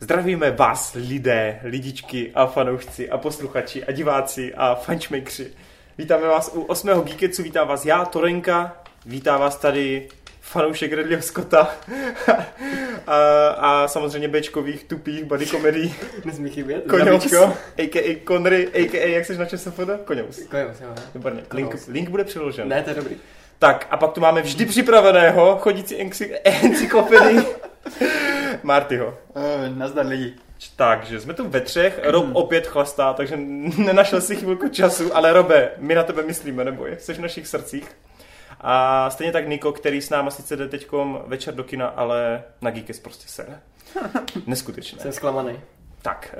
[0.00, 5.50] Zdravíme vás, lidé, lidičky a fanoušci a posluchači a diváci a fančmakři.
[5.98, 6.88] Vítáme vás u 8.
[6.88, 10.08] Geeketsu, vítám vás já, Torenka, vítá vás tady
[10.40, 11.70] fanoušek Ridleyho Scotta
[13.06, 15.94] a, a samozřejmě bečkových tupých body komedí.
[16.24, 16.84] Nesmí chybět.
[16.88, 17.32] Koňous,
[17.78, 18.22] a.k.a.
[18.28, 19.08] Conry, a.k.a.
[19.08, 19.90] jak seš na ČSFD?
[20.04, 20.38] Koňous.
[20.38, 20.94] Koňous, jo.
[21.14, 21.42] Výborně.
[21.52, 22.68] Link, link bude přiložen.
[22.68, 23.16] Ne, to je dobrý.
[23.58, 27.40] Tak a pak tu máme vždy připraveného chodící ency- encyklopedii
[28.62, 29.18] Martyho.
[29.34, 30.34] Uh, nazdar lidi.
[30.76, 33.36] Takže jsme tu ve třech, Rob opět chlastá, takže
[33.78, 37.96] nenašel si chvilku času, ale Robe, my na tebe myslíme, neboj, jsi v našich srdcích.
[38.60, 42.70] A stejně tak Niko, který s náma sice jde teďkom večer do kina, ale na
[42.70, 43.60] Geekes prostě sere.
[44.46, 44.98] Neskutečné.
[44.98, 45.60] Jsem zklamaný.
[46.02, 46.34] Tak,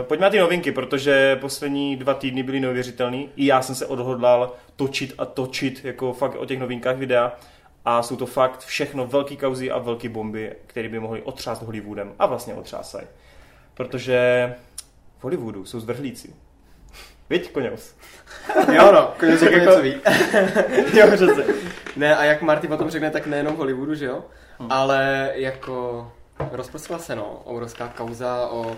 [0.00, 3.30] uh, pojďme na ty novinky, protože poslední dva týdny byly neuvěřitelný.
[3.36, 7.32] I já jsem se odhodlal točit a točit jako fakt o těch novinkách videa.
[7.84, 12.14] A jsou to fakt všechno velký kauzy a velký bomby, které by mohly otřást Hollywoodem.
[12.18, 13.06] A vlastně otřásají.
[13.74, 14.54] Protože
[15.18, 16.34] v Hollywoodu jsou zvrhlíci.
[17.30, 17.94] Viď, Koněus?
[18.72, 19.94] Jo no, konec jako něco ví.
[20.98, 21.44] jo, přece.
[21.96, 24.24] Ne, a jak Marty potom řekne, tak nejenom v Hollywoodu, že jo?
[24.58, 24.72] Hmm.
[24.72, 26.10] Ale jako
[26.52, 28.76] rozprostřela se, no, obrovská kauza o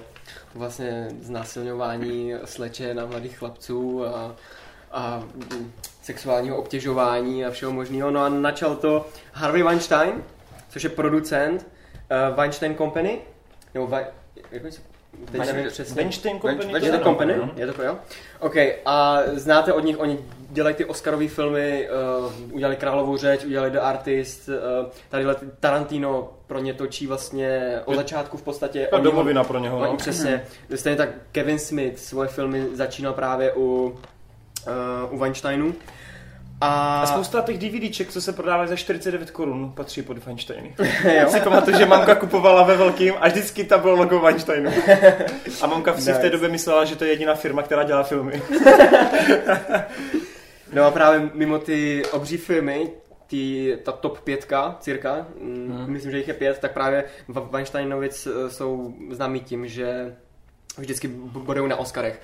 [0.54, 4.34] vlastně znásilňování sleče na mladých chlapců a,
[4.92, 5.22] a
[6.10, 8.10] sexuálního obtěžování a všeho možného.
[8.10, 10.12] No a načal to Harvey Weinstein,
[10.68, 11.66] což je producent
[12.30, 13.18] uh, Weinstein Company,
[13.74, 14.06] nebo Vi-
[14.50, 14.80] jak se
[15.32, 15.94] Teď nevím přesně.
[15.94, 16.86] Weinstein Company?
[16.86, 17.34] Je to Company?
[17.56, 17.98] Je to jo?
[18.40, 20.18] OK, a znáte od nich, oni
[20.50, 24.54] dělají ty Oscarové filmy, uh, udělali Královou řeč, udělali The Artist, uh,
[25.08, 25.24] tady
[25.60, 28.88] Tarantino pro ně točí vlastně od začátku v podstatě.
[28.88, 29.78] A domovina pro něho.
[29.78, 29.96] Oni, no.
[29.96, 30.44] Přesně.
[30.74, 33.98] Stejně tak Kevin Smith svoje filmy začínal právě u,
[34.66, 35.74] uh, u Weinsteinu.
[36.60, 37.02] A...
[37.02, 40.74] a spousta těch DVDček, co se prodávají za 49 korun, patří pod Weinsteiny.
[41.14, 44.70] Já si pamatuju, že mamka kupovala ve velkým a vždycky tam bylo logo Weinsteinu.
[45.62, 46.12] A mamka si nice.
[46.12, 48.32] v té době myslela, že to je jediná firma, která dělá filmy.
[50.72, 52.90] no a právě mimo ty obří filmy,
[53.26, 55.84] ty, ta top pětka, cirka, hmm.
[55.86, 60.16] myslím, že jich je pět, tak právě Weinsteinovic jsou známí tím, že
[60.78, 62.20] vždycky budou na Oscarech.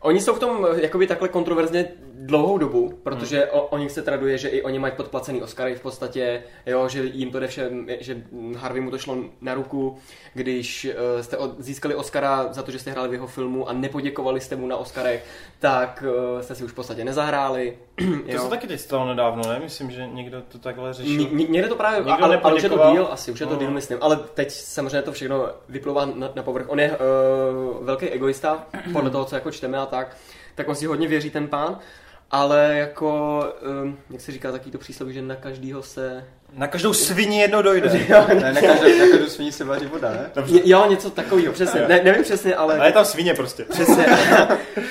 [0.00, 1.88] Oni jsou v tom jakoby takhle kontroverzně
[2.20, 3.48] dlouhou dobu, protože hmm.
[3.52, 7.04] o, o nich se traduje, že i oni mají podplacený Oscary v podstatě, jo, že
[7.04, 8.22] jim to jde všem, že
[8.56, 9.98] Harvey mu to šlo na ruku,
[10.34, 13.72] když uh, jste od, získali Oscara za to, že jste hráli v jeho filmu a
[13.72, 15.24] nepoděkovali jste mu na Oscarech,
[15.60, 16.04] tak
[16.34, 17.78] uh, jste si už v podstatě nezahráli.
[18.32, 19.58] to se taky teď stalo nedávno, ne?
[19.58, 21.28] Myslím, že někdo to takhle řešil.
[21.32, 23.52] Ně, někde to právě, někdo ale, ale už je to díl, asi, už je to
[23.52, 23.58] no.
[23.58, 26.68] díl, myslím, ale teď samozřejmě to všechno vyplouvá na, na povrch.
[26.68, 30.16] On je uh, velký egoista, podle toho, co jako čteme a tak,
[30.54, 31.78] tak on si hodně věří ten pán
[32.30, 33.42] ale jako,
[33.82, 36.24] um, jak se říká taky to přísloví, že na každýho se...
[36.52, 38.06] Na každou svini jedno dojde.
[38.08, 40.30] jo, ne, na, každou, na každou svini se vaří voda, ne?
[40.34, 40.60] Dobře.
[40.64, 41.80] Jo, něco takového, přesně.
[41.88, 42.78] Ne, nevím přesně, ale...
[42.78, 43.64] Ale je tam svině prostě.
[43.64, 44.06] Přesně.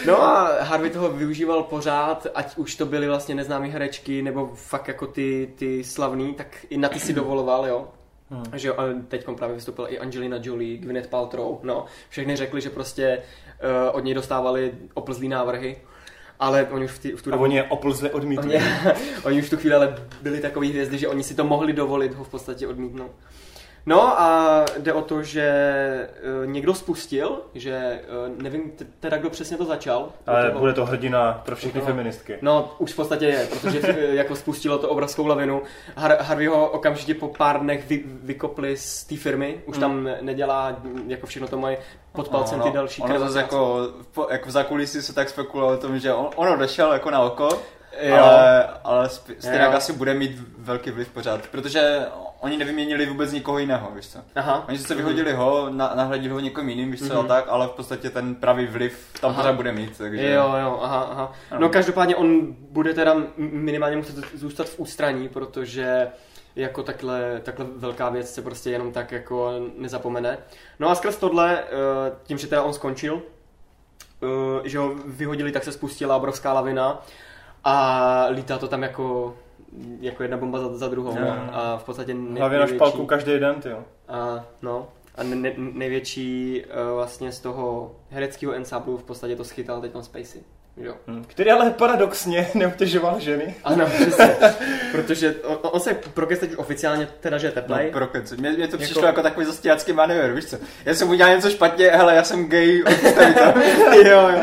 [0.06, 4.88] No a Harvey toho využíval pořád, ať už to byly vlastně neznámé herečky, nebo fakt
[4.88, 7.88] jako ty, ty slavný, tak i na ty si dovoloval, jo.
[8.30, 8.44] Hmm.
[8.54, 8.76] Že jo,
[9.08, 11.86] teď právě vystoupila i Angelina Jolie, Gwyneth Paltrow, no.
[12.10, 15.78] Všechny řekli, že prostě uh, od něj dostávali oplzlý návrhy
[16.40, 17.44] ale oni už v, tý, v tu dobu...
[17.44, 18.56] A oni je oplzli odmítli.
[18.56, 18.66] Oni,
[19.24, 22.24] oni už tu chvíli ale byli takový hvězdy, že oni si to mohli dovolit ho
[22.24, 23.12] v podstatě odmítnout.
[23.90, 26.10] No a jde o to, že
[26.42, 30.10] uh, někdo spustil, že uh, nevím teda, kdo přesně to začal.
[30.28, 32.38] Ale toho, bude to hrdina pro všechny no, feministky.
[32.42, 35.62] No, už v podstatě je, protože uh, jako spustilo to obrovskou lavinu.
[35.98, 39.82] Har- Harvey ho okamžitě po pár dnech vy- vykopli z té firmy, už mm.
[39.82, 40.76] tam nedělá,
[41.08, 41.78] jako všechno to mají
[42.12, 42.72] pod palcem no, no.
[42.72, 43.88] ty další Ono zase jako,
[44.30, 47.50] jako v zákulisí se tak spekulovalo o tom, že on, on odešel jako na oko,
[48.02, 48.16] Jo.
[48.16, 52.06] Ale, ale stejně asi bude mít velký vliv pořád, protože
[52.40, 54.20] oni nevyměnili vůbec nikoho jiného, víš co.
[54.36, 54.66] Aha.
[54.68, 57.26] Oni se vyhodili ho, na, nahradili ho někom jiným, víš co, mm-hmm.
[57.26, 60.30] a tak, ale v podstatě ten pravý vliv tam pořád bude mít, takže...
[60.30, 61.32] Jo, jo, aha, aha.
[61.52, 66.08] No, no každopádně on bude teda minimálně muset zůstat v ústraní, protože
[66.56, 70.38] jako takhle, takhle velká věc se prostě jenom tak jako nezapomene.
[70.80, 71.66] No a skrz tohle, eh,
[72.24, 73.22] tím, že teda on skončil,
[74.24, 77.06] eh, že ho vyhodili, tak se spustila obrovská lavina
[77.64, 79.38] a lítá to tam jako
[80.00, 81.16] jako jedna bomba za, za druhou.
[81.20, 81.50] No.
[81.52, 83.84] A v podstatě nej, Hlavně na špalku každý den, ty jo.
[84.08, 89.82] A, no, a ne, největší uh, vlastně z toho hereckého ensemble v podstatě to schytal
[89.82, 90.42] teď Spacey.
[90.78, 90.96] Jo.
[91.08, 91.24] Hmm.
[91.24, 93.56] Který ale paradoxně neobtěžoval ženy.
[93.64, 94.36] Ano, přesně.
[94.92, 97.86] Protože on, on se prokec teď oficiálně teda, že je teplej.
[97.86, 98.32] No, prokec.
[98.32, 98.78] Mně, mně to jako...
[98.78, 100.58] přišlo jako takový zastíjacký manévr, víš co?
[100.86, 102.78] Já jsem udělal něco špatně, hele, já jsem gay,
[104.06, 104.42] jo, jo.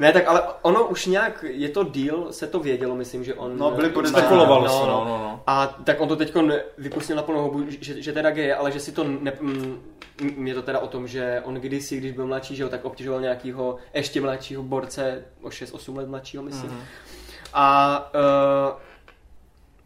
[0.00, 3.58] Ne, tak ale ono už nějak, je to deal, se to vědělo, myslím, že on...
[3.58, 4.06] No, podezření.
[4.06, 4.86] Spekulovalo no, se, no.
[4.86, 5.42] no, no, no.
[5.46, 6.34] A tak on to teď
[6.78, 9.32] vypustil na plnou hubu, že, že teda gay je, ale že si to ne,
[10.44, 13.20] je to teda o tom, že on kdysi, když byl mladší, že jo, tak obtěžoval
[13.20, 16.70] nějakého ještě mladšího borce, o 6-8 let mladšího, myslím.
[16.70, 16.80] Mhm.
[17.52, 18.80] A uh,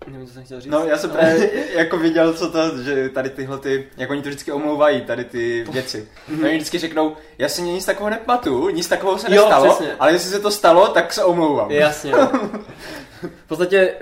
[0.07, 0.71] nevím, co jsem chtěl říct.
[0.73, 4.29] No, já jsem právě jako viděl, co to, že tady tyhle ty, jak oni to
[4.29, 6.09] vždycky omlouvají, tady ty věci.
[6.43, 9.95] Oni vždycky řeknou, já si nic takového nepamatuju, nic takového se Jo, nestalo, přesně.
[9.99, 11.71] ale jestli se to stalo, tak se omlouvám.
[11.71, 12.13] Jasně.
[12.13, 12.31] No.
[13.45, 13.95] V podstatě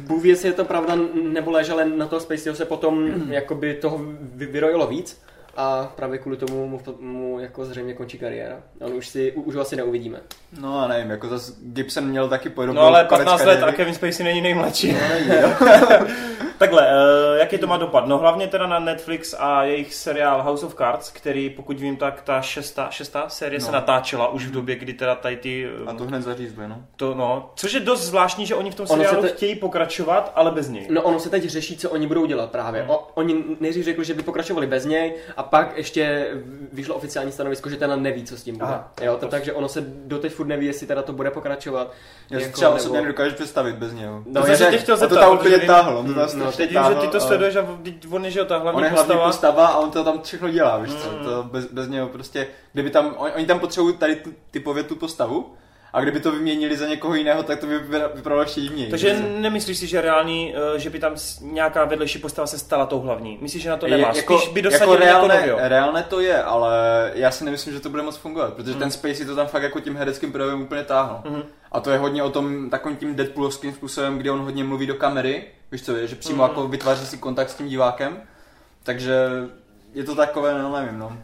[0.00, 3.74] Bůh ví, jestli je to pravda nebo lež, ale na toho Spaceyho se potom jakoby
[3.74, 5.20] toho vy- vyrojilo víc
[5.56, 8.56] a právě kvůli tomu mu, mu jako zřejmě končí kariéra.
[8.80, 10.20] On už si už ho asi neuvidíme.
[10.60, 13.72] No a nevím, jako zase Gibson měl taky podobnou No ale konec 15 let a.
[13.72, 14.96] Kevin Spacey není nejmladší.
[16.58, 18.06] Takhle, uh, jaký to má dopad?
[18.06, 22.22] No hlavně teda na Netflix a jejich seriál House of Cards, který pokud vím, tak
[22.22, 23.64] ta šestá, šestá série no.
[23.66, 23.78] se No.
[23.78, 25.68] natáčela už v době, kdy teda tady ty...
[25.86, 26.82] A to hned zařízli, no.
[26.96, 30.50] to, no, což je dost zvláštní, že oni v tom seriálu te- chtějí pokračovat, ale
[30.50, 30.86] bez něj.
[30.90, 32.84] No ono se teď řeší, co oni budou dělat právě.
[32.88, 36.30] O, oni nejdřív řekli, že by pokračovali bez něj a pak ještě
[36.72, 38.66] vyšlo oficiální stanovisko, že teda neví, co s tím bude.
[38.66, 38.92] Aha.
[39.02, 41.92] Jo, to, takže ono se doteď furt neví, jestli teda to bude pokračovat.
[42.30, 44.22] Já si Jako, třeba nebo- osobně nedokážu představit bez něho.
[44.26, 46.52] No, To já jsem tě chtěl A to zeptat, tam úplně táhlo, to tam No,
[46.52, 47.66] Teď vím, že ty to sleduješ a
[48.10, 49.26] on je, že jo, ta hlavní On je hlavní postava.
[49.26, 51.24] postava a on to tam všechno dělá, víš co, Mm.
[51.24, 54.96] to bez, bez něho prostě, kdyby tam, on, oni tam potřebují tady tu, typově tu
[54.96, 55.54] postavu,
[55.92, 57.78] a kdyby to vyměnili za někoho jiného, tak to by
[58.14, 58.90] vypadalo- ještě divněji.
[58.90, 63.00] Takže nemyslíš si, že reálný, eh, že by tam nějaká vedlejší postava se stala tou
[63.00, 63.38] hlavní?
[63.40, 64.14] Myslíš, že na to Je- nemá?
[64.14, 65.58] Spíš by dosadili jako, reálné, novýho.
[65.60, 66.70] reálné to je, ale
[67.14, 68.80] já si nemyslím, že to bude moc fungovat, protože Hmm.
[68.80, 71.20] ten Spacey to tam fakt jako tím hereckým projevem úplně táhl.
[71.30, 71.42] Mhm.
[71.72, 74.94] A to je hodně o tom takovým tím Deadpoolovským způsobem, kdy on hodně mluví do
[74.94, 76.50] kamery, víš co, je, že přímo Mhm.
[76.50, 78.16] jako vytváří si kontakt s tím divákem,
[78.82, 79.14] takže
[79.94, 81.18] je to takové, no nevím, no.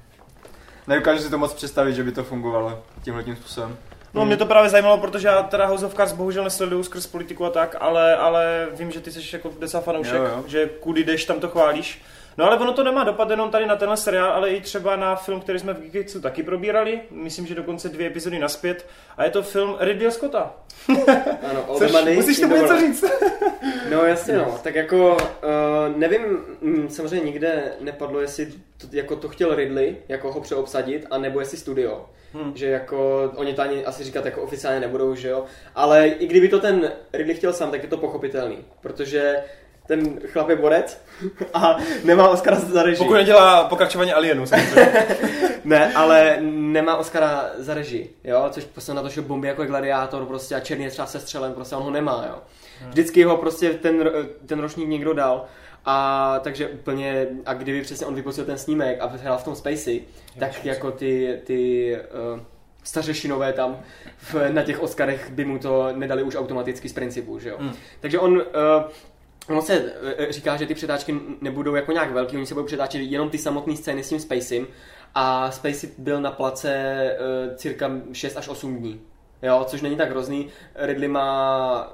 [0.86, 3.76] Nedokážu si to moc představit, že by to fungovalo tímhle tím způsobem.
[4.14, 7.44] No, mě to právě zajímalo, protože já teda House of Cards bohužel nesleduju skrz politiku
[7.44, 10.44] a tak, ale, ale vím, že ty jsi jako desa fanoušek, Jo, jo.
[10.46, 12.02] že kudy jdeš, tam to chválíš.
[12.38, 15.16] No ale ono to nemá dopad jenom tady na tenhle seriál, ale i třeba na
[15.16, 17.00] film, který jsme v Geeketsu taky probírali.
[17.10, 18.86] Myslím, že dokonce dvě epizody naspět.
[19.16, 20.54] A je to film Ridley Scotta.
[21.50, 23.04] Ano, Což, musíš tomu něco říct.
[23.90, 26.20] No jasně no, tak jako uh, nevím,
[26.60, 31.58] mm, samozřejmě nikde nepadlo, jestli to, jako to chtěl Ridley, jako ho přeobsadit, anebo jestli
[31.58, 32.06] studio.
[32.32, 32.52] Hmm.
[32.56, 35.44] Že jako, oni to ani asi říkat jako oficiálně nebudou, že jo.
[35.74, 38.58] Ale i kdyby to ten Ridley chtěl sám, tak je to pochopitelný.
[38.80, 39.36] Protože
[39.96, 41.00] ten chlap je borec
[41.54, 42.98] a nemá Oscara za režii.
[42.98, 44.44] Pokud nedělá pokračování Alienu.
[45.64, 49.68] Ne, ale nemá Oscara za režii, jo, což prostě na to, že bomby jako je
[49.68, 52.42] gladiátor prostě a černý je třeba se střelem, prostě on ho nemá, jo.
[52.88, 54.10] Vždycky ho prostě ten,
[54.46, 55.44] ten ročník někdo dal
[55.84, 60.00] a takže úplně, a kdyby přesně on vypustil ten snímek a hrál v tom Spacey,
[60.38, 61.92] tak jako ty, ty
[62.34, 62.40] uh,
[62.84, 63.80] stařešinové tam
[64.16, 67.56] v, na těch Oscarech by mu to nedali už automaticky z principu, že jo.
[67.60, 67.72] Hmm.
[68.00, 68.42] Takže on, uh,
[69.48, 72.98] Ono se eh, říká, že ty předáčky nebudou jako nějak velký, oni se budou přetáčet
[72.98, 74.66] jenom ty samotné scény s tím Spacem
[75.14, 77.16] a Spacey byl na place
[77.48, 79.00] uh, cirka 6 až 8 dní.
[79.42, 80.48] Jo, což není tak hrozný.
[80.74, 81.92] Ridley má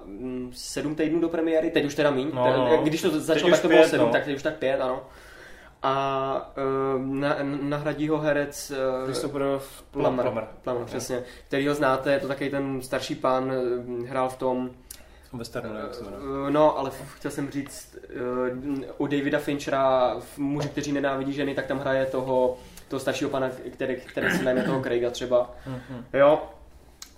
[0.53, 2.31] 7 týdnů do premiéry, teď už teda míň.
[2.35, 2.83] No, Ten- no.
[2.83, 4.13] Když to začalo, tak to bylo pět, 7, no.
[4.13, 5.03] tak teď už tak 5, ano.
[5.83, 6.55] A
[6.97, 9.43] uh, na, nahradí ho herec uh, Christopher
[9.91, 10.49] Plummer, Plummer.
[10.65, 13.53] Plummer, přesně, který ho znáte, je to takový ten starší pán,
[14.07, 14.71] hrál v tom
[15.33, 16.23] Westernu, jak se jmenuje.
[16.23, 17.97] Uh, No, ale chtěl jsem říct,
[18.69, 22.59] uh, u Davida Finchera v Muži, kteří nenávidí ženy, tak tam hraje toho,
[22.89, 25.51] toho staršího pana, který, který si najme toho Craiga třeba.
[25.67, 26.05] Mhm.
[26.13, 26.43] Jo.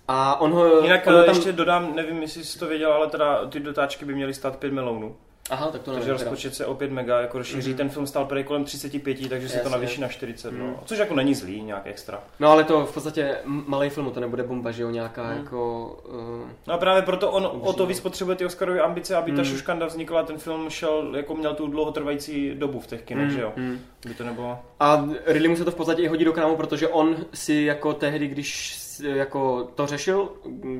[0.07, 0.81] A on ho...
[0.81, 1.35] Jinak on eh, ho tam...
[1.35, 4.73] ještě dodám, nevím, jestli jsi to věděl, ale teda ty dotáčky by měly stát 5
[4.73, 5.15] milionů.
[5.49, 7.69] Aha, tak to Takže rozpočet se o 5 mega jako rozšíří.
[7.69, 7.77] Mhm.
[7.77, 10.51] Ten film stál prý kolem 35, takže se to navýší na 40.
[10.51, 10.59] Mhm.
[10.59, 10.79] No.
[10.85, 12.19] Což jako není zlý, nějak extra.
[12.39, 15.37] No ale to v podstatě malý film, to nebude bomba, že jo, nějaká Hmm.
[15.37, 15.87] jako...
[16.09, 19.37] Uh, No a právě proto on o to víc potřebuje ty Oscarové ambice, aby ta
[19.41, 19.45] Mm.
[19.45, 23.41] šuškanda vznikla, ten film šel, jako měl tu dlouhotrvající dobu v těch kinech, mm, že
[23.41, 23.53] jo?
[23.55, 23.79] mm.
[24.07, 24.59] By to nebylo...
[24.79, 27.93] A Ridley mu se to v podstatě i hodí do krámu, protože on si jako
[27.93, 30.29] tehdy, když jako to řešil,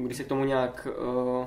[0.06, 0.88] když se k tomu nějak
[1.40, 1.46] uh,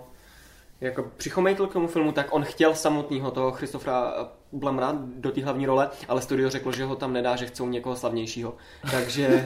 [0.84, 4.12] jako přichomejtl k tomu filmu, tak on chtěl samotného toho Christophera
[4.52, 7.96] Blamra do té hlavní role, ale studio řeklo, že ho tam nedá, že chcou někoho
[7.96, 8.54] slavnějšího.
[8.90, 9.44] Takže,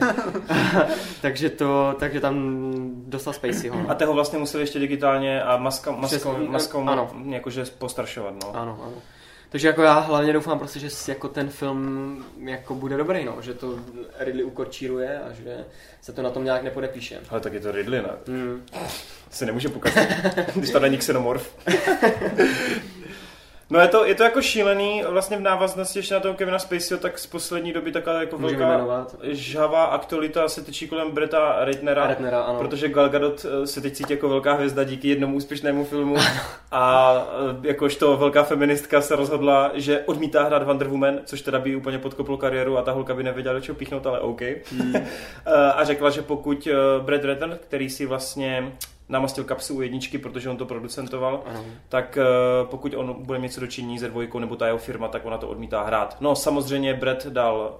[1.21, 2.35] takže, to, takže tam
[3.07, 3.89] dostal Spaceyho.
[3.89, 7.11] A toho vlastně museli ještě digitálně a maska, maskou, Přesně, maskou ano.
[7.29, 8.55] jakože postaršovat, no.
[8.55, 8.93] Ano, ano.
[9.49, 13.53] Takže jako já hlavně doufám prostě, že jako ten film jako bude dobrý, no, že
[13.53, 13.79] to
[14.19, 15.65] Ridley ukorčíruje a že
[16.01, 17.19] se to na tom nějak nepodepíše.
[17.29, 18.09] Ale tak je to Ridley, ne?
[18.27, 18.65] Hmm.
[19.29, 20.09] Se nemůže pokazit,
[20.55, 21.55] když to není xenomorf.
[23.71, 27.01] No je to, je to jako šílený, vlastně v návaznosti ještě na toho Kevina Spaceyho,
[27.01, 29.15] tak z poslední doby taková jako Můžeme velká jmenovat.
[29.23, 32.59] žhavá aktualita se tyčí kolem Breta Ratnera, Ratnera, ano.
[32.59, 36.15] protože Gal Gadot eh, se teď cítí jako velká hvězda díky jednomu úspěšnému filmu
[36.71, 37.13] a
[37.63, 41.99] eh, jakožto velká feministka se rozhodla, že odmítá hrát Wonder Woman, což teda by úplně
[41.99, 44.41] podkoplo kariéru a ta holka by nevěděla, do čeho píchnout, ale OK.
[44.71, 44.93] Hmm.
[45.45, 46.67] Eh, a řekla, že pokud
[47.01, 48.71] Brad Ratner, který si vlastně
[49.09, 51.65] namastil kapsu u jedničky, protože on to producentoval, Ano.
[51.89, 52.23] tak eh,
[52.63, 55.47] pokud on bude mít co dočinění se dvojkou nebo ta jeho firma, tak ona to
[55.47, 56.17] odmítá hrát.
[56.19, 57.79] No samozřejmě Brett dal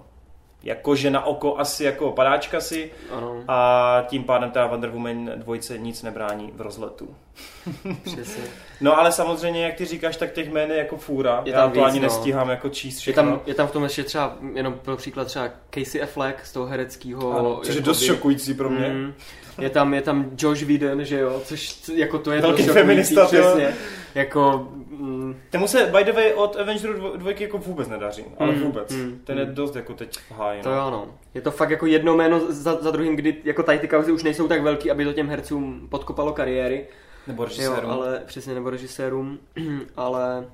[0.64, 5.78] jakože na oko asi jako padáčka si Ano, a tím pádem ta Wonder Woman dvojce
[5.78, 7.16] nic nebrání v rozletu.
[8.04, 8.44] přesně.
[8.82, 11.42] No ale samozřejmě, jak ty říkáš, tak těch jmén je jako fůra.
[11.46, 12.04] Je Já tam to víc, ani no.
[12.04, 15.50] nestíhám jako číst Je tam, je tam v tom ještě třeba, jenom pro příklad třeba
[15.74, 17.60] Casey Affleck z toho hereckého...
[17.64, 18.90] což je dost šokující pro mě.
[18.90, 19.14] Mm.
[19.64, 23.36] Je tam, je tam Josh Whedon, že jo, což jako to je Velký feminista, to
[23.36, 23.42] jo.
[23.44, 23.74] přesně.
[24.16, 28.26] Jako, mm, Tomu se, by the way, od Avengerů dvojky jako vůbec nedaří.
[28.40, 28.92] Ale Mm, vůbec.
[28.92, 29.54] mm, Ten je mm.
[29.56, 30.62] dost jako teď háji.
[30.62, 30.76] to no.
[30.76, 31.08] jo, no.
[31.34, 34.24] Je to fakt jako jedno jméno za, za druhým, kdy jako tady ty kauzy už
[34.24, 36.86] nejsou tak velký, aby to těm hercům podkopalo kariéry.
[37.28, 37.92] Nebo Jo, režisérům.
[37.92, 39.40] ale přesně, nebo režisérům,
[39.96, 40.46] ale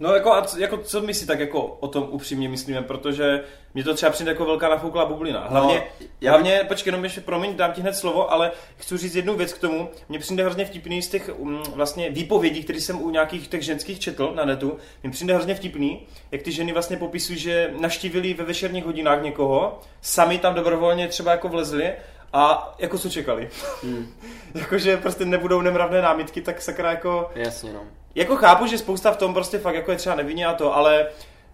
[0.00, 3.44] No jako, a c- jako, co my si tak jako o tom upřímně myslíme, protože
[3.74, 5.46] mě to třeba přijde jako velká nafouklá bublina.
[5.48, 9.14] Hlavně, No, já- hlavně počkej, jenom ještě, promiň, dám ti hned slovo, ale chci říct
[9.14, 9.88] jednu věc k tomu.
[10.08, 14.00] Mně přijde hrozně vtipný z těch um, vlastně výpovědí, které jsem u nějakých těch ženských
[14.00, 14.76] četl na netu.
[15.02, 19.80] Mně přijde hrozně vtipný, jak ty ženy vlastně popisují, že navštívili ve večerních hodinách někoho,
[20.00, 21.92] sami tam dobrovolně třeba jako vlezli
[22.32, 23.48] a jako co čekali.
[23.82, 24.06] hmm,
[24.54, 27.30] Jakože prostě nebudou nemravné námitky, tak sakra jako...
[27.34, 27.80] jasně no.
[28.14, 31.06] Jako chápu, že spousta v tom prostě fakt jako je třeba nevinně a to, ale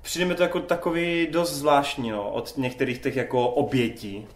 [0.02, 4.26] přijde mi to jako takový dost zvláštní, no, od některých těch jako obětí.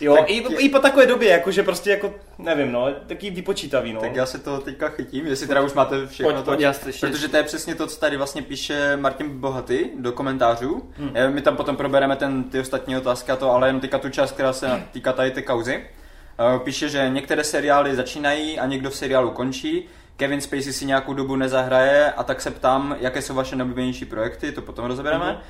[0.00, 3.92] Jo, Tak i, je- i, po takové době, jakože prostě jako, nevím, no, taky vypočítavý,
[3.92, 4.00] no.
[4.00, 6.50] Tak já se to teďka chytím, jestli teda už máte všechno Pojď, to.
[6.50, 6.66] pojď.
[6.72, 7.10] Slyším.
[7.10, 10.90] Protože to je přesně to, co tady vlastně píše Martin Bohaty do komentářů.
[10.96, 11.10] Hmm.
[11.16, 11.34] Hmm.
[11.34, 14.32] My tam potom probereme ten, ty ostatní otázky a to, ale jen teďka tu část,
[14.32, 15.84] která se týká tady ty kauzy.
[16.56, 19.88] Eh, Píše, že některé seriály začínají a někdo v seriálu končí.
[20.16, 24.52] Kevin Spacey si nějakou dobu nezahraje a tak se ptám, jaké jsou vaše nejoblíbenější projekty,
[24.52, 25.26] to potom rozebereme.
[25.26, 25.40] Mhm.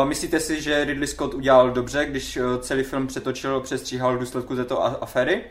[0.00, 4.18] Uh, myslíte si, že Ridley Scott udělal dobře, když eh, celý film přetočil, přestříhal v
[4.20, 5.44] důsledku této aféry?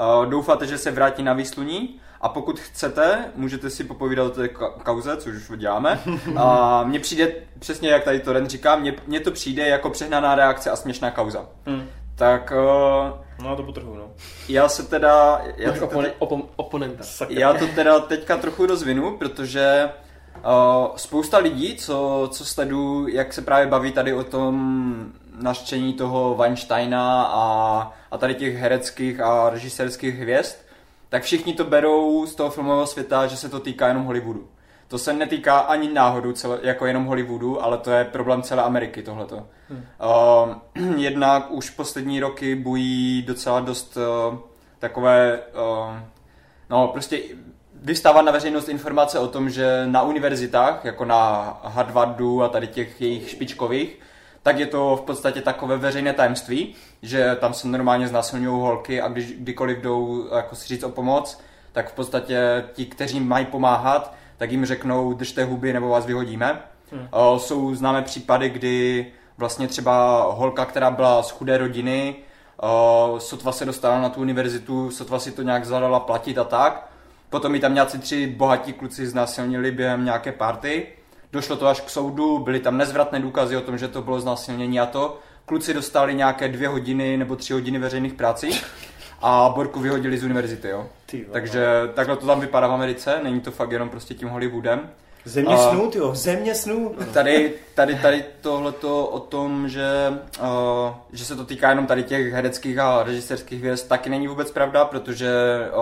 [0.00, 2.00] Uh, doufáte, že se vrátí na výsluní?
[2.20, 6.00] A pokud chcete, můžete si popovídat o té ka- kauze, což už děláme.
[6.36, 10.70] A mně přijde, přesně jak tady Toren říká, mně, mně to přijde jako přehnaná reakce
[10.70, 11.46] a směšná kauza.
[11.66, 11.88] Hm.
[12.14, 14.10] Tak uh, No to potrhu, no.
[14.48, 15.42] já se teda...
[15.56, 17.04] Já to, opone, opom, oponenta.
[17.04, 17.40] Sakra.
[17.40, 19.90] já to teda teďka trochu rozvinu, protože
[20.36, 26.34] uh, spousta lidí, co, co sledují, jak se právě baví tady o tom naštění toho
[26.34, 30.56] Weinsteina a, a tady těch hereckých a režisérských hvězd,
[31.08, 34.48] tak všichni to berou z toho filmového světa, že se to týká jenom Hollywoodu.
[34.88, 39.02] To se netýká ani náhodou celé, jako jenom Hollywoodu, ale to je problém celé Ameriky
[39.02, 39.46] tohleto.
[39.68, 39.84] Hmm.
[40.76, 44.38] Uh, jednak už poslední roky bují docela dost uh,
[44.78, 45.96] takové, uh,
[46.70, 47.20] no prostě
[47.74, 53.00] vystává na veřejnost informace o tom, že na univerzitách, jako na Harvardu a tady těch
[53.00, 53.98] jejich špičkových,
[54.42, 59.08] tak je to v podstatě takové veřejné tajemství, že tam se normálně znásilňují holky a
[59.08, 61.40] když kdykoliv jdou jako si říct o pomoc,
[61.72, 66.60] tak v podstatě ti, kteří mají pomáhat, tak jim řeknou držte huby nebo vás vyhodíme.
[66.92, 67.08] Hmm.
[67.10, 69.06] O, jsou známé případy, kdy
[69.38, 72.16] vlastně třeba holka, která byla z chudé rodiny,
[72.62, 76.90] o, sotva se dostala na tu univerzitu, sotva si to nějak zadala platit a tak.
[77.30, 80.86] Potom mi tam nějací tři bohatí kluci znásilnili během nějaké party.
[81.32, 84.80] Došlo to až k soudu, byly tam nezvratné důkazy o tom, že to bylo znásilnění
[84.80, 85.18] a to.
[85.46, 88.60] Kluci dostali nějaké dvě hodiny nebo tři hodiny veřejných prací
[89.22, 90.86] a Borku vyhodili z univerzity, jo.
[91.10, 91.26] Ty.
[91.32, 94.90] Takže takhle to tam vypadá v Americe, není to fakt jenom prostě tím Hollywoodem.
[95.24, 96.94] Země A- snů, tyjo, země snů.
[97.12, 99.88] Tady, tady, tady tohleto o tom, že,
[100.40, 100.46] uh,
[101.12, 104.84] že se to týká jenom tady těch hereckých a režisérských hvězd, taky není vůbec pravda,
[104.84, 105.30] protože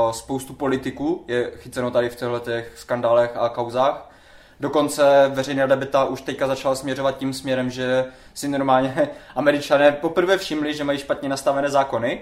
[0.07, 4.11] uh, spoustu politiků je chyceno tady v těchto těch skandálech a kauzách.
[4.61, 10.75] Dokonce veřejná debata už teďka začala směřovat tím směrem, že si normálně američané poprvé všimli,
[10.75, 12.21] že mají špatně nastavené zákony,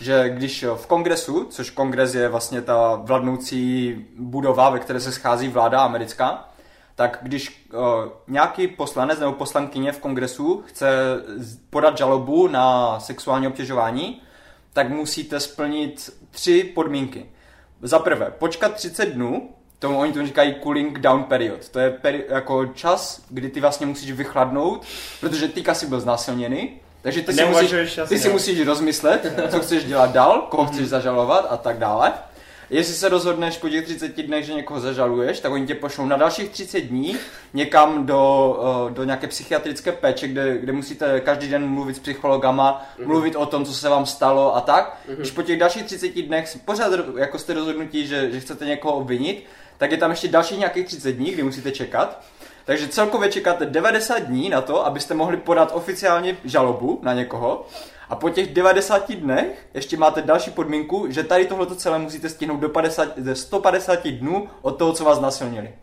[0.00, 5.48] že když v kongresu, což kongres je vlastně ta vladnoucí budova, ve které se schází
[5.48, 6.48] vláda americká,
[6.94, 7.80] tak když uh,
[8.28, 10.88] nějaký poslanec nebo poslankyně v kongresu chce
[11.70, 14.22] podat žalobu na sexuální obtěžování,
[14.72, 17.26] tak musíte splnit tři podmínky.
[17.82, 21.68] Za prvé, počkat 30 dnů, tomu oni tomu říkají cooling down period.
[21.68, 24.86] To je peri- jako čas, kdy ty vlastně musíš vychladnout,
[25.20, 29.60] protože ty asi byl znásilněný, takže ty si, musíš, jasně, ty si musíš rozmyslet, co
[29.60, 32.12] chceš dělat dál, koho chceš zažalovat a tak dále.
[32.70, 36.16] jestli se rozhodneš po těch 30 dnech, že někoho zažaluješ, tak oni tě pošlou na
[36.16, 37.16] dalších 30 dní
[37.54, 38.56] někam do,
[38.88, 43.06] eh, do nějaké psychiatrické péče, kde, kde musíte každý den mluvit s psychologama, mm-hmm.
[43.06, 44.98] mluvit o tom, co se vám stalo a tak.
[45.08, 45.16] Mm-hmm.
[45.16, 49.46] Když po těch dalších 30 dnech pořád jako jste rozhodnutí, že, že chcete někoho obvinit,
[49.78, 52.22] tak je tam ještě další nějakých 30 dní, kdy musíte čekat.
[52.64, 57.66] Takže celkově čekáte 90 dní na to, abyste mohli podat oficiálně žalobu na někoho.
[58.08, 62.60] A po těch 90 dnech ještě máte další podmínku, že tady tohleto celé musíte stihnout
[62.60, 65.74] do 50, 150 dnů od toho, co vás nasilnili.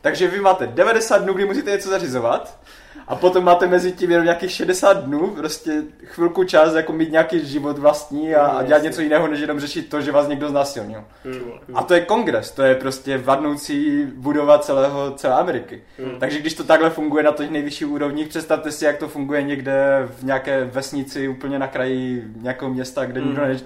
[0.00, 2.58] Takže vy máte 90 dnů, kdy musíte něco zařizovat
[3.08, 7.46] a potom máte mezi tím jenom nějakých 60 dnů, prostě chvilku čas jako mít nějaký
[7.46, 11.04] život vlastní a, a dělat něco jiného, než jenom řešit to, že vás někdo znásilnil.
[11.74, 15.82] A to je kongres, to je prostě vadnoucí budova celého, celé Ameriky.
[15.98, 16.18] Hmm.
[16.20, 20.08] Takže když to takhle funguje na těch nejvyšších úrovních, představte si, jak to funguje někde
[20.18, 23.28] v nějaké vesnici úplně na kraji nějakého města, kde hmm.
[23.28, 23.56] nikdo ne,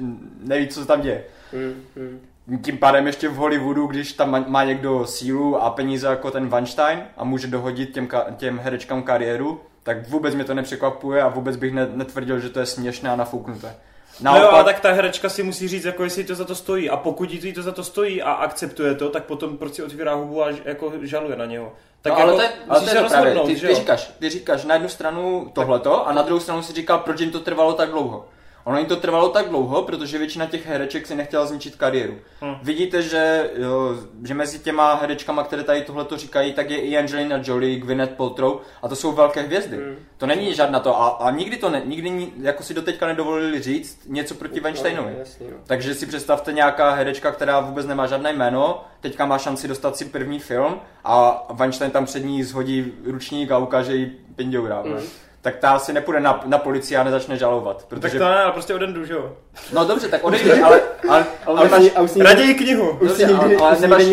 [0.40, 1.24] neví, co se tam děje.
[1.52, 2.20] Hmm
[2.58, 7.02] tím pádem ještě v Hollywoodu, když tam má někdo sílu a peníze jako ten Weinstein
[7.16, 11.72] a může dohodit těm, těm herečkám kariéru, tak vůbec mě to nepřekvapuje a vůbec bych
[11.72, 13.74] netvrdil, že to je směšné a nafouknuté.
[14.20, 14.42] Naopak...
[14.42, 16.90] No jo, ale tak ta herečka si musí říct, jako jestli to za to stojí.
[16.90, 20.44] A pokud jí to za to stojí a akceptuje to, tak potom prostě otvírá hubu
[20.44, 21.72] a jako žaluje na něho.
[22.02, 23.34] Tak no, jako, ale to je, ale to je právě.
[23.34, 26.98] Ty, ty, říkáš, ty říkáš na jednu stranu tohleto a na druhou stranu si říkal,
[26.98, 28.26] proč jim to trvalo tak dlouho.
[28.64, 32.14] Ono jim to trvalo tak dlouho, protože většina těch hereček si nechtěla zničit kariéru.
[32.40, 32.54] Hmm.
[32.62, 36.98] Vidíte, že, jo, že mezi těma herečkama, které tady tohle to říkají, tak je i
[36.98, 39.76] Angelina Jolie, Gwyneth Paltrow a to jsou velké hvězdy.
[39.76, 39.96] Hmm.
[40.18, 44.00] To není žádná to a, a nikdy to ne, nikdy jako si doteďka nedovolili říct
[44.06, 45.14] něco proti Weinsteinovi.
[45.40, 49.96] No, Takže si představte nějaká herečka, která vůbec nemá žádné jméno, teďka má šanci dostat
[49.96, 54.82] si první film a Weinstein tam před ní zhodí ručník a ukáže jí pindoura.
[54.82, 55.00] Hmm
[55.42, 57.84] tak ta asi nepůjde na, na policii a nezačne žalovat.
[57.88, 58.18] Protože...
[58.18, 59.32] Tak to ne, ale prostě odejdu, že jo?
[59.72, 62.98] No dobře, tak odejdeš, ale, ale, ale, ale máš, raději knihu.
[63.00, 64.04] Dobře, nikdy, ale, ale nemáš,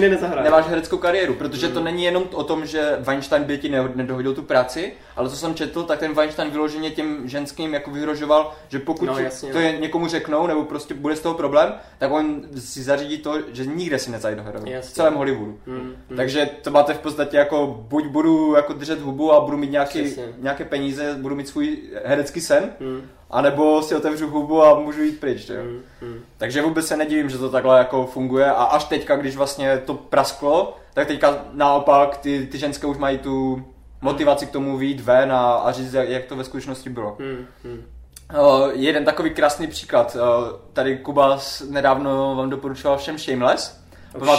[0.44, 4.42] nemáš hereckou kariéru, protože to není jenom o tom, že Weinstein by ti nedohodil tu
[4.42, 9.06] práci, ale co jsem četl, tak ten Weinstein vyloženě těm ženským jako vyhrožoval, že pokud
[9.06, 12.84] no, jasně, to je někomu řeknou, nebo prostě bude z toho problém, tak on si
[12.84, 15.58] zařídí to, že nikde si nezajde do V celém Hollywoodu.
[15.68, 16.18] Hmm, hmm.
[16.18, 20.16] Takže to máte v podstatě jako, buď budu jako držet hubu a budu mít nějaký,
[20.38, 23.02] nějaké peníze, budu mít svůj herecký sen, hmm.
[23.30, 25.50] anebo si otevřu hubu a můžu jít pryč.
[25.50, 25.82] Hmm.
[26.02, 26.20] Hmm.
[26.38, 29.94] Takže vůbec se nedivím, že to takhle jako funguje a až teďka, když vlastně to
[29.94, 33.66] prasklo, tak teďka naopak ty, ty ženské už mají tu
[34.02, 37.18] motivaci k tomu výjít ven a, a říct, jak, jak to ve skutečnosti bylo.
[37.20, 37.46] Hmm.
[37.64, 37.84] Hmm.
[38.40, 40.16] Uh, jeden takový krásný příklad.
[40.16, 40.22] Uh,
[40.74, 41.40] tady Kuba
[41.70, 43.82] nedávno vám doporučoval všem Shameless.
[44.16, 44.38] Oh,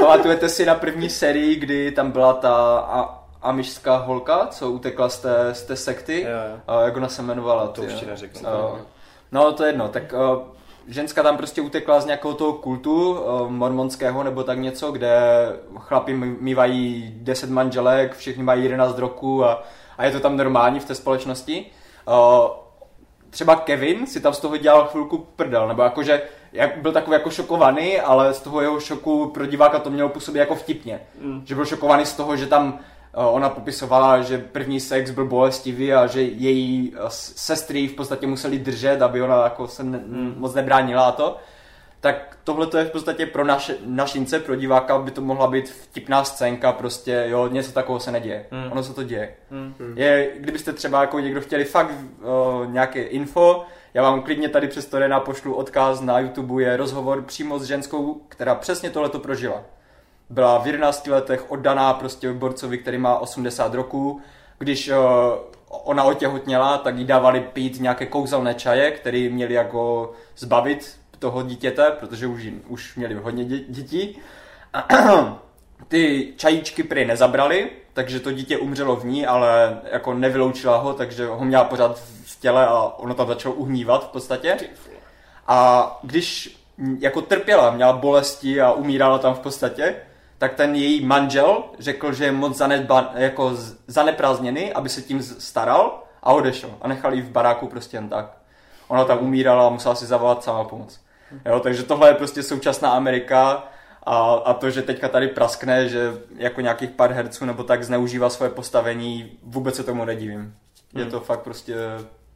[0.00, 5.20] Pamatujete, si na první sérii, kdy tam byla ta a, amišská holka, co utekla z
[5.20, 6.20] té, z té sekty?
[6.20, 6.76] Jo, jo.
[6.78, 7.66] Uh, jak ona se jmenovala?
[7.66, 8.50] To už ti neřeknu.
[8.50, 8.78] Uh,
[9.32, 9.88] no to je jedno.
[9.88, 10.42] Tak uh,
[10.88, 15.18] ženská tam prostě utekla z nějakého toho kultu uh, mormonského nebo tak něco, kde
[15.78, 19.64] chlapi mývají 10 manželek, všichni mají 11 roků a,
[19.98, 21.66] a je to tam normální v té společnosti.
[22.08, 22.14] Uh,
[23.30, 26.22] třeba Kevin si tam z toho dělal chvilku prdel, nebo jakože
[26.54, 30.38] jak byl takový jako šokovaný, ale z toho jeho šoku pro diváka to mělo působit
[30.38, 31.00] jako vtipně.
[31.20, 31.42] Mm.
[31.44, 32.78] Že byl šokovaný z toho, že tam
[33.14, 39.02] ona popisovala, že první sex byl bolestivý a že její sestry v podstatě museli držet,
[39.02, 40.34] aby ona jako se ne, mm.
[40.36, 41.36] moc nebránila a to.
[42.00, 45.68] Tak tohle to je v podstatě pro naše, našince, pro diváka by to mohla být
[45.68, 48.46] vtipná scénka, prostě jo, něco takového se neděje.
[48.50, 48.72] Mm.
[48.72, 49.34] Ono se to děje.
[49.50, 49.74] Mm.
[49.96, 54.86] Je, kdybyste třeba jako někdo chtěli fakt uh, nějaké info, já vám klidně tady přes
[54.86, 59.62] to pošlu odkaz na YouTube, je rozhovor přímo s ženskou, která přesně tohle to prožila.
[60.30, 64.20] Byla v 11 letech oddaná prostě borcovi, který má 80 roků.
[64.58, 64.96] Když uh,
[65.68, 71.90] ona otěhotněla, tak jí dávali pít nějaké kouzelné čaje, které měli jako zbavit toho dítěte,
[72.00, 74.18] protože už, už měli hodně dětí.
[75.88, 81.26] Ty čajíčky prý nezabrali, takže to dítě umřelo v ní, ale jako nevyloučila ho, takže
[81.26, 84.58] ho měla pořád v těle a ono tam začalo uhnívat v podstatě.
[85.46, 86.58] A když
[86.98, 89.96] jako trpěla, měla bolesti a umírala tam v podstatě,
[90.38, 93.52] tak ten její manžel řekl, že je moc zanedba, jako
[93.86, 96.70] zaneprázdněný, aby se tím staral a odešel.
[96.80, 98.36] A nechal ji v baráku prostě jen tak.
[98.88, 101.00] Ona tam umírala a musela si zavolat sama pomoc.
[101.44, 103.68] Jo, takže tohle je prostě současná Amerika
[104.02, 108.30] a, a to, že teďka tady praskne, že jako nějakých pár herců nebo tak zneužívá
[108.30, 110.54] svoje postavení, vůbec se tomu nedivím.
[110.94, 111.10] Je hmm.
[111.10, 111.74] to fakt prostě,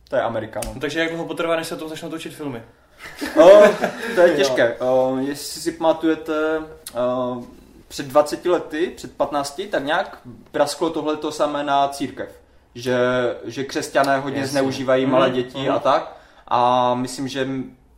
[0.09, 0.61] to je Amerika.
[0.67, 0.81] No.
[0.81, 2.63] takže jak dlouho potrvá, než se to začnou točit filmy?
[3.43, 3.63] o,
[4.15, 4.75] to je těžké.
[4.75, 6.63] O, jestli si pamatujete,
[6.95, 7.43] o,
[7.89, 10.19] před 20 lety, před 15, tak nějak
[10.53, 12.29] prasklo tohle to samé na církev.
[12.75, 12.97] Že,
[13.45, 14.53] že křesťané hodně Jasně.
[14.61, 15.71] zneužívají malé mhm, děti mm.
[15.71, 16.17] a tak.
[16.49, 17.49] A myslím, že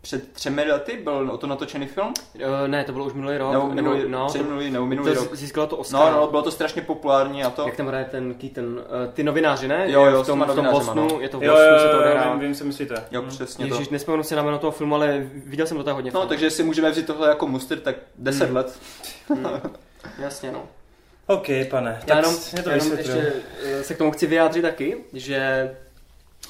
[0.02, 2.12] před třemi lety byl o to natočený film?
[2.34, 3.52] Uh, ne, to bylo už minulý rok.
[3.52, 5.34] Nebo minulý, nebo, no, před minulý, nebo minulý to rok.
[5.34, 6.12] získalo to Oscar.
[6.12, 7.62] No, no, bylo to strašně populární a to.
[7.66, 9.84] Jak tam hraje ten, ký ten, uh, ty novináři, ne?
[9.86, 11.20] Jo, jo, v s tom, v tom Bostonu, no.
[11.20, 12.32] je to v Jo, Bostonu, jo, se to jo, odehrává.
[12.32, 12.94] vím, vím, co myslíte.
[13.10, 13.28] Jo, Hm.
[13.28, 13.74] přesně to.
[13.74, 16.10] Ježíš, nespomenu si na jméno toho filmu, ale viděl jsem to tak hodně.
[16.14, 16.28] No, filmů.
[16.28, 18.56] takže si můžeme vzít tohle jako muster, tak 10 Hmm.
[18.56, 18.78] let.
[20.18, 20.68] Jasně, no.
[21.26, 24.26] OK, pane, Já tak jenom, mě to já jenom ještě eh, se k tomu chci
[24.26, 25.70] vyjádřit taky, že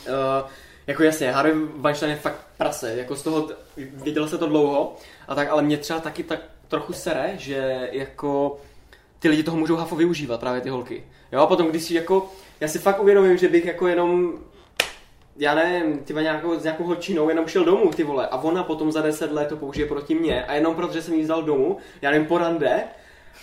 [0.08, 0.48] uh,
[0.86, 4.96] jako jasně, Harvey Weinstein je fakt prase, jako z toho, viděl se to dlouho,
[5.28, 8.60] a tak, ale mě třeba taky tak trochu sere, že jako
[9.18, 11.04] ty lidi toho můžou hafo využívat, právě ty holky.
[11.32, 14.32] Jo, a potom, když si jako, já si fakt uvědomím, že bych jako jenom
[15.40, 18.92] já nevím, ty nějakou, s nějakou holčinou jenom šel domů, ty vole, a ona potom
[18.92, 20.44] za 10 let to použije proti mně.
[20.44, 22.80] A jenom protože jsem jí vzal domů, já nevím, po rande,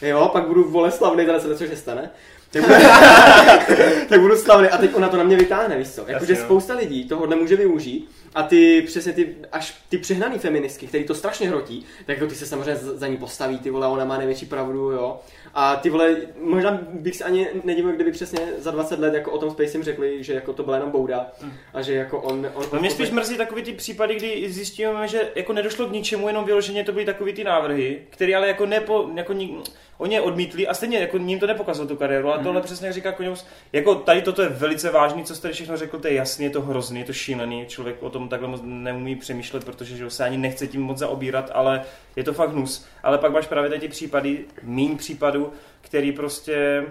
[0.02, 2.10] jo, pak budu vole slavný za 10 let, což se stane,
[2.52, 2.74] tak budu,
[4.10, 4.68] tak budu slavný.
[4.70, 6.40] A teď ona to na mě vytáhne, víš co, jakože no.
[6.40, 11.16] spousta lidí tohohle může využít a ty přesně ty, až ty přehnaný feministky, který to
[11.16, 14.46] strašně hrotí, tak jako ty se samozřejmě za ní postaví, ty vole, ona má největší
[14.46, 15.20] pravdu, jo.
[15.54, 19.38] A ty vole, možná bych se ani nedivil, kdyby přesně za 20 let jako o
[19.38, 21.32] tom Spacem řekli, že jako to byla jenom bouda
[21.74, 22.48] a že jako on...
[22.54, 26.28] on No mě spíš mrzí takový ty případy, kdy zjistíme, že jako nedošlo k ničemu,
[26.28, 29.58] jenom vyloženě to byly takový ty návrhy, které ale jako nepo, jako ni,
[29.98, 32.94] oni je odmítli a stejně jako ním to nepokazilo tu kariéru, ale tohle přesně jak
[32.94, 36.14] říká Koňous, jako tady toto je velice vážný, co jste tady všechno řekl, to je
[36.14, 39.98] jasný, je to hrozný, je to šílený, člověk o tom takhle moc neumí přemýšlet, protože
[39.98, 41.82] že se ani nechce tím moc zaobírat, ale
[42.16, 42.86] je to fakt hnus.
[43.04, 46.86] Ale pak máš právě tady ty případy, míň případů, který prostě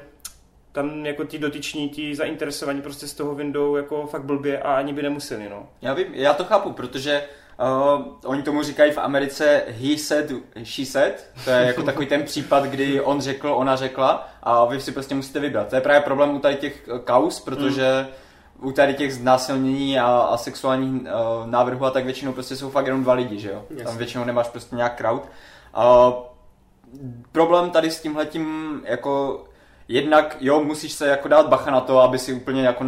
[0.72, 4.92] tam jako ti dotyční, ti zainteresovaní prostě z toho vyndou jako fakt blbě a ani
[4.92, 5.68] by nemuseli, no.
[5.82, 7.22] Já vím, já to chápu, protože
[7.60, 10.32] uh, oni tomu říkají v Americe he said,
[10.64, 11.26] she said.
[11.44, 15.14] To je jako takový ten případ, kdy on řekl, ona řekla a vy si prostě
[15.14, 15.68] musíte vybrat.
[15.68, 18.08] To je právě problém u tady těch eh, kaus, protože
[18.62, 21.06] u tady těch znásilnění a, a sexuálních uh,
[21.46, 23.64] návrhů a tak většinou prostě jsou fakt jenom dva lidi, že jo?
[23.68, 23.98] Tam Jasně.
[23.98, 25.22] většinou nemáš prostě nějak crowd.
[25.76, 26.12] Uh,
[27.32, 29.44] problém tady s tímhletím jako
[29.88, 32.84] jednak, jo, musíš se jako dát bacha na to, aby si úplně jako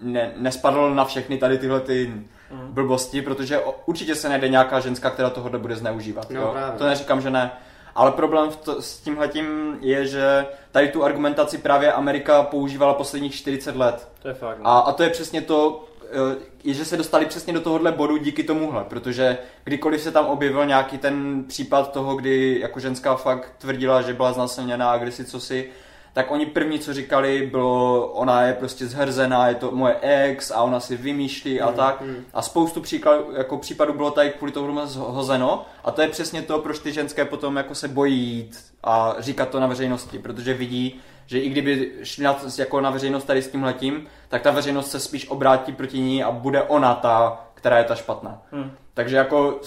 [0.00, 2.14] ne, nespadl na všechny tady tyhle ty
[2.50, 6.30] blbosti, protože určitě se najde nějaká ženská, která tohle bude zneužívat.
[6.30, 6.48] No, jo?
[6.52, 6.78] právě.
[6.78, 7.50] To neříkám, že ne.
[7.94, 13.34] Ale problém v to, s tímhletím je, že tady tu argumentaci právě Amerika používala posledních
[13.34, 14.08] 40 let.
[14.22, 14.58] To je fakt.
[14.58, 14.66] no.
[14.66, 18.16] A, a to je přesně to, eh, je, že se dostali přesně do tohohle bodu
[18.16, 23.52] díky tomuhle, protože kdykoliv se tam objevil nějaký ten případ toho, kdy jako ženská fakt
[23.58, 25.70] tvrdila, že byla znásilněná a kdysi co si,
[26.12, 30.62] tak oni první, co říkali, bylo, ona je prostě zhrzená, je to moje ex a
[30.62, 32.02] ona si vymýšlí a tak.
[32.32, 36.58] A spoustu příkladů, jako případů bylo tady kvůli tomu hozeno a to je přesně to,
[36.58, 41.00] proč ty ženské potom jako se bojí jít a říkat to na veřejnosti, protože vidí,
[41.26, 45.00] že i kdyby šli na, jako na veřejnost tady s tímhletím, tak ta veřejnost se
[45.00, 48.42] spíš obrátí proti ní a bude ona ta, která je ta špatná.
[48.52, 48.70] Hmm.
[48.94, 49.60] Takže jako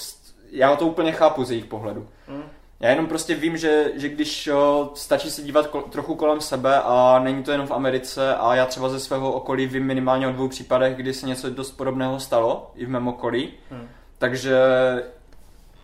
[0.52, 2.08] já to úplně chápu z jejich pohledu.
[2.84, 6.82] Já jenom prostě vím, že, že když o, stačí se dívat kol, trochu kolem sebe
[6.84, 10.32] a není to jenom v Americe a já třeba ze svého okolí vím minimálně o
[10.32, 13.50] dvou případech, kdy se něco dost podobného stalo i v mém okolí.
[13.72, 13.88] Hmm.
[14.18, 14.58] Takže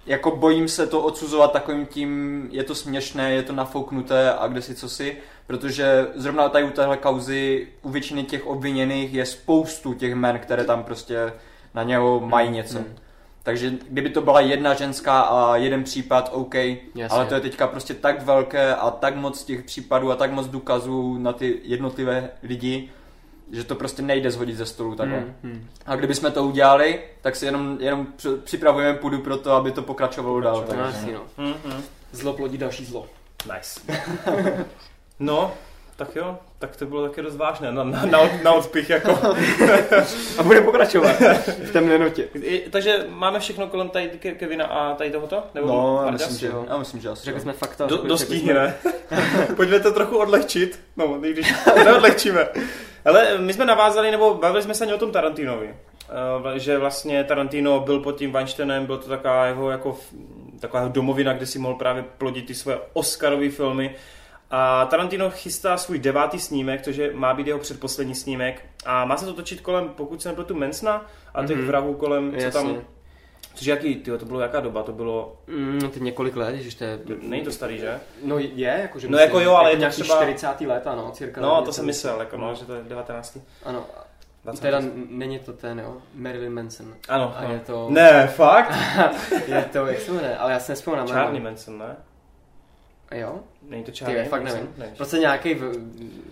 [0.05, 4.62] jako bojím se to odsuzovat takovým tím, je to směšné, je to nafouknuté a kde
[4.62, 9.93] si co si, protože zrovna tady u téhle kauzy u většiny těch obviněných je spoustu
[9.93, 11.33] těch men, které tam prostě
[11.73, 12.77] na něho mají něco.
[12.77, 12.95] Hmm.
[13.49, 17.07] Takže kdyby to byla jedna ženská a jeden případ, OK, Jasně.
[17.09, 20.47] ale to je teďka prostě tak velké a tak moc těch případů a tak moc
[20.47, 22.89] důkazů na ty jednotlivé lidi,
[23.51, 25.17] že to prostě nejde zhodit ze stolu takhle.
[25.17, 25.67] Hmm, hmm.
[25.85, 29.81] A kdybychom to udělali, tak si jenom, jenom při- připravujeme půdu pro to, aby to
[29.81, 30.55] pokračovalo dál.
[30.55, 30.81] No, Takže.
[30.83, 31.21] jasně, no.
[31.38, 31.83] Hmm, hmm.
[32.12, 33.07] Zlo plodí další zlo.
[33.55, 33.79] Nice.
[35.19, 35.51] No,
[35.99, 39.12] tak jo, tak to bylo taky dost vážné, na, na, na, na odpich jako.
[40.38, 41.12] A bude pokračovat
[41.63, 42.23] v temné notě.
[42.41, 45.43] I, takže máme všechno kolem tady Ke- Kevina a tady tohoto?
[45.53, 46.65] Nebo No, já myslím, že, jo.
[46.69, 47.25] já myslím, že asi.
[47.25, 47.85] Řekli jsme fakta.
[47.85, 48.75] Do, řekli- dost řekli tíhně, jsme- ne?
[49.55, 50.79] Pojďme to trochu odlehčit.
[50.97, 51.53] No, i když
[51.85, 52.47] neodlehčíme.
[53.05, 55.75] Ale my jsme navázali, nebo bavili jsme se ani o tom Tarantinovi.
[56.55, 59.97] Eh, že vlastně Tarantino byl pod tím Weinsteinem, byl to taková jeho jako
[60.59, 63.95] taková jeho domovina, kde si mohl právě plodit ty svoje Oscarové filmy.
[64.51, 68.65] A Tarantino chystá svůj devátý snímek, což je, má být jeho předposlední snímek.
[68.85, 71.67] A má se to točit kolem, pokud se nepletu, Mansona a těch Mhm.
[71.67, 72.51] vrahů kolem, co Jasně.
[72.51, 72.81] tam...
[73.53, 74.83] Což jaký, tyjo, to bylo jaká doba?
[74.83, 75.38] To bylo...
[75.47, 76.99] Mm, teď několik let, ježiš, to je...
[77.21, 77.99] Není to starý, že?
[78.23, 80.65] No je, jakože No jako jo, ale je to nějaký třeba- 40.
[80.65, 81.41] let, ano, cirka.
[81.41, 83.38] No, to jsem myslel, jako no, že to je 19.
[83.65, 83.85] Ano,
[84.43, 84.62] 20.
[84.62, 86.93] teda není to ten, jo, Marilyn Manson.
[87.09, 87.53] Ano, A no.
[87.53, 88.73] je to, Ne, fakt?
[89.47, 91.07] je to, jak se jmenuje, ale já se nespomínám.
[91.07, 91.95] Charlie Manson, ne?
[93.12, 93.39] Jo?
[93.69, 94.25] Není to Ty, Charlie?
[94.25, 94.60] fakt nevím.
[94.60, 94.73] Manson?
[94.86, 94.93] Ne.
[94.97, 95.53] Prostě nějaký...
[95.53, 95.71] V...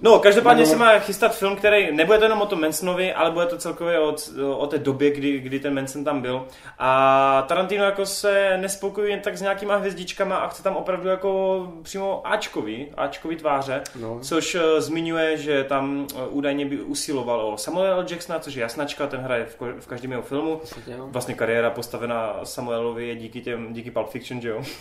[0.01, 3.31] No, každopádně Nebo- se má chystat film, který nebude to jenom o tom Mansonovi, ale
[3.31, 4.15] bude to celkově o,
[4.57, 6.47] o té době, kdy, kdy ten Manson tam byl.
[6.79, 11.67] A Tarantino jako se nespokojuje jen tak s nějakýma hvězdičkama a chce tam opravdu jako
[11.83, 14.19] přímo Ačkový, Ačkový tváře, No.
[14.21, 18.05] což uh, zmiňuje, že tam uh, údajně by usiloval o Samuel L.
[18.09, 20.61] Jacksona, což je jasnačka, ten hraje v, v každém jeho filmu.
[20.97, 24.61] Vlastně, kariéra postavená Samuelovi je díky těm, díky Pulp Fiction, že jo?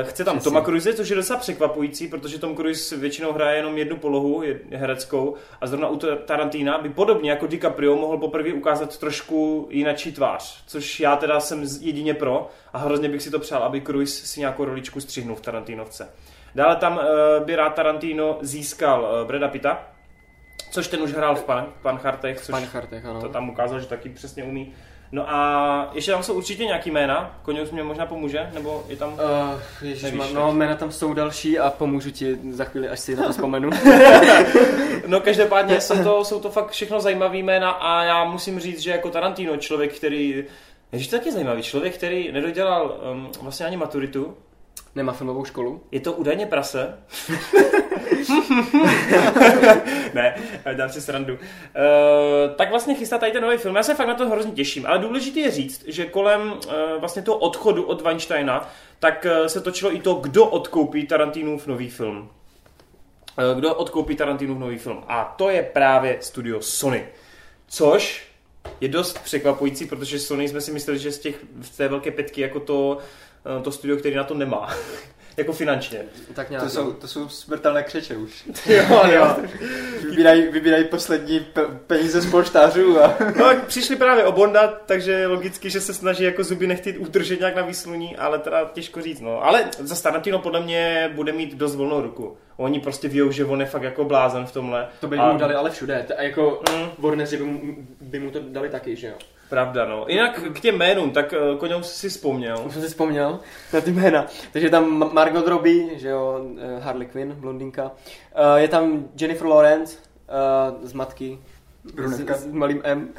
[0.00, 0.50] Eh, Chce tam Přesně.
[0.50, 4.60] Toma Cruise, což je docela překvapující, protože Tom Cruise většinou hraje jenom jednu polohu, je-
[4.70, 10.12] hereckou, a zrovna u Ta- Tarantina by podobně jako DiCaprio mohl poprvé ukázat trošku jinačí
[10.12, 14.26] tvář, což já teda jsem jedině pro a hrozně bych si to přál, aby Cruise
[14.26, 16.08] si nějakou roličku střihnul v Tarantinovce.
[16.54, 19.88] Dále tam uh, by rád Tarantino získal uh, Breda Pitta,
[20.70, 23.20] což ten už hrál v Pan, Panchartech, což Pan Chartech, ano.
[23.20, 24.72] to tam ukázal, že taky přesně umí.
[25.12, 29.12] No a ještě tam jsou určitě nějaký jména, Koněus mě možná pomůže, nebo je tam...
[29.12, 29.18] Uh,
[29.82, 33.22] ježiš, Nevíš, no jména tam jsou další a pomůžu ti za chvíli, až si na
[33.26, 33.70] to vzpomenu.
[35.06, 38.90] No každopádně jsou to, jsou to fakt všechno zajímavý jména a já musím říct, že
[38.90, 40.44] jako Tarantino, člověk, který...
[40.92, 44.36] Ježiš, to je taky zajímavý, člověk, který nedodělal um, vlastně ani maturitu,
[44.94, 45.82] Nemá filmovou školu.
[45.90, 46.98] je to údajně prase.
[50.14, 50.34] ne,
[50.72, 51.34] dám si srandu.
[51.34, 51.40] Uh,
[52.56, 53.76] tak vlastně chystá tady ten nový film.
[53.76, 54.86] Já se fakt na to hrozně těším.
[54.86, 56.58] Ale důležité je říct, že kolem uh,
[56.98, 61.90] vlastně toho odchodu od Weinsteina, tak uh, se točilo i to, kdo odkoupí Tarantinův nový
[61.90, 62.18] film.
[62.18, 65.04] Uh, kdo odkoupí Tarantinův nový film.
[65.08, 67.06] A to je právě studio Sony.
[67.68, 68.28] Což
[68.80, 72.40] je dost překvapující, protože Sony jsme si mysleli, že z, těch, z té velké petky
[72.40, 72.98] jako to,
[73.62, 74.74] to studio, který na to nemá.
[75.36, 75.98] jako finančně.
[76.34, 76.64] Tak nějak.
[76.64, 78.44] To jsou, to jsou smrtelné křeče už.
[78.66, 79.36] Jo, jo.
[80.10, 83.16] Vybírají, vybírají poslední pe- peníze z polštářů a...
[83.36, 87.38] No, tak přišli právě o Bonda, takže logicky, že se snaží jako zuby nechty udržet
[87.40, 89.44] nějak na výsluní, ale teda těžko říct, no.
[89.44, 92.36] Ale za Tarantino podle mě bude mít dost volnou ruku.
[92.56, 94.88] Oni prostě vědou, že on je fakt jako blázen v tomhle.
[95.00, 96.06] To by A- mu dali ale všude.
[96.18, 96.86] A jako Mm.
[96.98, 97.60] Warneri by mu,
[98.00, 99.14] by mu to dali taky, že jo?
[99.48, 100.04] Pravda, no.
[100.08, 102.62] Jinak k těm jménům, tak uh, Koňou si vzpomněl.
[102.66, 103.38] Už jsem si vzpomněl
[103.72, 104.26] na ty jména.
[104.52, 107.82] Takže je tam Ma- Margot Robbie, že jo, eh, Harley Quinn, blondinka.
[107.84, 107.90] Uh,
[108.56, 109.96] je tam Jennifer Lawrence
[110.82, 111.38] z matky.
[111.94, 112.34] Brunetka.
[112.34, 113.08] S, s malým M.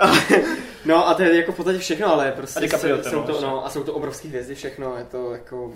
[0.84, 3.40] No a to je jako v podstatě všechno, ale prostě A jsou, jsou no, to,
[3.40, 5.72] no, a jsou to obrovské hvězdy všechno, je to jako,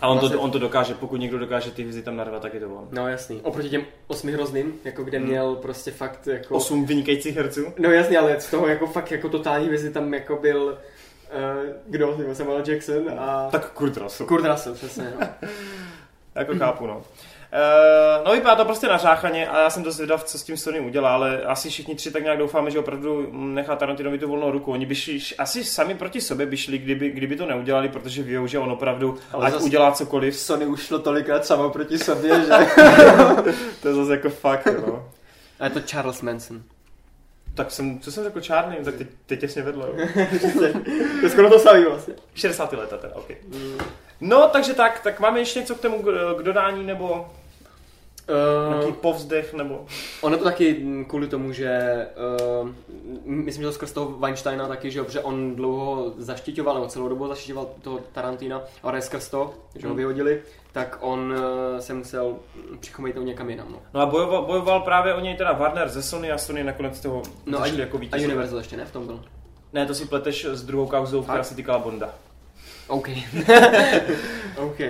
[0.00, 2.54] A on Vlastně- to, on to dokáže, pokud někdo dokáže ty hvězdy tam narvat, tak
[2.54, 2.88] je to on.
[2.92, 3.40] no jasný.
[3.42, 5.26] Oproti těm osmi hrozným, jako kde Hmm.
[5.28, 6.54] měl prostě fakt jako...
[6.54, 7.60] Osm vynikajících herců.
[7.78, 12.18] No jasně, ale z toho jako fakt jako totální hvězdy tam jako byl uh, kdo,
[12.32, 13.48] Samuel Jackson a...
[13.50, 14.28] Tak Kurt Russell.
[14.28, 15.12] Kurt Russell, přesně.
[16.34, 17.02] Jako chápu, no.
[17.52, 20.80] Uh, no vypadá to prostě nařáchaně a já jsem dost zvědav, co s tím Sony
[20.80, 24.72] udělá, ale asi všichni tři tak nějak doufáme, že opravdu nechá Tarantinovi tu volnou ruku.
[24.72, 28.48] Oni by šli, asi sami proti sobě by šli, kdyby, kdyby to neudělali, protože ví,
[28.48, 32.48] že on opravdu, Ale ať udělá cokoliv, Sony už šlo tolikrát samo proti sobě, že...
[33.82, 35.08] to je zase jako fakt, no.
[35.60, 36.62] A je to Charles Manson.
[37.54, 39.88] Tak jsem, co jsem řekl čárný, tak teď, teď těsně vedle.
[39.88, 40.06] jo.
[41.20, 42.14] to je skoro to samý vlastně.
[42.34, 42.72] 60.
[42.72, 43.30] leta teda, ok.
[44.20, 46.02] No, takže tak, tak máme ještě něco k tomu
[46.38, 47.30] k dodání, nebo
[48.68, 49.86] nějaký Uh, povzdech, nebo...
[50.20, 52.06] ono to taky kvůli tomu, že
[52.62, 52.68] uh,
[53.24, 57.28] myslím, že to skrz toho Weinsteina taky, že, protože on dlouho zaštiťoval, nebo celou dobu
[57.28, 59.96] zaštiťoval toho Tarantina, a ne skrz to, že ho Hmm.
[59.96, 62.36] vyhodili, tak on uh, se musel
[62.80, 63.66] přichomejt někam jinam.
[63.70, 67.00] No, No a bojoval, bojoval právě o něj teda Warner ze Sony a Sony nakonec
[67.00, 68.24] toho no a, zašli jako a vítěz.
[68.24, 69.24] Universal ještě ne v tom byl.
[69.72, 72.14] Ne, to si pleteš s druhou kauzou, která se týkala Bonda.
[72.88, 73.08] OK.
[74.56, 74.80] OK.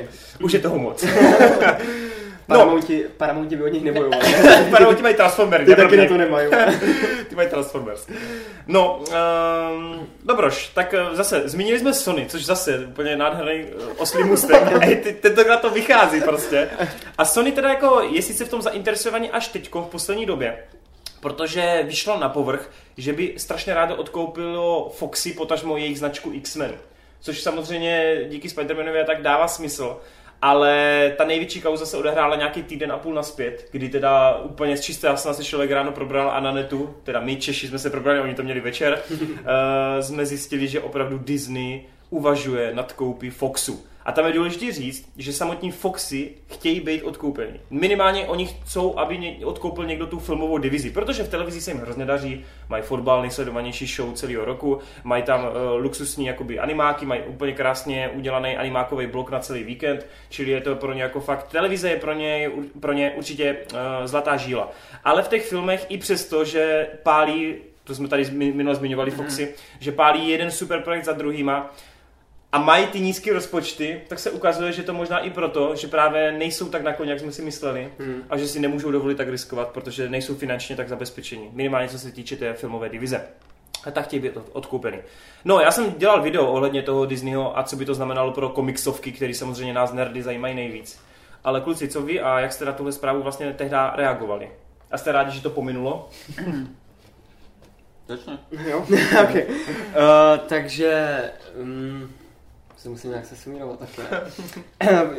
[0.42, 1.04] Už je toho moc.
[2.48, 4.34] No, Paramounti, Paramounti by od nich nebojovali.
[4.70, 5.64] Paramounti mají Transformery.
[5.64, 6.50] Ty taky na to nemají.
[7.28, 8.06] Ty mají Transformers.
[8.66, 13.84] No, um, dobroš, tak eh, zase, zmínili jsme Sony, což zase je úplně nádherný eh,
[13.96, 14.62] oslý můstek.
[14.80, 16.70] Ej, ty, tentokrát to vychází prostě.
[17.18, 20.58] A Sony teda jako je sice v tom zainteresovaní až teďko, v poslední době,
[21.20, 26.72] protože vyšlo na povrch, že by strašně rádo odkoupilo Foxy, potažmo jejich značku X-Men.
[27.20, 30.00] Což samozřejmě díky Spider-Manovi a tak dává smysl.
[30.42, 34.80] Ale ta největší kauza se odehrála nějaký týden a půl naspět, kdy teda úplně z
[34.80, 38.20] čisté jasna se člověk ráno probral a na netu, teda my Češi jsme se probrali,
[38.20, 39.18] oni to měli večer, uh,
[40.00, 43.84] jsme zjistili, že opravdu Disney uvažuje nad koupí Foxu.
[44.08, 47.60] A tam je důležité říct, že samotní Foxy chtějí být odkoupeni.
[47.70, 52.04] Minimálně oni chcou, aby odkoupil někdo tu filmovou divizi, protože v televizi se jim hrozně
[52.04, 55.50] daří, mají fotbal, nejsledovanější show celého roku, mají tam uh,
[55.82, 60.76] luxusní jakoby animáky, mají úplně krásně udělaný animákový blok na celý víkend, čili je to
[60.76, 64.70] pro ně jako fakt, televize je pro ně, pro ně určitě uh, zlatá žíla.
[65.04, 69.92] Ale v těch filmech i přesto, že pálí, to jsme tady minule zmiňovali Foxy, že
[69.92, 71.74] pálí jeden super projekt za druhýma,
[72.52, 76.32] a mají ty nízké rozpočty, tak se ukazuje, že to možná i proto, že právě
[76.32, 78.22] nejsou tak na koně, jak jsme si mysleli hmm.
[78.30, 81.50] a že si nemůžou dovolit tak riskovat, protože nejsou finančně tak zabezpečení.
[81.52, 83.24] Minimálně co se týče té filmové divize.
[83.84, 84.98] A tak chtějí být odkoupený.
[85.44, 89.12] No, já jsem dělal video ohledně toho Disneyho a co by to znamenalo pro komiksovky,
[89.12, 91.00] které samozřejmě nás nerdy zajímají nejvíc.
[91.44, 94.50] Ale kluci, co vy a jak jste na tuhle zprávu vlastně tehdy reagovali?
[94.90, 96.08] A jste rádi, že to pominulo?
[98.08, 98.38] Začne.
[98.68, 98.86] Jo,
[99.22, 99.46] okay.
[99.48, 101.20] uh, takže
[101.62, 102.10] um,
[102.78, 104.30] se musím nějak sesumírovat takhle.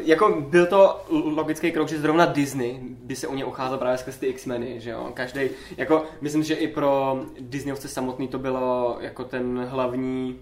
[0.06, 4.18] jako byl to logický krok, že zrovna Disney by se u ně ucházel právě skrz
[4.18, 5.12] ty X-meny, že jo.
[5.14, 5.42] Každý,
[5.78, 10.40] jako myslím, že i pro Disneyovce samotný to bylo jako ten hlavní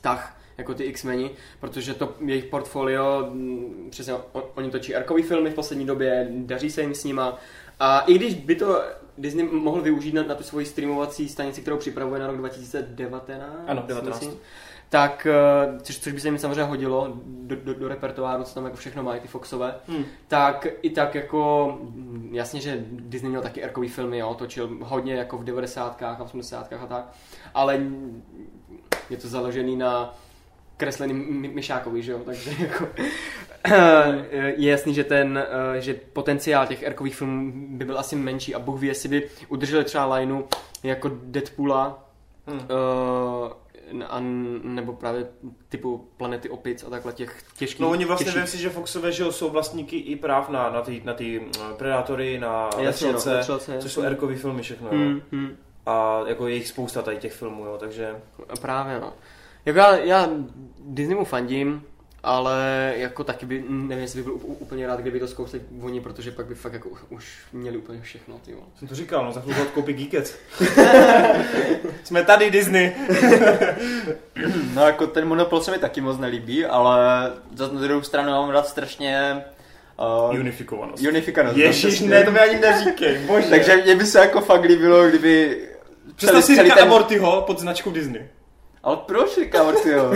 [0.00, 1.30] tah, jako ty X-meni,
[1.60, 4.14] protože to jejich portfolio, mm, přesně
[4.54, 7.38] oni točí arkový filmy v poslední době, daří se jim s nima
[7.80, 8.82] a i když by to
[9.18, 13.84] Disney mohl využít na, na tu svoji streamovací stanici, kterou připravuje na rok 2019, ano,
[13.86, 14.20] 19.
[14.20, 14.38] Myslím,
[14.94, 18.64] tak, eh, což, což by se jim samozřejmě hodilo do, do, do repertoáru, co tam
[18.64, 20.04] jako všechno mají ty Foxové, hmm.
[20.28, 25.14] tak i tak jako, mm, jasně, že Disney měl taky erkový filmy, jo, točil hodně
[25.14, 26.02] jako v 90.
[26.02, 26.72] a 80.
[26.72, 27.12] a tak,
[27.54, 27.80] ale
[29.10, 30.14] je to založený na
[30.76, 31.14] kreslený
[31.54, 32.88] myšákovi, že jo, takže jako
[34.56, 35.44] je jasný, že ten,
[35.76, 39.28] eh, že potenciál těch erkových filmů by byl asi menší a Bůh ví, jestli by
[39.48, 40.42] udrželi třeba lineu
[40.82, 42.08] jako Deadpoola,
[42.46, 42.58] hmm.
[42.58, 43.63] uh,
[44.08, 44.20] a,
[44.62, 45.26] nebo právě
[45.68, 47.80] typu Planety opic a takhle těch těžkých...
[47.80, 48.48] No oni vlastně těžkých...
[48.48, 51.42] si, že Foxové že jsou vlastníky i práv na, na ty, na ty
[51.76, 54.90] Predátory, na Jasně, Letřelce, no, což jsou erkový filmy všechno.
[54.90, 55.56] Hmm, hmm.
[55.86, 58.16] A jako je jich spousta tady těch filmů, jo, takže...
[58.60, 59.12] Právě, no.
[59.64, 60.28] Jako já, já
[60.78, 61.82] Disneymu fandím,
[62.24, 66.30] ale jako taky by, nevím, jestli by byl úplně rád, kdyby to zkousli oni, protože
[66.30, 69.62] pak by fakt jako už měli úplně všechno, ty Jsem to říkal, no, za chvilku
[69.62, 70.34] odkoupí Geekets.
[72.04, 72.92] Jsme tady Disney.
[74.74, 76.98] no jako ten monopol se mi taky moc nelíbí, ale
[77.54, 79.44] za druhou stranu mám rád strašně
[80.28, 81.06] Uh, unifikovanost.
[81.06, 81.58] Unifikovanost.
[81.58, 83.48] Ježíš, ne, to mi ani neříkej, bože.
[83.50, 85.60] Takže mě by se jako fakt líbilo, kdyby...
[86.16, 86.84] Představ si Ricka ten...
[86.84, 88.22] Amortyho pod značkou Disney.
[88.82, 90.12] Ale proč Ricka Amortyho?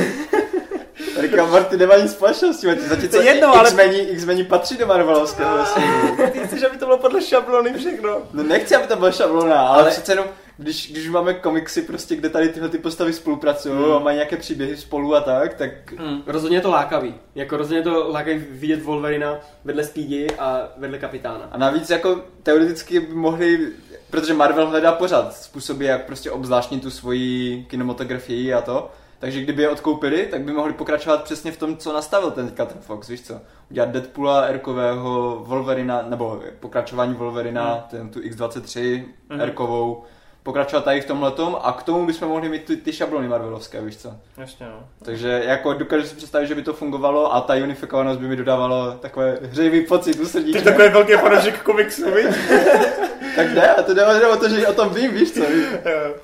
[1.18, 3.68] Ricka Marty nemá nic společného s tím, zatímco jedno, ale...
[3.68, 6.16] X-meni, X-meni patří do Marvelovského vesmíru.
[6.33, 8.22] Ty chceš, aby to bylo podle šablony všechno.
[8.33, 9.90] No nechci, aby to bylo šablona, ale, ale...
[9.90, 10.26] přece jenom
[10.59, 13.92] když, když máme komiksy prostě, kde tady tyhle ty postavy spolupracují hmm.
[13.92, 15.92] a mají nějaké příběhy spolu a tak, tak...
[15.92, 16.22] Hmm.
[16.26, 17.14] Rozhodně je to lákavý.
[17.35, 21.48] Jako rozhodně to lákavý vidět Wolverina vedle Speedy a vedle kapitána.
[21.52, 23.72] A navíc jako teoreticky by mohli,
[24.11, 29.62] protože Marvel hledá pořád způsoby, jak prostě obzvláštnit tu svoji kinematografii a to, takže kdyby
[29.62, 33.22] je odkoupili, tak by mohli pokračovat přesně v tom, co nastavil ten ten Fox, víš
[33.22, 33.40] co?
[33.70, 37.83] Udělat Deadpoola, Erkového, Wolverina, nebo pokračování Wolverina, hmm.
[37.90, 39.40] ten tu X23, hmm.
[39.40, 40.04] Erkovou,
[40.42, 43.96] pokračovat tady v tomhle a k tomu bychom mohli mít ty, ty šablony Marvelovské, víš
[43.96, 44.14] co?
[44.37, 44.88] Jasně, no.
[45.05, 48.92] Takže jako dokážu si představit, že by to fungovalo a ta unifikovanost by mi dodávalo
[48.92, 50.59] takové hřejivý pocit u srdíčka.
[50.59, 52.27] Ty takový velký fanoušek komiksu, víš?
[53.37, 55.42] tak ne, a to jde o to, že o tom vím, víš co?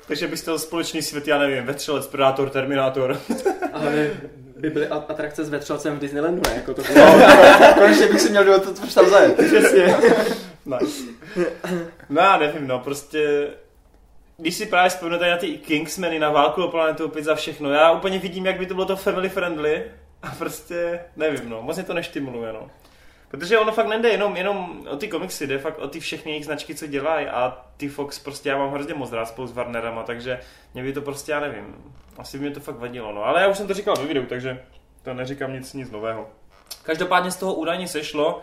[0.07, 3.19] takže bys chtěl společný svět, já nevím, Vetřelec, Predator, Terminátor.
[3.73, 4.09] Ale
[4.57, 6.55] by byly atrakce s Vetřelcem v Disneylandu, ne?
[6.55, 7.21] Jako to no,
[7.73, 9.35] konečně bych si měl do toho tam zajet.
[9.35, 9.95] Přesně.
[10.65, 11.03] Nice.
[12.09, 13.47] No já nevím, no, prostě
[14.37, 17.91] když si právě vzpomínete na ty Kingsmeny, na válku o planetu, opět za všechno, já
[17.91, 19.83] úplně vidím, jak by to bylo to family friendly
[20.23, 22.69] a prostě nevím, no, moc mě to neštimuluje, no.
[23.31, 26.45] Protože ono fakt nejde jenom, jenom o ty komiksy, jde fakt o ty všechny jejich
[26.45, 30.03] značky, co dělají a ty Fox prostě já mám hrozně moc rád spolu s Warnerama,
[30.03, 30.39] takže
[30.73, 33.25] mě by to prostě, já nevím, asi by mě to fakt vadilo, no.
[33.25, 34.63] Ale já už jsem to říkal ve videu, takže
[35.03, 36.29] to neříkám nic, nic nového.
[36.83, 38.41] Každopádně z toho údajně sešlo,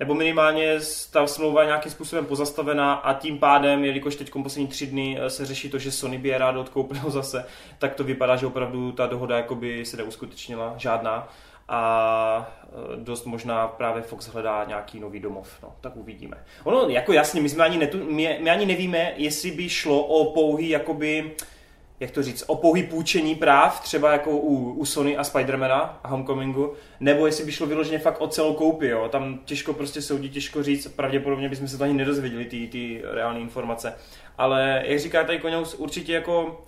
[0.00, 0.78] nebo minimálně
[1.12, 5.30] ta smlouva je nějakým způsobem pozastavená a tím pádem, jelikož teď poslední tři dny eh,
[5.30, 7.44] se řeší to, že Sony by je rád odkoupil zase,
[7.78, 11.28] tak to vypadá, že opravdu ta dohoda jakoby se neuskutečnila, žádná
[11.68, 16.36] a eh, dost možná právě Fox hledá nějaký nový domov, no, tak uvidíme.
[16.64, 20.32] Ono, jako jasně, my, jsme ani netu, my, my ani nevíme, jestli by šlo o
[20.32, 21.34] pouhý, jakoby,
[22.00, 26.08] jak to říct, o pouhý půjčení práv, třeba jako u, u Sony a Spidermana a
[26.08, 29.08] Homecomingu, nebo jestli by šlo vyloženě fakt o celou koupi, jo.
[29.08, 33.40] Tam těžko prostě soudit, těžko říct, pravděpodobně bychom se to ani nedozvěděli, ty, ty reální
[33.40, 33.94] informace.
[34.38, 36.64] Ale jak říká tady Koňous, určitě jako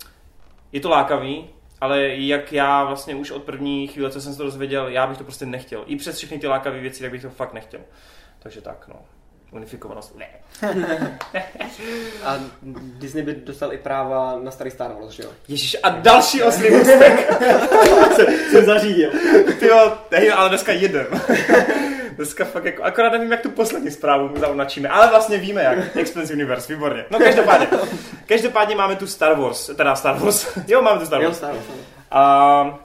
[0.71, 1.49] je to lákavý,
[1.81, 5.17] ale jak já vlastně už od první chvíle, co jsem se to dozvěděl, já bych
[5.17, 5.83] to prostě nechtěl.
[5.85, 7.81] I přes všechny ty lákavé věci, tak bych to fakt nechtěl.
[8.39, 8.95] Takže tak, no.
[9.51, 10.25] Unifikovanost, ne.
[12.25, 12.39] a
[12.73, 15.29] Disney by dostal i práva na starý Star Wars, že jo?
[15.47, 16.67] Ježíš, a další oslý
[18.51, 19.11] jsem zařídil.
[19.59, 19.93] Ty jo,
[20.35, 21.07] ale dneska jeden.
[22.15, 25.97] Dneska fakt jako, akorát nevím, jak tu poslední zprávu zaunačíme, ale vlastně víme jak.
[25.97, 27.05] Expense Universe, výborně.
[27.09, 27.67] No každopádně,
[28.25, 30.57] každopádně máme tu Star Wars, teda Star Wars.
[30.67, 31.29] jo, máme tu Star Wars.
[31.29, 31.65] Jo, Star Wars.
[32.11, 32.79] A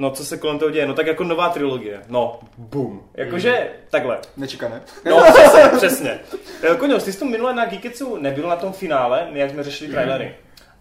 [0.00, 0.86] No, co se kolem toho děje?
[0.86, 2.02] No tak jako nová trilogie.
[2.08, 3.02] No, boom.
[3.14, 3.86] Jakože, mm.
[3.90, 4.18] takhle.
[4.36, 4.82] Nečekané.
[5.10, 6.20] No, přesně, přesně.
[6.78, 10.34] Koňo, ty jsi tu minule na Geeketsu nebyl na tom finále, jak jsme řešili trailery.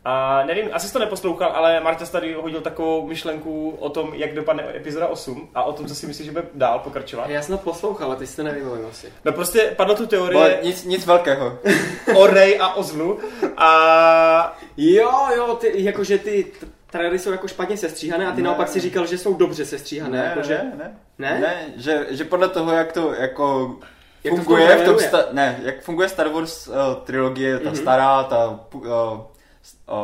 [0.05, 4.33] A nevím, asi jsi to neposlouchal, ale Marta tady hodil takovou myšlenku o tom, jak
[4.33, 7.29] dopadne epizoda 8 a o tom, co si myslíš, že bude dál pokračovat.
[7.29, 9.07] Já jsem to poslouchal, ale ty jsi to nevybavil asi.
[9.25, 10.57] No prostě padlo tu teorie...
[10.59, 11.59] Bo nic, nic velkého.
[12.15, 13.19] o Rey a o zlu.
[13.57, 14.57] A...
[14.77, 16.45] Jo, jo, ty, jakože ty
[16.91, 18.47] trailery jsou jako špatně sestříhané a ty ne.
[18.47, 20.17] naopak si říkal, že jsou dobře sestříhané.
[20.17, 20.61] Ne, jako, ne, že...
[20.77, 21.39] ne, ne.
[21.39, 23.75] Ne, že, že podle toho, jak to jako
[24.23, 27.81] jak funguje to v tom, sta- ne, jak funguje Star Wars uh, trilogie, ta mm-hmm.
[27.81, 29.21] stará, ta uh,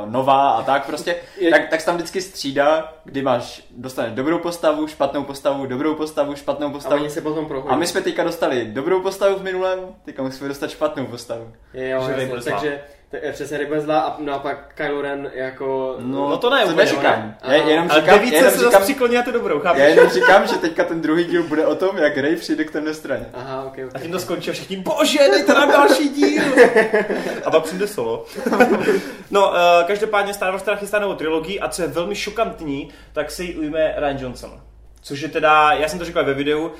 [0.06, 1.52] nová a tak prostě, je...
[1.52, 6.36] tak, tak se tam vždycky střídá, kdy máš, dostaneš dobrou postavu, špatnou postavu, dobrou postavu,
[6.36, 6.96] špatnou postavu.
[6.96, 7.74] A oni se potom prohodí.
[7.74, 11.54] A my jsme teďka dostali dobrou postavu v minulém, teďka musíme dostat špatnou postavu.
[11.74, 12.82] Jo, jasně, takže
[13.22, 15.95] je přesně ryba zlá a naopak Kylo Ren jako...
[15.99, 17.36] No, no to ne, to neříkám.
[17.43, 19.82] Já jenom říkám, ale jenom se přikloní na to dobrou, chápeš?
[19.82, 22.72] Já jenom říkám, že teďka ten druhý díl bude o tom, jak Rey přijde k
[22.72, 23.26] temné straně.
[23.34, 23.91] Aha, ok, ok.
[23.95, 26.43] A tím to skončí a všichni, bože, dejte nám další díl!
[27.45, 28.26] a pak přijde solo.
[29.32, 29.55] no, uh,
[29.88, 33.55] každopádně Star Wars teda chystá novou trilogii a co je velmi šokantní, tak se jí
[33.55, 34.61] ujme Ryan Johnson.
[35.01, 36.72] Což je teda, já jsem to říkal ve videu,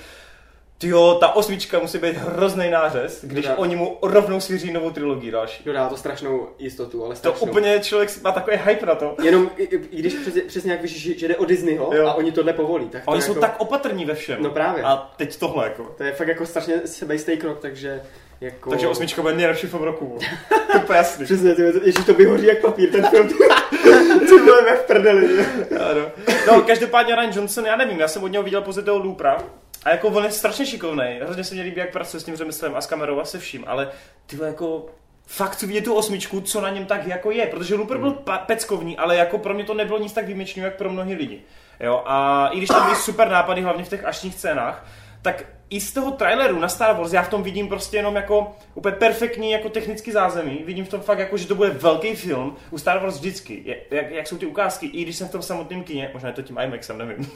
[0.78, 3.58] Tyjo, ta osmička musí být hrozný nářez, když Dodá.
[3.58, 5.64] oni mu rovnou svěří novou trilogii další.
[5.64, 7.40] Dodá to strašnou jistotu, ale strašnou.
[7.40, 9.16] To úplně člověk má takový hype na to.
[9.24, 12.08] Jenom, i, i když přes, přesně jak víš, že jde o Disneyho jo.
[12.08, 12.90] a oni tohle povolí.
[12.90, 13.34] Tak to oni jako...
[13.34, 14.44] jsou tak opatrní ve všem.
[14.44, 14.84] No právě.
[14.84, 15.94] A teď tohle jako.
[15.98, 18.02] To je fakt jako strašně sebejistý krok, takže
[18.42, 18.70] jako...
[18.70, 20.20] Takže osmička bude nejlepší film roku.
[20.88, 21.26] to je jasný.
[21.26, 23.30] Přesně, ty, ježiš, to vyhoří jak papír, ten film.
[24.30, 25.46] Co budeme v prdeli.
[25.72, 26.28] no.
[26.48, 29.44] no, každopádně Ryan Johnson, já nevím, já jsem od něho viděl pouze toho Loopra,
[29.86, 31.20] a jako on je strašně šikovný.
[31.22, 33.64] Hrozně se mi líbí, jak pracuje s tím řemeslem a s kamerou a se vším,
[33.68, 33.90] ale
[34.26, 34.86] ty jako
[35.26, 38.38] fakt vidět tu osmičku, co na něm tak jako je, protože Looper byl hmm.
[38.46, 41.42] peckovní, ale jako pro mě to nebylo nic tak výjimečného, jak pro mnohé lidi.
[41.80, 44.86] Jo, a i když tam byly super nápady, hlavně v těch ačních scénách,
[45.22, 48.56] tak i z toho traileru na Star Wars já v tom vidím prostě jenom jako
[48.74, 50.64] úplně perfektní jako technický zázemí.
[50.66, 52.56] Vidím v tom fakt jako, že to bude velký film.
[52.72, 55.84] U Star Wars vždycky, jak, jak jsou ty ukázky, i když jsem v tom samotném
[55.84, 57.32] kině, možná je to tím IMAXem, nevím,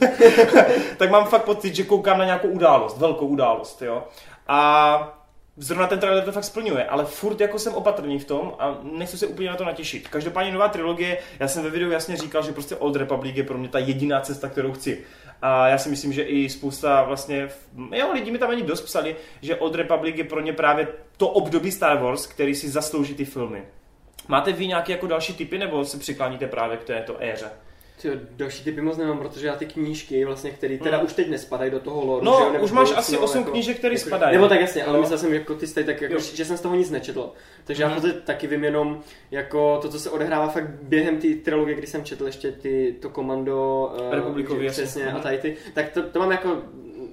[0.96, 4.04] tak mám fakt pocit, že koukám na nějakou událost, velkou událost, jo.
[4.48, 5.20] A
[5.56, 9.18] zrovna ten trailer to fakt splňuje, ale furt jako jsem opatrný v tom a nechci
[9.18, 10.08] se úplně na to natěšit.
[10.08, 13.58] Každopádně nová trilogie, já jsem ve videu jasně říkal, že prostě Old Republic je pro
[13.58, 15.04] mě ta jediná cesta, kterou chci.
[15.42, 17.48] A já si myslím, že i spousta vlastně,
[17.92, 21.28] jo, lidi mi tam ani dost psali, že Old Republic je pro ně právě to
[21.28, 23.62] období Star Wars, který si zaslouží ty filmy.
[24.28, 27.50] Máte vy nějaké jako další typy, nebo se přikláníte právě k této éře?
[28.02, 31.06] Tyjo, další typy moc nemám, protože já ty knížky, vlastně, které teda hmm.
[31.06, 32.24] už teď nespadají do toho lore.
[32.24, 34.32] No, že, už máš asi 8 jako, knížek, které jako, spadají.
[34.36, 35.00] Nebo tak jasně, ale no.
[35.00, 37.32] myslel jsem, jako ty jste, tak jako, že jsem z toho nic nečetl.
[37.64, 37.94] Takže hmm.
[37.94, 41.86] já to taky vím jenom jako to, co se odehrává fakt během té trilogie, kdy
[41.86, 45.22] jsem četl ještě ty, to komando uh, Republikový, přesně, a mhm.
[45.22, 46.62] tady ty, tak to, to mám jako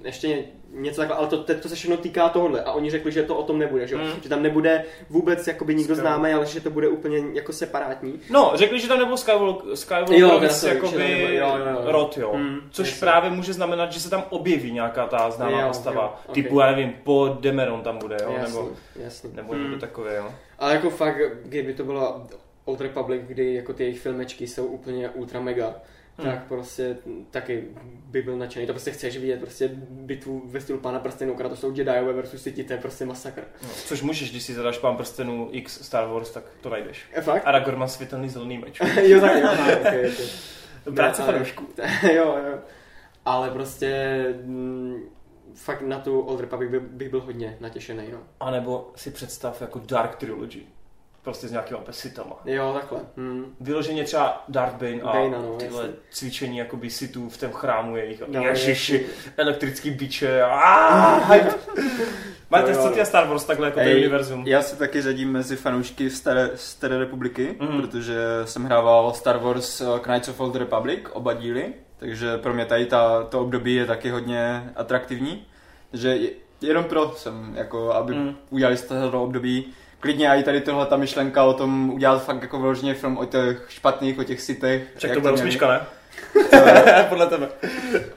[0.04, 3.36] ještě něco takhle, ale to, to se všechno týká tohohle a oni řekli, že to
[3.36, 4.10] o tom nebude, že, mm.
[4.22, 8.20] že tam nebude vůbec jakoby nikdo známý, ale že to bude úplně jako separátní.
[8.30, 11.80] No, řekli, že tam nebyl Skywalker, Skywalker jakoby jo, jo, jo.
[11.84, 12.36] rod, jo.
[12.36, 13.00] Mm, což jasný.
[13.00, 16.02] právě může znamenat, že se tam objeví nějaká ta známá jo, postava.
[16.02, 16.34] Jo, okay.
[16.34, 19.30] Typu, já nevím, po Demeron tam bude, jo, jasný, nebo, jasný.
[19.34, 19.62] nebo mm.
[19.62, 20.32] někdo takové, jo.
[20.58, 22.26] Ale jako fakt, kdyby to bylo
[22.64, 25.74] Old Republic, kdy jako ty jejich filmečky jsou úplně ultra mega,
[26.18, 26.32] hmm.
[26.32, 26.96] tak prostě
[27.30, 28.66] taky by byl nadšený.
[28.66, 32.66] To prostě chceš vidět, prostě bitvu ve stylu Pána prstenů, to jsou Jediové versus Sith,
[32.66, 33.44] to je prostě masakr.
[33.62, 37.06] No, což můžeš, když si zadáš Pán prstenů X Star Wars, tak to najdeš.
[37.16, 37.42] Je fakt?
[37.46, 38.80] Aragorn má světelný zelený meč.
[39.02, 39.48] jo, tak jo,
[39.80, 40.94] okay, okay.
[40.94, 41.66] Práce fanoušků.
[42.02, 42.58] jo, jo.
[43.24, 44.96] Ale prostě mm,
[45.54, 48.18] fakt na tu Old Republic by, bych byl hodně natěšený, no.
[48.40, 50.60] A nebo si představ jako Dark Trilogy
[51.28, 52.36] prostě s nějakýma pesitama.
[52.44, 53.00] Jo, takhle.
[53.16, 53.54] Hmm.
[53.60, 55.96] Vyloženě třeba Darth Bane a Bane, no, tyhle jasný.
[56.10, 58.22] cvičení jakoby sitů v tom chrámu jejich.
[58.26, 59.06] No, ježiši,
[59.36, 60.42] elektrický biče.
[62.50, 64.46] Máte co ty Star Wars takhle jako Ej, univerzum?
[64.46, 67.80] Já se taky řadím mezi fanoušky Staré, Staré republiky, mm-hmm.
[67.80, 72.64] protože jsem hrával Star Wars uh, Knights of Old Republic, oba díly, takže pro mě
[72.64, 75.46] tady ta, to období je taky hodně atraktivní.
[75.90, 76.18] Takže
[76.60, 78.36] jenom pro jsem, jako, aby mm.
[78.50, 82.60] udělali z toho období klidně i tady tohle ta myšlenka o tom udělat fakt jako
[82.60, 84.82] vyloženě film o těch špatných, o těch sitech.
[84.96, 85.80] Však to bude osmička, ne?
[87.08, 87.48] Podle tebe.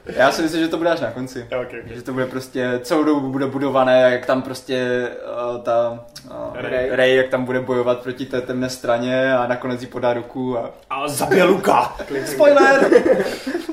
[0.06, 1.42] Já si myslím, že to bude až na konci.
[1.42, 1.82] Okay, okay.
[1.86, 5.08] Že to bude prostě, celou dobu bude budované, jak tam prostě
[5.54, 6.88] uh, ta uh, Ray.
[6.90, 10.70] Ray, jak tam bude bojovat proti té temné straně a nakonec jí podá ruku a...
[10.90, 11.96] A zabije Luka!
[12.24, 12.90] Spoiler!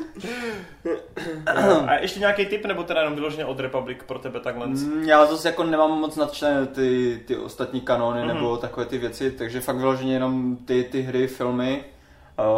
[1.88, 4.68] a ještě nějaký tip, nebo teda jenom vyloženě od Republic pro tebe takhle?
[4.68, 8.28] Mm, já zase jako nemám moc nadšené ty, ty ostatní kanony mm-hmm.
[8.28, 11.84] nebo takové ty věci, takže fakt vyloženě jenom ty, ty hry, filmy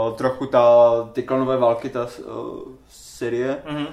[0.07, 2.59] uh, trochu ta, ty klanové války, ta uh,
[2.89, 3.57] série.
[3.65, 3.87] Mhm.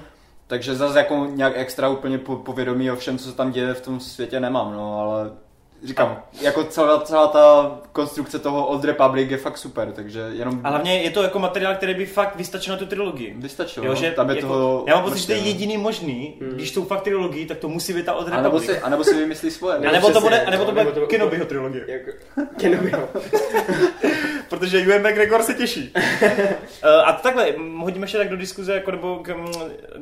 [0.47, 3.81] Takže zase jako nějak extra úplně po- povědomí o všem, co se tam děje v
[3.81, 5.31] tom světě nemám, no, ale
[5.83, 10.69] říkám, jako celá, celá ta konstrukce toho Old Republic je fakt super, takže jenom A
[10.69, 13.33] hlavně je to jako materiál, který by fakt vystačil na tu trilogii.
[13.37, 13.99] vystačilo, Jo, no.
[13.99, 15.45] že tam je jako, toho já mám pocit, že to je no.
[15.45, 18.69] jediný možný, když jsou fakt trilogii, tak to musí být ta od A nebo Republic.
[18.69, 19.77] si, a nebo si vymyslí svoje.
[19.77, 19.91] A no.
[19.91, 21.85] nebo to bude, a nebo to bude nebo to- Kenobiho trilogie.
[21.91, 22.11] Jako,
[22.59, 23.09] Kenobiho.
[24.49, 25.93] Protože Ewan McGregor se těší.
[26.83, 29.35] Eh, a takhle, hodíme ještě tak do diskuze, jako nebo k,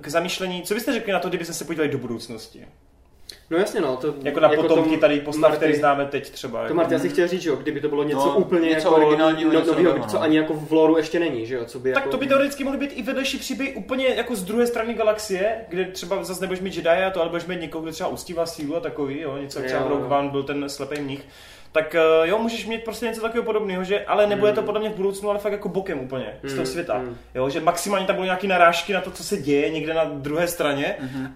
[0.01, 0.61] k zamýšlení.
[0.61, 2.65] Co byste řekli na to, kdyby jsme se podívali do budoucnosti?
[3.49, 3.97] No jasně no.
[3.97, 6.59] To, Jako na potomky tom tady postav, Marty- který známe teď třeba.
[6.59, 6.73] To jako.
[6.75, 9.53] Marty asi chtěl říct, že jo, kdyby to bylo něco No, úplně něco jako originálního,
[9.53, 10.23] no, něco novýho, nového, co no.
[10.23, 12.11] ani jako v loru ještě není, že jo, co by Tak jako...
[12.11, 15.85] to by teoreticky mohly být i vedlejší příběhy úplně jako z druhé strany galaxie, kde
[15.85, 18.75] třeba zase nebudeš mít Jedi a to, ale budeš mít někoho, kdo třeba ustívá sílu
[18.75, 20.17] a takový, jo, něco třeba Jo, v Rogue.
[20.17, 21.27] One byl ten slepý mních.
[21.71, 24.89] Tak eh, jo, můžeš mít prostě něco takového podobného, že ale nebude to podle mě
[24.89, 26.97] v budoucnu, ale fakt jako bokem úplně z toho Mm, světa.
[26.97, 27.17] mm.
[27.35, 30.47] Jo, že maximálně tam budou nějaké narážky na to, co se děje někde na druhé
[30.47, 30.95] straně,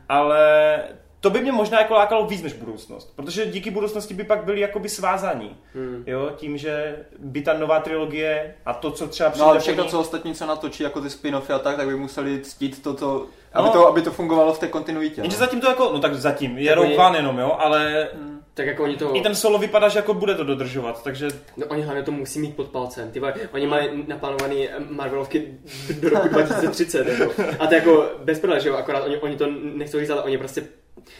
[0.09, 0.79] ale
[1.21, 4.59] to by mě možná jako lákalo víc než budoucnost, protože díky budoucnosti by pak byli
[4.59, 6.03] jakoby svázaní, Hmm.
[6.07, 9.85] jo, tím, že by ta nová trilogie a to, co třeba přijde No ale všechno,
[9.85, 13.67] co ostatní, co natočí, jako ty spin-offy a tak, tak by museli ctít toto, aby,
[13.67, 13.73] No.
[13.73, 15.21] to, aby to fungovalo v té kontinuitě.
[15.21, 15.39] Jenže No.
[15.39, 18.07] zatím to jako, no tak zatím, je Tak Rogue One jenom, jo, ale
[18.53, 19.15] Tak jako oni to...
[19.15, 22.39] i ten solo vypadá, že jako bude to dodržovat, takže No oni hlavně to musí
[22.39, 23.11] mít pod palcem.
[23.11, 25.47] Ty vole, oni mají naplánovaný Marvelovky
[26.01, 27.07] do roku 2030.
[27.07, 27.31] Jako.
[27.59, 29.45] A to jako bez prdele, že jo, akorát oni, oni to
[29.75, 30.63] nechcou říct, ale oni prostě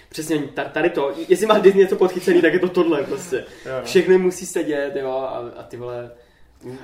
[0.10, 0.40] Přesně,
[0.72, 3.46] tady to, jestli má Disney něco podchycený, tak je to tohle prostě.
[3.66, 3.72] No.
[3.84, 6.12] Všechny musí sedět, jo, a, a ty vole...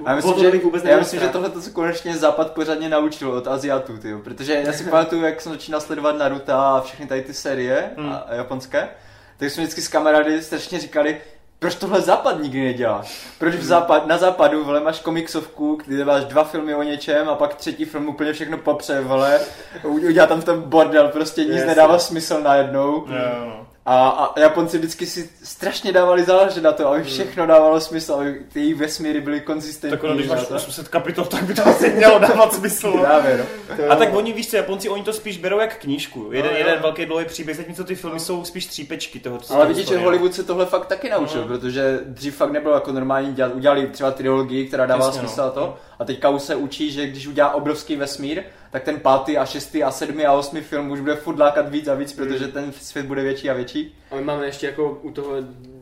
[0.07, 3.47] Já myslím, že, vůbec já myslím že tohle to se konečně Západ pořádně naučil od
[3.47, 4.19] Aziatů, tyjo.
[4.19, 8.09] protože já si pamatuju, jak jsem začínal sledovat Naruto a všechny tady ty série Hmm.
[8.09, 8.89] a, a japonské,
[9.37, 11.21] tak jsme vždycky s kamarády strašně říkali,
[11.59, 13.03] proč tohle Západ nikdy nedělá?
[13.39, 17.35] Proč v západ, na západu vole, máš komiksovku, kde máš dva filmy o něčem a
[17.35, 19.39] pak třetí film úplně všechno popře, vole,
[19.83, 21.65] udělá tam ten bordel, prostě nic Jasně.
[21.67, 23.05] nedává smysl najednou.
[23.07, 23.66] jo, no.
[23.89, 28.41] A, a Japonci vždycky si strašně dávali záležet na to, aby všechno dávalo smysl, aby
[28.53, 29.97] ty jejich vesmíry byly konzistentní.
[29.97, 30.57] Tak ono, když a máš tak.
[30.57, 32.91] 800 kapitol, tak by to asi mělo dávat smysl.
[32.91, 33.01] no.
[33.03, 33.37] Právě,
[33.77, 33.91] no.
[33.91, 36.29] A tak oni víš co, Japonci, oni to spíš berou jak knížku.
[36.31, 36.57] Jeden, jo.
[36.57, 39.39] jeden velký dlouhý příběh, zatímco ty filmy jsou spíš třípečky toho.
[39.49, 39.97] Ale vidíš, že.
[39.97, 41.47] Hollywood se tohle fakt taky naučil, Mhm.
[41.47, 43.51] protože dřív fakt nebylo jako normální dělat.
[43.55, 45.27] Udělali třeba trilogii, která dává Jasně, no.
[45.27, 45.75] smysl a to.
[45.99, 48.43] A teďka už se učí, že když udělá obrovský vesmír,
[48.77, 51.87] tak ten pátý a šestý a sedmý a osmý film už bude furt lákat víc
[51.87, 53.97] a víc, protože ten svět bude větší a větší.
[54.11, 55.31] A my máme ještě jako u toho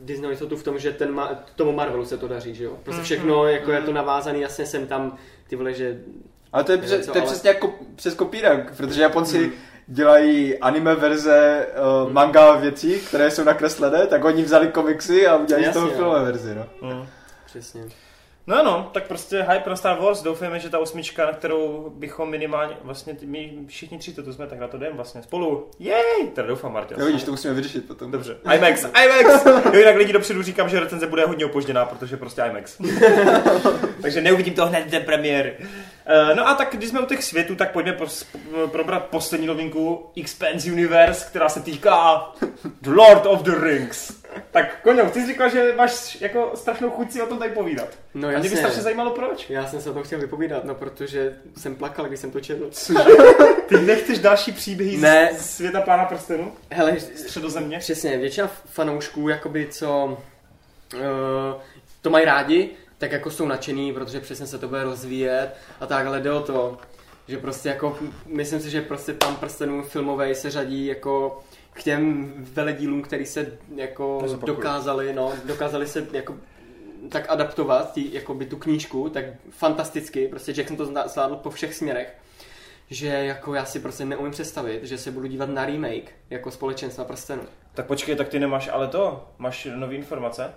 [0.02, 2.72] Disney jistotu v tom, že ten ma, tomu Marvelu se to daří, že jo.
[2.82, 3.04] Prostě Mhm.
[3.04, 5.16] všechno jako je to navázaný, jasně jsem tam,
[5.48, 5.98] ty vole, že
[6.52, 9.52] Ale to je, přes, co, to je ale- přesně jako přes kopírak, protože Japonci
[9.86, 11.66] dělají anime verze
[12.06, 16.24] uh, manga věcí, které jsou nakreslené, tak oni vzali komiksy a udělali z toho filmové
[16.24, 16.66] verzi, no.
[16.94, 17.06] Mm.
[17.46, 17.82] přesně.
[18.48, 22.30] No no, tak prostě hype na Star Wars, doufáme, že ta osmička, na kterou bychom
[22.30, 25.70] minimálně, vlastně my všichni tři to tu jsme, tak na to jdem vlastně spolu.
[25.78, 26.28] Jej!
[26.34, 26.96] Teda doufám, Martin.
[27.00, 28.10] Jo, vidíš, to musíme vyřešit potom.
[28.10, 28.36] Dobře.
[28.54, 29.46] IMAX, IMAX!
[29.46, 32.78] Jo, jinak lidi dopředu říkám, že recenze bude hodně opožděná, protože prostě IMAX.
[34.02, 35.56] Takže neuvidím to hned té premiéry.
[36.06, 37.96] Eh, No a tak, když jsme u těch světů, tak pojďme
[38.72, 42.26] probrat poslední novinku Expanse Universe, která se týká
[42.80, 44.25] The Lord of the Rings.
[44.50, 47.88] Tak Koňo, ty jsi říkal, že máš jako strašnou chuť si o tom tady povídat.
[48.14, 48.58] No A mě by jasně.
[48.58, 49.50] strašně zajímalo proč.
[49.50, 52.70] Já jsem se o tom chtěl vypovídat, no protože jsem plakal, když jsem to četl.
[53.68, 55.30] Ty nechceš další příběhy Ne.
[55.38, 56.52] z světa Pána prstenů?
[56.70, 57.78] Hele, Středozemě?
[57.78, 60.18] přesně, většina fanoušků, jakoby, co
[60.94, 61.00] uh,
[62.02, 66.20] to mají rádi, tak jako jsou nadšený, protože přesně se to bude rozvíjet a takhle
[66.20, 66.78] jde o to,
[67.28, 71.42] že prostě jako, myslím si, že prostě Pán prstenů filmový se řadí jako
[71.76, 76.36] k těm veledílům, který se jako dokázali, no, dokázali se jako
[77.08, 81.74] tak adaptovat, tí, jako by tu knížku, tak fantasticky, prostě Jackson to zvládl po všech
[81.74, 82.16] směrech,
[82.90, 87.04] že jako já si prostě neumím představit, že se budu dívat na remake jako společenstva
[87.04, 87.42] prstenů.
[87.74, 89.28] Tak počkej, tak ty nemáš ale to.
[89.38, 90.52] Máš nové informace?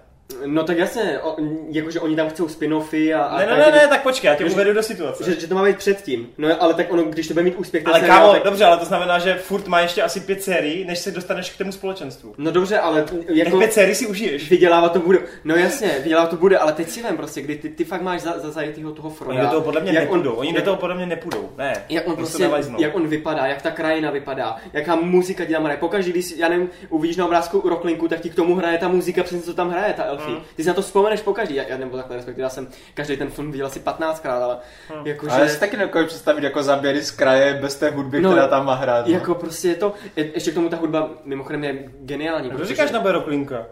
[0.45, 1.35] No tak jasně, o,
[1.71, 3.23] jakože oni tam chcou spin-offy a...
[3.23, 5.23] a Ne, ne, ne, ne, tak počkej, já tě uvedu do situace.
[5.23, 6.29] Že, že, to má být předtím.
[6.37, 8.43] No ale tak ono, když to bude mít úspěch, Ale seriál, kámo, tak...
[8.43, 11.57] dobře, ale to znamená, že furt má ještě asi pět sérií, než se dostaneš k
[11.57, 12.33] tomu společenstvu.
[12.37, 13.49] No dobře, ale Jako...
[13.49, 14.49] Těch pět sérií si užiješ.
[14.49, 15.19] Vydělávat to bude.
[15.43, 18.21] No jasně, vydělávat to bude, ale teď si vem prostě, kdy ty, ty fakt máš
[18.21, 19.33] za, za zajetýho toho Froda.
[19.33, 21.73] Oni do toho podle mě jak nepůjdou, on, oni do toho podle mě nepůjdou, ne.
[21.89, 25.77] Jak on prostě, jak on vypadá, jak ta krajina vypadá, jaká muzika hraje.
[25.77, 29.23] Pokaždé, když, já nevím, uvidíš na obrázku Rocklinku, tak ti k tomu hraje ta muzika,
[29.23, 30.35] přesně co tam hraje, ta Elfie.
[30.37, 30.43] Mm.
[30.55, 33.29] Ty si na to vzpomeneš pokaždý, já, já nebo takhle, respektive já jsem každý ten
[33.29, 34.57] film viděl asi 15krát, ale
[34.99, 35.07] Mm.
[35.07, 35.31] jakože...
[35.31, 38.47] Ale já si taky nedokážu představit jako záběry z kraje bez té hudby, No, která
[38.47, 39.07] tam má hrát.
[39.07, 39.13] No.
[39.13, 42.49] Jako prostě je to, je, ještě k tomu ta hudba mimochodem je geniální.
[42.49, 43.65] Kdo protože- říkáš na Beroklinka?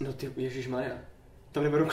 [0.00, 0.92] No ty, Ježíš Maria.
[1.52, 1.88] To neberu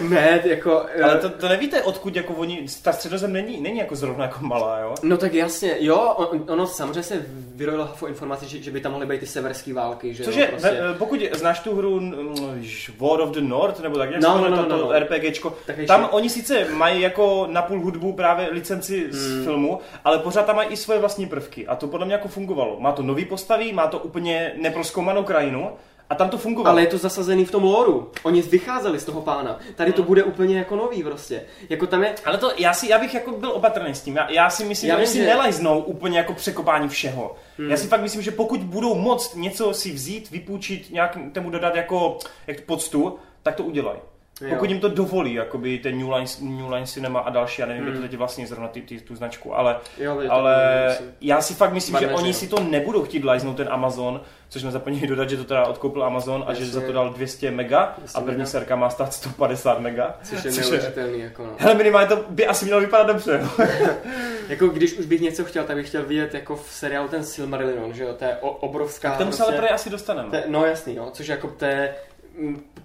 [0.08, 0.86] Ne, jako...
[1.02, 4.78] Ale to, to, nevíte, odkud jako oni, ta středozem není, není jako zrovna jako malá,
[4.78, 4.94] jo?
[5.02, 8.92] No tak jasně, jo, on, ono samozřejmě se vyrojilo hafo informace, že, že, by tam
[8.92, 10.78] mohly být ty severské války, že Což jo, prostě.
[10.98, 12.00] pokud znáš tu hru
[12.98, 14.98] War of the North, nebo tak, jak no, no, no, to, no, no.
[14.98, 16.14] RPGčko, tak tam ještě.
[16.14, 19.44] oni sice mají jako na půl hudbu právě licenci z hmm.
[19.44, 22.80] filmu, ale pořád tam mají i svoje vlastní prvky a to podle mě jako fungovalo.
[22.80, 25.70] Má to nový postavy, má to úplně neproskoumanou krajinu,
[26.10, 26.72] a tam to fungovalo.
[26.72, 28.10] Ale je to zasazený v tom loru.
[28.22, 29.58] Oni vycházeli z toho pána.
[29.74, 30.06] Tady to hmm.
[30.06, 31.42] bude úplně jako nový prostě.
[31.68, 32.14] Jako tam je...
[32.24, 34.16] Ale to, já, si, já bych jako byl opatrný s tím.
[34.16, 35.26] Já, já si myslím, já že si že...
[35.26, 37.36] nelajznou úplně jako překopání všeho.
[37.58, 37.70] Hmm.
[37.70, 41.74] Já si fakt myslím, že pokud budou moct něco si vzít, vypůjčit, nějak tomu dodat
[41.74, 43.98] jako jak poctu, tak to udělají.
[44.40, 44.48] Jo.
[44.50, 47.82] Pokud jim to dovolí, jakoby ten New Line, New Line Cinema a další, já nevím,
[47.82, 47.88] mm.
[47.88, 48.08] kdo to hmm.
[48.08, 52.08] teď vlastně zrovna ty, ty, tu značku, ale, jo, ale já si fakt myslím, že
[52.08, 55.66] oni si to nebudou chtít lajznout ten Amazon, což jsme zapomněli dodat, že to teda
[55.66, 58.50] odkoupil Amazon a že za to dal 200 mega 200 a první mega.
[58.50, 60.18] serka má stát 150 mega.
[60.22, 61.52] Což je neuvěřitelný, jako no.
[61.58, 63.48] Hele, minimálně to by asi mělo vypadat dobře.
[64.48, 67.94] Jako když už bych něco chtěl, tak bych chtěl vidět jako v seriálu ten Silmarillion,
[67.94, 69.10] že jo, to je obrovská...
[69.10, 70.44] K tomu se ale prostě- asi dostaneme.
[70.46, 71.94] no jasný, jo, což jako to je,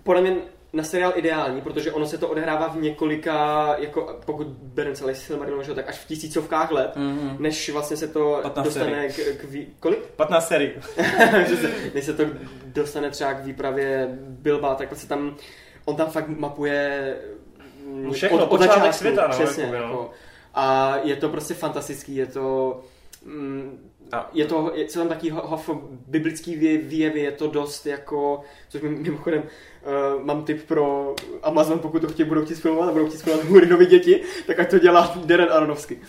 [0.03, 0.35] podle mě
[0.73, 5.75] na seriál ideální, protože ono se to odehrává v několika, jako pokud bereme celý Silmarillion,
[5.75, 7.39] tak až v tisícovkách let, mm-hmm.
[7.39, 9.67] než vlastně se to dostane k, k vý...
[9.79, 9.99] kolik?
[10.05, 10.71] 15 sérií.
[11.93, 12.23] než se to
[12.65, 15.35] dostane třeba k výpravě Bilba, tak vlastně tam,
[15.85, 17.15] on tam fakt mapuje
[17.85, 20.11] mm, Všechno, od, od začátku, světa, no, přesně, jako, jako,
[20.53, 22.79] a je to prostě fantastický, je to
[23.25, 25.69] mm, a je to, je, jsou tam taky hof
[26.07, 29.43] biblický výjevy, je to dost jako, což mimochodem
[29.85, 33.47] uh, mám tip pro Amazon, pokud to chtějí, budou chtít filmovat a budou chtít filmovat
[33.47, 35.99] Hurinovi děti, tak ať to dělá Darren Aronovsky.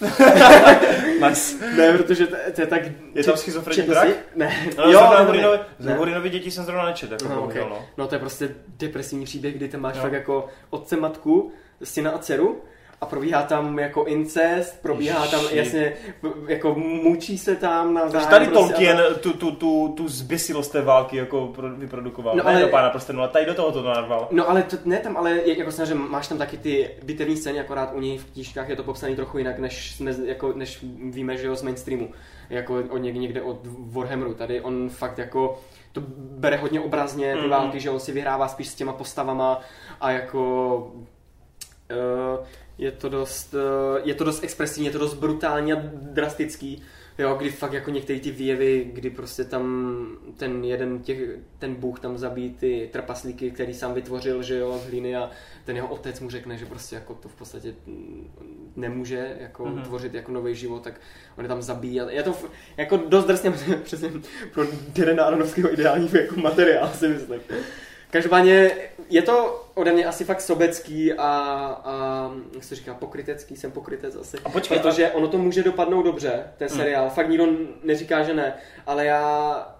[1.29, 1.77] nice.
[1.77, 2.83] ne, protože to, to je tak...
[3.15, 4.09] Je tam schizofrenní drak?
[4.37, 4.67] Ne.
[4.79, 5.95] No, jo, ale Hurinovi, ne.
[5.95, 7.13] Hurinovi děti jsem zrovna nečet.
[7.13, 7.61] Jako no, okay.
[7.61, 7.85] no.
[7.97, 11.53] no to je prostě depresivní příběh, kdy tam máš fakt jako otce matku,
[11.83, 12.63] syna a dceru
[13.03, 15.93] a probíhá tam jako incest, probíhá tam jasně,
[16.49, 19.15] jako mučí se tam na Takže tady prostě, Tolkien a...
[19.15, 23.13] tu, tu, tu, tu zbysilost té války jako vyprodukoval, no, ale, ne do pána prostě,
[23.13, 24.29] no, tady do toho to narval.
[24.31, 27.93] No ale to, ne tam, ale jako že máš tam taky ty bitevní scény, akorát
[27.95, 31.47] u něj v knížkách je to popsané trochu jinak, než, jsme, jako, než víme, že
[31.47, 32.11] jo, z mainstreamu,
[32.51, 35.59] jako od někde, někde od Warhammeru, tady on fakt jako
[35.93, 37.51] to bere hodně obrazně, ty mm.
[37.51, 39.61] války, že on si vyhrává spíš s těma postavama
[40.01, 40.77] a jako
[41.91, 42.47] uh,
[42.93, 46.83] to dost, eh, je to dost expresivní, je to dost brutální a drastický.
[47.19, 50.07] Jo, kdy fakt jako některé ty výjevy, kdy prostě tam
[50.37, 51.19] ten jeden těch,
[51.59, 55.31] ten bůh tam zabíjí ty trpaslíky, který sám vytvořil, že jo, z hlíny a
[55.65, 57.75] ten jeho otec mu řekne, že prostě jako to v podstatě
[58.77, 59.83] nemůže jako mm-hmm.
[59.83, 61.01] tvořit jako nový život, tak
[61.39, 62.01] on je tam zabíjí.
[62.09, 62.35] Je to
[62.77, 63.51] jako dost drsně
[63.83, 64.11] přesně
[64.53, 67.41] pro Derena Aronovského ideální jako materiál, si myslím.
[68.13, 68.71] Každopádně
[69.11, 71.29] je to ode mě asi fakt sobecký a,
[71.85, 74.39] a jak se říká, pokrytecký, jsem pokrytec asi.
[74.45, 75.15] A počkej, protože a...
[75.15, 76.77] ono to může dopadnout dobře, ten hmm.
[76.77, 77.05] seriál.
[77.05, 77.15] Hmm.
[77.15, 77.47] Fakt nikdo
[77.83, 78.55] neříká, že ne,
[78.87, 79.77] ale já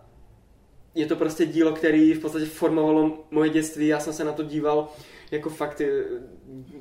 [0.95, 4.43] je to prostě dílo, který v podstatě formovalo moje dětství, já jsem se na to
[4.43, 4.89] díval
[5.31, 6.05] jako fakt eh,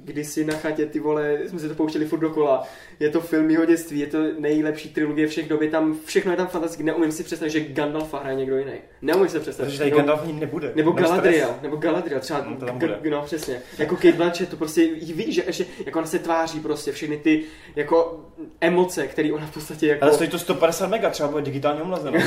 [0.04, 2.64] kdysi na chatě, ty vole, jsme se to pouštěli furt dokola.
[3.00, 6.38] Je to film mého dětství, je to nejlepší trilogie všech dob, je tam, všechno je
[6.38, 6.84] tam fantastické.
[6.84, 8.74] Neumím si představit, že Gandalfa hraje někdo jiný.
[9.02, 9.68] Neumím si představit.
[9.68, 10.72] Takže tady Gandalf ani nebude.
[10.76, 13.00] Nebo Galadriel, nebo Galadriel, třeba, no, to tam bude.
[13.10, 13.62] no přesně.
[13.78, 17.18] Jako Kate Blanchett, to prostě jí vidíš, že ještě, jako ona se tváří prostě, všechny
[17.18, 17.44] ty
[17.76, 18.26] jako
[18.62, 20.04] emoce, které ona v podstatě jako...
[20.04, 22.20] Ale stojí to 150 mega, třeba bude digitálně omlazeno.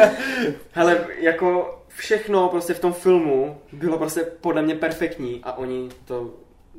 [0.72, 6.30] Hele, jako všechno prostě v tom filmu bylo prostě podle mě perfektní a oni to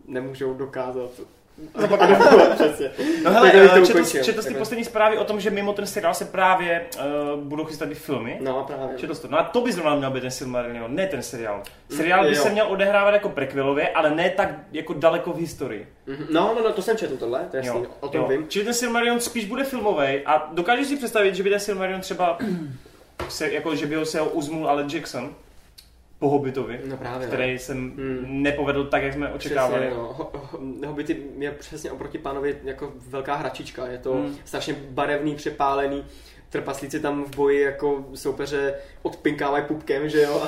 [0.08, 1.12] nemůžou dokázat.
[3.24, 3.52] no hele,
[3.86, 6.86] četl, četl jsi poslední zprávy o tom, že mimo ten seriál se právě
[7.36, 8.38] uh, budou chystat i filmy?
[8.42, 8.98] No právě.
[8.98, 9.28] Četl to.
[9.28, 11.64] No a to by zrovna měl být ten Silmarillion, ne ten seriál.
[11.90, 12.44] Seriál by jo.
[12.44, 15.88] se měl odehrávat jako prequelově, ale ne tak jako daleko v historii.
[16.08, 16.26] Mm-hmm.
[16.32, 18.28] No, no, no, to jsem četl tohle, to je jasný, o tom jo.
[18.28, 18.46] vím.
[18.48, 22.38] Čili ten Silmarillion spíš bude filmový a dokážeš si představit, že by ten Silmarillion třeba
[23.30, 25.36] se, jako, že by ho se ho uzmul ale Jackson,
[26.22, 27.60] po Hobbitovi, no právě, který no.
[27.60, 28.26] jsem hmm.
[28.44, 29.82] nepovedl tak, jak jsme očekávali.
[29.82, 30.14] Přesně, no.
[30.14, 34.36] Ho, ho, Hobbity je přesně oproti pánovi jako velká hračička, je to hmm.
[34.46, 36.06] strašně barevný, přepálený,
[36.50, 40.48] trpaslíci tam v boji jako soupeře odpinkávají pupkem, že jo.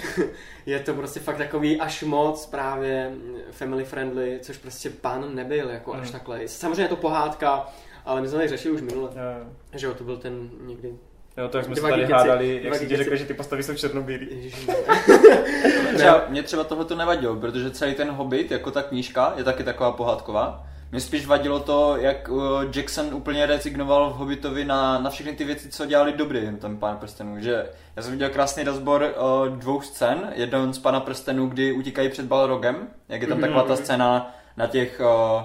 [0.66, 3.12] je to prostě fakt takový až moc právě
[3.50, 6.00] family friendly, což prostě pán nebyl jako hmm.
[6.00, 6.48] až takhle.
[6.48, 7.68] Samozřejmě je to pohádka,
[8.04, 9.46] ale my jsme tady řešili už minule, yeah.
[9.74, 10.94] že jo, to byl ten někdy
[11.40, 13.74] Jo, to jak jsme se tady hádali, jak si ti řekl, že ty postavy jsou
[13.74, 14.28] černobílý.
[15.96, 19.64] třeba, mě třeba tohle to nevadilo, protože celý ten Hobbit, jako ta knížka, je taky
[19.64, 20.66] taková pohádková.
[20.92, 25.44] Mě spíš vadilo to, jak uh, Jackson úplně rezignoval v Hobbitovi na, na všechny ty
[25.44, 27.40] věci, co dělali dobrý jen ten Pán prstenů.
[27.40, 27.66] Že
[27.96, 30.32] já jsem viděl krásný rozbor uh, dvou scén.
[30.34, 33.40] Jeden z Pana prstenů, kdy utíkají před Balrogem, jak je tam mm-hmm.
[33.40, 35.42] taková ta scéna na těch uh,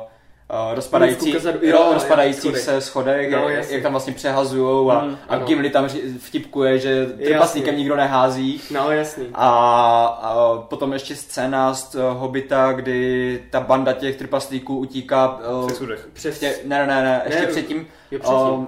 [0.69, 5.03] uh, rozpadající, Kazadu, jo, jo, rozpadajících se schodech, No, jak, jak tam vlastně přehazujou a,
[5.05, 5.37] Mm, a.
[5.37, 8.61] Gimli tam ři- vtipkuje, že trpaslíkem nikdo nehází.
[8.71, 9.25] No jasný.
[9.33, 9.49] A,
[10.05, 16.07] a potom ještě scéna z uh, Hobita, kdy ta banda těch trpaslíků utíká uh, sudech.
[16.13, 16.39] Přes...
[16.39, 18.39] Tě, ne, ne, ne, ne, ještě Ne, předtím, Jo, předtím.
[18.39, 18.67] um.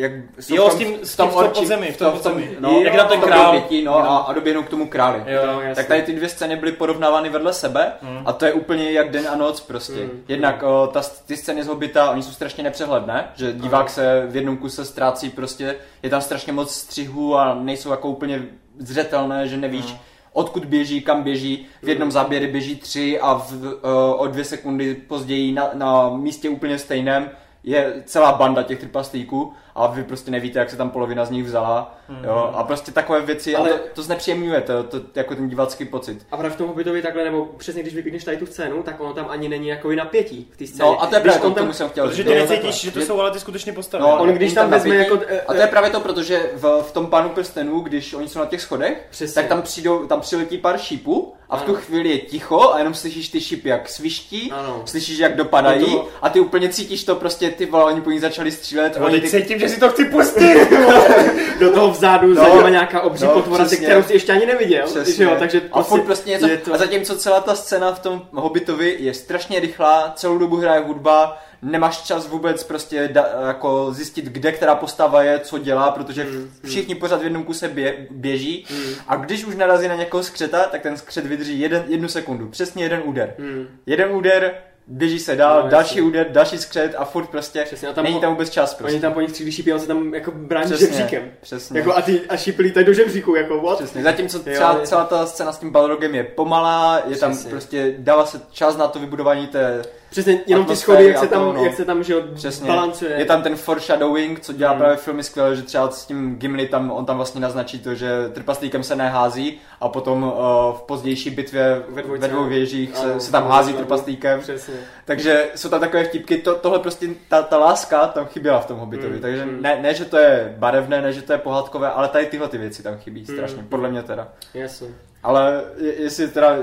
[0.00, 2.22] Jak jsou Jo, v tom- s tím- s tím v tom podzemí, v tom, v
[2.22, 2.56] tom, podzemí.
[2.60, 3.48] no, Jo, jak tam ten král.
[3.48, 5.22] obětí, no, a, a doběhnou k tomu králi.
[5.26, 5.40] Jo.
[5.46, 5.74] No, jasný.
[5.74, 8.22] Tak tady ty dvě scény byly porovnávány vedle sebe Hmm.
[8.26, 9.92] a to je úplně jak den a noc prostě.
[10.00, 10.22] Hmm.
[10.28, 13.88] Jednak o, ta, ty scény z Hobita, oni jsou strašně nepřehledné, že divák Ano.
[13.88, 18.42] se v jednom kuse ztrácí prostě, je tam strašně moc střihů a nejsou jako úplně
[18.78, 19.96] zřetelné, že nevíš, Hmm.
[20.32, 21.66] odkud běží, kam běží.
[21.82, 26.48] V jednom záběry běží tři a v, o, o dvě sekundy později na, na místě
[26.48, 27.30] úplně stejném
[27.64, 31.44] je celá banda těch trpaslíků a vy prostě nevíte, jak se tam polovina z nich
[31.44, 31.94] vzala.
[32.08, 32.24] Mhm.
[32.24, 36.26] Jo, a prostě takové věci, Ale- to, to znepříjemňuje, to, to, jako ten divácký pocit.
[36.32, 39.14] A právě v tom Hobbitovi takhle, nebo přesně když vypíkneš tady tu scénu, tak ono
[39.14, 40.82] tam ani není jako napětí v té scéně.
[40.90, 42.26] No a to je právě tomu jsem chtěl Protože říct.
[42.32, 44.02] ty No, necítíš, že to jsou ale ty skutečně postavy.
[44.02, 45.10] No, On když tam ten vezme napětí.
[45.12, 48.28] jako, eh, A to je právě to, protože v, v tom pánu prstenů, když oni
[48.28, 49.34] jsou na těch schodech, Přesně.
[49.34, 51.80] tak tam přijdou, tam přiletí pár šípů a v tu Ano.
[51.80, 54.82] chvíli je ticho a jenom slyšíš ty šípy, jak sviští, Ano.
[54.84, 58.10] slyšíš, jak dopadají No to- a ty úplně cítíš to prostě, ty vole, oni po
[58.10, 60.68] ní začali střílet, No, oni ty, cítím, že si to chci pustit.
[61.60, 63.86] do toho vzadu No, za nima nějaká obří no, potvora, přesně.
[63.86, 64.86] kterou jsi ještě ani neviděl.
[64.86, 65.24] Přesně.
[65.24, 66.48] Jo, takže a furt prostě něco.
[66.48, 66.74] je to...
[66.74, 71.42] A zatímco celá ta scéna v tom Hobbitovi je strašně rychlá, celou dobu hraje hudba,
[71.62, 76.50] nemáš čas vůbec prostě da, jako zjistit, kde která postava je, co dělá, protože Mm,
[76.64, 78.66] všichni pořád v jednom kuse bě, běží.
[78.70, 78.92] Mm.
[79.08, 82.84] A když už narazí na někoho skřeta, tak ten skřet vydrží jeden, jednu sekundu, přesně
[82.84, 83.34] jeden úder.
[83.38, 83.66] Hmm.
[83.86, 84.54] Jeden úder,
[84.90, 86.02] běží se dál, No, další jasně.
[86.02, 88.92] úder, další skřet a furt prostě Přesně, a tam není po- tam vůbec čas prostě.
[88.92, 91.22] Oni tam po nich střílí šípy, on se tam jako brání Přesně, žebříkem.
[91.40, 91.78] přesně.
[91.78, 93.78] Jako a ty a šípy lítají do žebříku, jako what?
[93.78, 97.32] Přesně, zatímco Jo, celá, je- celá ta scéna s tím Balrogem je pomalá, je tam
[97.32, 97.50] Přesně.
[97.50, 101.40] prostě, dává se čas na to vybudování té, Přesně, jenom ty schody, jak se tam,
[101.42, 101.64] to, no.
[101.64, 103.10] jak se tam, že přesně, balancuje.
[103.18, 104.78] je tam ten foreshadowing, co dělá Hmm.
[104.80, 108.10] právě filmy skvěle, že třeba s tím Gimli tam, on tam vlastně naznačí to, že
[108.32, 110.30] trpaslíkem se nehází a potom uh,
[110.76, 112.48] v pozdější bitvě Ve dvojce, ve dvou no.
[112.48, 113.78] věžích se, Ano, se tam ano, hází ano.
[113.78, 114.74] trpaslíkem, Přesně.
[115.04, 118.78] takže jsou tam takové vtipky, to, tohle prostě, ta, ta láska tam chyběla v tom
[118.78, 119.62] Hobbitovi, Hmm, takže hmm.
[119.62, 122.58] ne, ne, že to je barevné, ne, že to je pohádkové, ale tady tyhle ty
[122.58, 123.68] věci tam chybí Hmm, strašně, hmm.
[123.68, 124.28] podle mě teda.
[124.54, 124.88] Jasně.
[125.22, 126.56] Ale je- jestli teda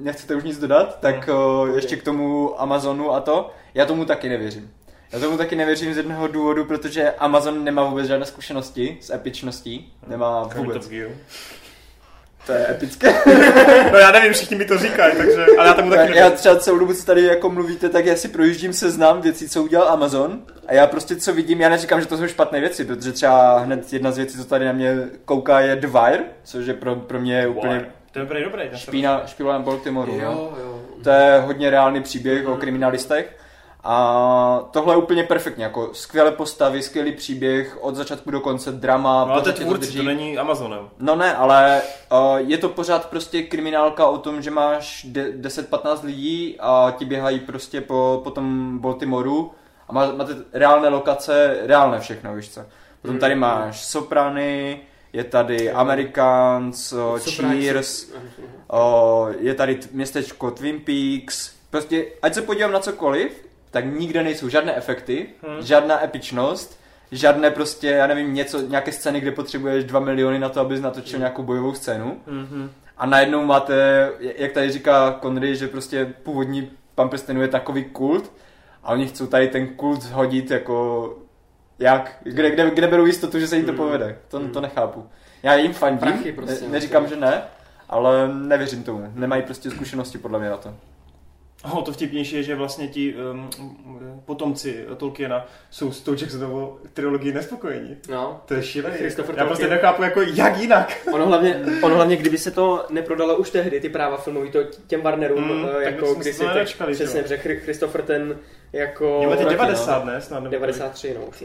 [0.00, 1.36] nechcete už nic dodat, tak Hmm.
[1.38, 4.70] o, ještě k tomu Amazonu a to, já tomu taky nevěřím.
[5.12, 9.92] Já tomu taky nevěřím z jednoho důvodu, protože Amazon nemá vůbec žádné zkušenosti s epičností.
[10.06, 10.88] Nemá vůbec.
[12.46, 13.14] To je epické.
[13.92, 16.32] No já nevím, všichni mi to říkají, takže, ale já tomu taky Já nevěřím.
[16.32, 19.88] třeba celou dobu, co tady jako mluvíte, tak já si projíždím seznam věcí, co udělal
[19.88, 20.42] Amazon.
[20.66, 23.92] A já prostě co vidím, já neříkám, že to jsou špatné věci, protože třeba hned
[23.92, 27.46] jedna z věcí, co tady na mě kouká, je Wire, což je pro, pro mě
[27.48, 27.90] úplně Wire.
[28.12, 28.68] To je dobrý, dobrý.
[28.68, 30.12] ten špína, špíla na Baltimoru.
[30.12, 30.22] no.
[30.22, 30.78] Jo, jo.
[31.04, 33.36] To je hodně reálný příběh o kriminalistech.
[33.84, 39.24] A tohle je úplně perfektně, jako skvělé postavy, skvělý příběh, od začátku do konce drama.
[39.24, 40.88] No ale to tvůrci, to není Amazonem.
[40.98, 41.82] No ne, ale
[42.12, 47.04] uh, je to pořád prostě kriminálka o tom, že máš de- 10-15 lidí a ti
[47.04, 49.52] běhají prostě po, po tom Baltimoru
[49.88, 52.60] a má, máte reálné lokace, reálné všechno, víš co.
[53.02, 54.80] Potom tady máš Soprany,
[55.12, 58.12] je tady Americans, uh, Cheers,
[58.68, 61.52] O, je tady t- městečko Twin Peaks.
[61.70, 65.62] Prostě, ať se podívám na cokoliv, tak nikde nejsou žádné efekty, Hmm.
[65.62, 66.80] žádná epičnost,
[67.12, 71.18] žádné prostě, já nevím, něco, nějaké scény, kde potřebuješ 2 miliony na to, abys natočil
[71.18, 72.20] nějakou bojovou scénu.
[72.26, 72.70] Mhm.
[72.98, 78.32] A najednou máte, jak tady říká Connery, že prostě původní pan prstenů je takový kult
[78.84, 81.08] a oni chcou tady ten kult hodit jako
[81.82, 82.16] jak?
[82.22, 83.78] Kde, kde, kde berou jistotu, že se jim to Hmm.
[83.78, 84.16] povede?
[84.28, 84.50] To, Hmm.
[84.50, 85.06] to nechápu.
[85.42, 87.42] Já jim fandím, Prachy prostě, ne, no, neříkám, že ne,
[87.88, 89.12] ale nevěřím tomu.
[89.14, 90.74] Nemají prostě zkušenosti podle mě na to.
[91.72, 93.50] O, to vtipnější je, že vlastně ti um,
[94.24, 97.96] potomci Tolkiena jsou s tou Jacksonovou trilogií nespokojení.
[98.10, 98.40] No.
[98.46, 98.96] To je šílený.
[99.36, 101.08] Já prostě nechápu, jako jak jinak.
[101.12, 105.00] Ono hlavně, ono hlavně, kdyby se to neprodalo už tehdy, ty práva filmový, to těm
[105.02, 107.58] Warnerům, Mm, eh, tak jako když se si to teď, nedočkali, přesně, že že Chri-
[107.60, 108.38] Christopher ten
[108.72, 109.20] jako...
[109.22, 110.20] Jo, proti, 90, ne?
[110.20, 111.44] Snad, nebo 93, no, už.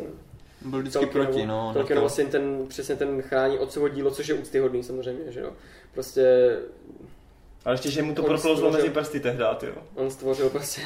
[0.62, 1.72] Byl vždycky proti, no.
[1.74, 5.52] Tolkien vlastně ten, přesně ten chrání otcovo dílo, což je úctyhodný samozřejmě, že jo.
[5.94, 6.56] Prostě
[7.68, 9.74] Ale ještě, že mu to proplouzlo mezi prsty tehdy, jo.
[9.96, 10.82] on stvořil prostě,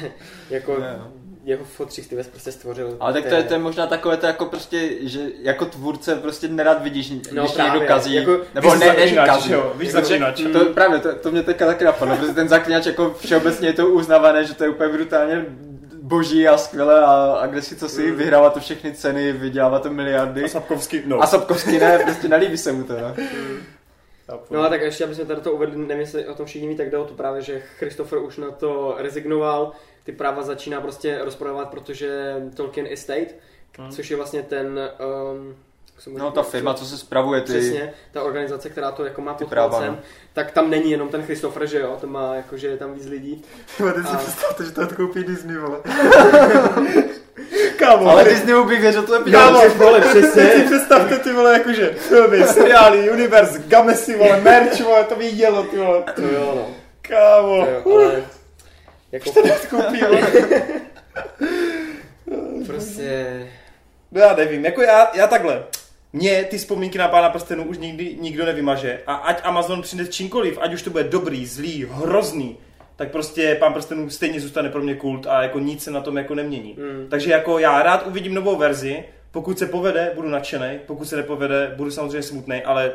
[0.50, 1.06] jako Jo, jo.
[1.44, 2.96] jeho fotřík ty prostě stvořil.
[3.00, 6.48] Ale tak to je, to je možná takové to jako prostě, že jako tvůrce prostě
[6.48, 9.52] nerad vidíš, když No tě někdo právě, kazí, jako- nebo ne, ne, zaklínač, kazí.
[9.52, 10.36] jo, víš, Jako, zaklínač.
[10.38, 13.72] že- To, právě, to, to mě teďka taky napadlo, protože ten zaklínač jako všeobecně je
[13.72, 15.46] to uznávané, že to je úplně brutálně
[16.02, 19.90] boží a skvělé a, a kde si co si, vyhrává to všechny ceny, vydělává to
[19.90, 20.44] miliardy.
[20.44, 21.22] A Sapkovský, no.
[21.22, 22.92] A Sapkovský ne, prostě nelíbí se mu to.
[22.92, 23.14] Ne?
[24.50, 26.76] No a tak ještě, aby jsme tady to uvedli, nevím, jestli o tom všichni ví,
[26.76, 29.72] tak jde o to právě, že Christopher už na to rezignoval,
[30.04, 33.34] ty práva začíná prostě rozprodávat, protože Tolkien Estate,
[33.78, 33.90] hmm.
[33.90, 34.80] což je vlastně ten...
[35.32, 35.56] Um,
[36.06, 37.52] No ta firma, co se spravuje ty...
[37.52, 39.98] Přesně, ta organizace, která to jako má pod palcem, no.
[40.32, 43.06] tak tam není jenom ten Christopher, že jo, to má jako, že je tam víc
[43.06, 43.42] lidí.
[43.76, 45.78] Ty si představte, že to koupí Disney, vole.
[47.76, 50.50] Kámo, ale Disney bych věřil, to je Kámo, vole, přesně.
[50.52, 55.62] si představte ty vole, jakože filmy, seriály, univerz, gamesy, vole, merch, vole, to by jelo,
[55.62, 56.02] ty vole.
[56.16, 56.68] To jo, no.
[57.02, 57.66] Kámo.
[57.66, 58.22] To jo, ale...
[59.12, 59.30] Jako...
[59.30, 60.20] to koupí, vole.
[62.66, 63.46] prostě...
[64.12, 65.64] No já nevím, jako já, já takhle.
[66.12, 69.00] Mě ty vzpomínky na pána prstenů už nikdy nikdo nevymaže.
[69.06, 72.58] A ať Amazon přines čímkoliv, ať už to bude dobrý, zlý, hrozný,
[73.02, 76.16] tak prostě pán prstenů stejně zůstane pro mě kult a jako nic se na tom
[76.16, 76.76] jako nemění.
[76.78, 77.06] Mm.
[77.10, 81.72] Takže jako já rád uvidím novou verzi, pokud se povede, budu nadšený, pokud se nepovede,
[81.76, 82.92] budu samozřejmě smutný, ale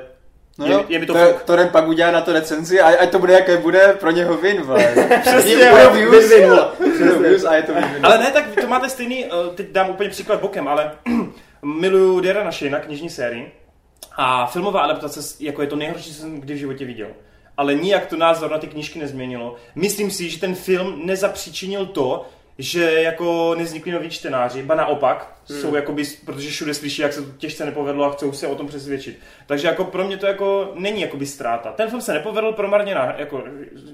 [0.58, 3.12] No je, je mi to, to, to den pak udělá na to recenzi a ať
[3.12, 4.94] to bude, jaké bude, pro něho win, vole.
[5.22, 8.06] Přesně, win, win, win, views a je to win, win.
[8.06, 10.92] Ale ne, tak to máte stejný, eh, teď dám úplně příklad bokem, ale
[11.62, 13.52] miluju Diana Shane, knižní sérii.
[14.18, 17.08] A filmová adaptace, jako je to nejhorší, co jsem kdy v životě viděl.
[17.58, 19.56] Ale nijak to názor na ty knížky nezměnilo.
[19.76, 22.26] Myslím si, že ten film nezapříčinil to,
[22.58, 25.62] že jako nevznikli noví čtenáři, ba naopak, hmm.
[25.62, 28.68] jsou jakoby, protože všude slyší, jak se to těžce nepovedlo a chcou se o tom
[28.68, 29.20] přesvědčit.
[29.46, 31.72] Takže jako pro mě to jako není jakoby ztráta.
[31.72, 33.44] Ten film se nepovedl, promarněná jako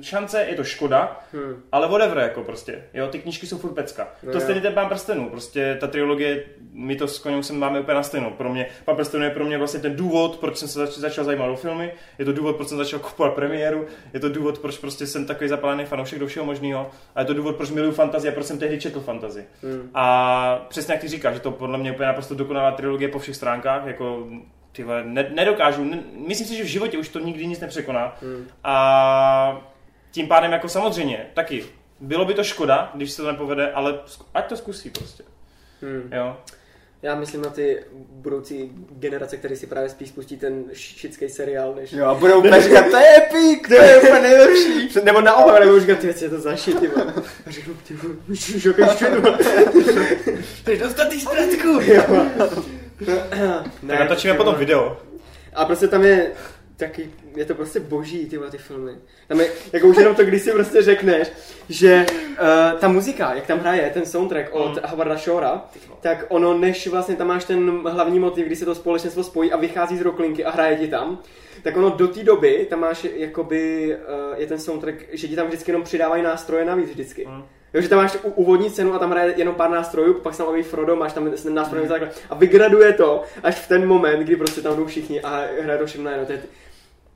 [0.02, 1.64] šance, je to škoda, hmm.
[1.72, 2.84] ale whatever jako prostě.
[2.94, 4.08] Jo, ty knížky jsou furt pecka.
[4.24, 6.44] No to stejně ten Pán prstenů, prostě ta trilogie,
[6.74, 8.30] my to s Koněm máme úplně na stejnou.
[8.30, 11.26] Pro mě, Pán prstenů je pro mě vlastně ten důvod, proč jsem se zač- začal
[11.26, 14.78] zajímat o filmy, je to důvod, proč jsem začal kupovat premiéru, je to důvod, proč
[14.78, 18.32] prostě jsem takový zapálený fanoušek do všeho možného, a je to důvod, proč miluju fantazii
[18.32, 19.46] a proč jsem tehdy četl fantazii.
[19.64, 19.90] Hmm.
[19.94, 23.36] A přesně jak ty říkáš, že to podle mě úplně naprosto dokonalá trilogie po všech
[23.36, 24.28] stránkách, jako
[24.72, 28.18] ty vole, ne, nedokážu, ne, myslím si, že v životě už to nikdy nic nepřekoná.
[28.22, 28.48] Hmm.
[28.64, 29.62] A
[30.12, 31.66] tím pádem jako samozřejmě, taky,
[32.00, 34.00] bylo by to škoda, když se to nepovede, ale
[34.34, 35.24] ať to zkusí prostě.
[35.82, 36.10] Hmm.
[36.14, 36.38] Jo.
[37.04, 41.94] Já myslím na ty budoucí generace, které si právě spíš spustí ten šický seriál, než...
[41.94, 45.00] Jo, a budou úplně říkat, to je epic, to je úplně nejlepší.
[45.04, 46.88] Nebo naopak, nebo říkat, ty věci, je to zašit, ty
[47.48, 47.94] A řeknu, ty
[48.32, 49.22] už okejštěnu.
[50.64, 51.80] Pojď dostat ty zpratku.
[53.88, 54.98] Tak natočíme potom video.
[55.54, 56.32] A prostě tam je
[56.86, 58.92] taky, je to prostě boží, ty ty filmy.
[59.28, 61.32] Tam je, jako už jenom to, když si prostě řekneš,
[61.70, 64.82] že uh, ta muzika, jak tam hraje, ten soundtrack od mm.
[64.86, 65.66] Howarda Shora,
[66.02, 69.58] tak ono, než vlastně tam máš ten hlavní motiv, kdy se to společenstvo spojí a
[69.58, 71.20] vychází z roklinky a hraje ti tam,
[71.64, 75.48] tak ono do té doby tam máš jakoby, uh, je ten soundtrack, že ti tam
[75.48, 77.26] vždycky jenom přidávají nástroje navíc vždycky.
[77.26, 77.44] Mm.
[77.74, 80.48] Jo, že tam máš úvodní cenu a tam hraje jenom pár nástrojů, pak se tam
[80.48, 82.08] objeví Frodo, máš tam ten nástroj mm.
[82.30, 86.06] a vygraduje to až v ten moment, kdy prostě tam jdou všichni a hrajou všechno
[86.06, 86.38] najednou.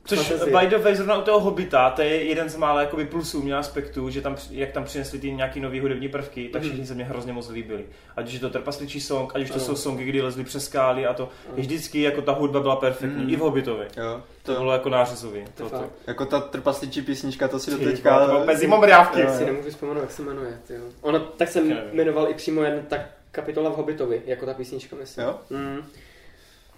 [0.07, 3.41] Což by the way, zrovna u toho Hobita, to je jeden z mála jakoby plusů
[3.41, 6.69] mě aspektů, že tam, jak tam přinesli ty nějaký nový hudební prvky, tak mhm.
[6.69, 7.85] všichni se mě hrozně moc líbily.
[8.15, 11.05] Ať už je to trpasličí song, ať už to jsou songy, kdy lezli přes skály
[11.05, 13.29] a to vždycky jako ta hudba byla perfektní, mm.
[13.29, 13.85] i v Hobitovi.
[13.97, 14.21] Jo.
[14.43, 15.45] To, to bylo jako nářezový.
[15.55, 15.89] To, to, to.
[16.07, 18.25] Jako ta trpasličí písnička, to si do teďka...
[18.25, 19.19] To bylo zimomrávky.
[19.19, 20.59] Já si nemůžu vzpomenout, jak se jmenuje.
[20.67, 20.83] Tyjo.
[21.01, 21.61] Ono tak se
[21.93, 23.01] jmenoval i přímo jen tak
[23.31, 25.25] kapitola v Hobitovi, jako ta písnička, myslím.
[25.25, 25.39] Jo?
[25.49, 25.81] Mm.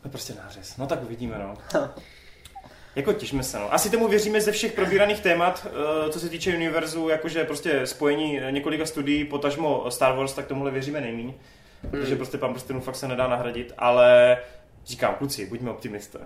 [0.02, 0.78] To je prostě nářez.
[0.78, 1.58] No tak uvidíme, no.
[3.00, 3.74] Jako těšíme se, no.
[3.74, 8.40] Asi tomu věříme ze všech probíraných témat, eh, co se týče univerzu, jakože prostě spojení
[8.50, 11.34] několika studií, potažmo Star Wars, tak tomuhle věříme nejmíň.
[11.92, 12.18] Protože hmm.
[12.18, 14.38] prostě pan prstenů fakt se nedá nahradit, ale
[14.86, 16.20] říkám, kluci, buďme optimisté.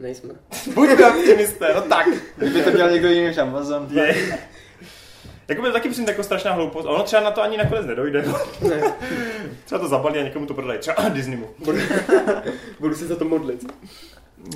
[0.00, 0.34] Nejsme.
[0.74, 2.06] buďme optimisté, no tak.
[2.36, 3.88] Kdyby to dělal někdo jiný než Amazon.
[3.90, 4.38] Je.
[5.48, 6.84] Jako by to taky přijím jako strašná hloupost.
[6.84, 8.24] ono třeba na to ani nakonec nedojde.
[8.68, 8.82] Ne.
[9.64, 10.78] třeba to zabalí a někomu to prodají.
[10.78, 11.50] Třeba Disneymu.
[12.80, 13.64] Budu se za to modlit.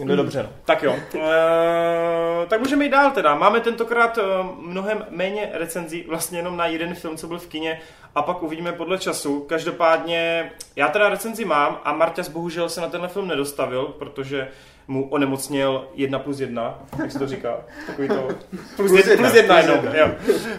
[0.05, 0.49] No dobře, no.
[0.65, 0.97] Tak jo.
[1.15, 3.35] E, tak můžeme jít dál teda.
[3.35, 4.23] Máme tentokrát e,
[4.61, 7.81] mnohem méně recenzí, vlastně jenom na jeden film, co byl v kině
[8.15, 9.41] a pak uvidíme podle času.
[9.41, 14.49] Každopádně já teda recenzi mám a Marťas bohužel se na tenhle film nedostavil, protože
[14.89, 17.57] mu onemocněl jedna plus jedna, jak se to říká,
[17.87, 19.99] takový to, plus, plus, jedna, plus jedna, plus jenom, jedna.
[19.99, 20.11] Jo,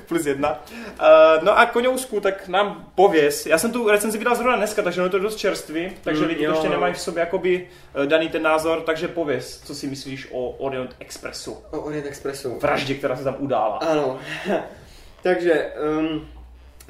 [0.07, 0.51] plus jedna.
[0.51, 5.01] Uh, no a koňousku, tak nám pověs, já jsem tu recenzi vydal zrovna dneska, takže
[5.01, 7.67] je to dost čerstvý, takže mm, lidi jo, ještě nemají v sobě jakoby
[7.97, 11.57] uh, daný ten názor, takže pověs, co si myslíš o Orient Expressu.
[11.71, 12.59] O Orient Expressu.
[12.61, 13.77] Vraždě, která se tam udála.
[13.77, 14.19] Ano,
[15.23, 16.27] takže um,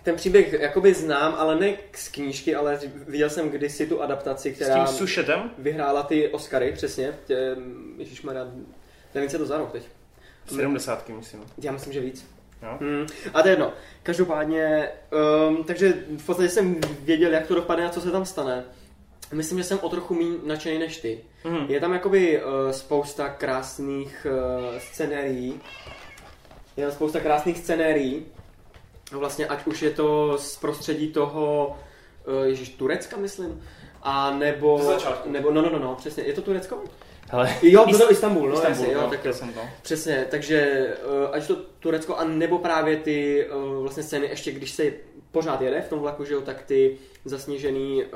[0.06, 4.88] ten příběh jakoby znám, ale ne z knížky, ale viděl jsem kdysi tu adaptaci, která
[4.88, 5.52] s tím sušetem?
[5.58, 7.14] vyhrála ty Oscary, přesně.
[7.98, 8.48] Ježišmarja,
[9.16, 9.84] nevím, co to za rok teď.
[10.48, 11.46] 70, myslím.
[11.62, 12.26] Já myslím, že víc.
[12.64, 12.78] Jo?
[12.82, 13.08] Hmm.
[13.34, 13.74] A to je jedno.
[14.04, 14.90] Každopádně,
[15.50, 18.64] um, takže v podstatě jsem věděl, jak to dopadne a co se tam stane.
[19.34, 21.20] Myslím, že jsem o trochu méně nadšený než ty.
[21.44, 21.66] Mhm.
[21.70, 25.60] Je tam jakoby uh, spousta krásných uh, scenérií.
[26.78, 28.26] Je tam spousta krásných scenérií.
[29.12, 31.76] Vlastně ať už je to z prostředí toho,
[32.28, 33.64] uh, ježiš, Turecka myslím,
[34.04, 36.84] a nebo, nebo, no, no, no, no, přesně, je to Turecko?
[37.30, 39.34] Hele, Jo, Ist- to Istanbul, no, Istanbul, jasně, jo, no, tak jo.
[39.34, 39.60] jsem to.
[39.82, 44.72] Přesně, takže uh, ať to Turecko, a nebo právě ty uh, vlastně scény, ještě když
[44.72, 44.92] se
[45.36, 48.10] pořád jede v tom vlaku, že jo, tak ty zasněžený uh,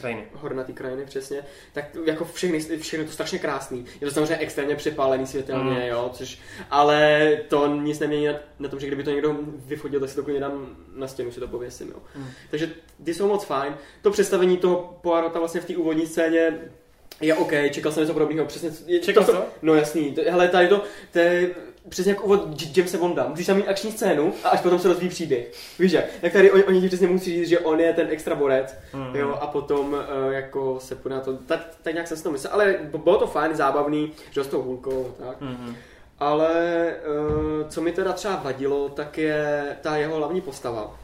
[0.00, 0.26] Krajiny.
[0.34, 1.40] hornatý krajiny, přesně,
[1.72, 3.84] tak jako všechny, všechno to strašně krásný.
[4.00, 5.86] Je to samozřejmě extrémně přepálený světelně, Mm.
[5.86, 6.38] jo, což,
[6.70, 10.22] ale to nic nemění na, na tom, že kdyby to někdo vyfotil, tak si to
[10.22, 11.96] klidně dám na stěnu, si to pověsím, jo.
[12.16, 12.26] Mm.
[12.50, 12.70] Takže
[13.04, 13.74] ty jsou moc fajn.
[14.02, 16.58] To představení toho Poirota vlastně v té úvodní scéně
[17.20, 18.70] je OK, čekal jsem něco podobného, přesně.
[18.86, 19.44] je- Čekal to, to?
[19.62, 21.50] No jasný, to, hele, tady to, to je
[21.88, 23.28] přesně jako J- Jamesa Bonda.
[23.28, 25.52] Musíš tam mít akční scénu a až potom se rozvíjí příběh.
[25.78, 26.04] Víš jak?
[26.20, 29.16] Tak tady oni, oni ti přesně musí říct, že on je ten extra borec, Mhm.
[29.16, 32.30] jo, a potom uh, jako se půjde na to, tak, tak nějak jsem si to
[32.30, 35.40] myslel, ale bylo to fajn, zábavný, že s tou hůlkou, tak.
[35.40, 35.76] Mhm.
[36.18, 36.94] Ale
[37.60, 40.96] uh, co mi teda třeba vadilo, tak je ta jeho hlavní postava.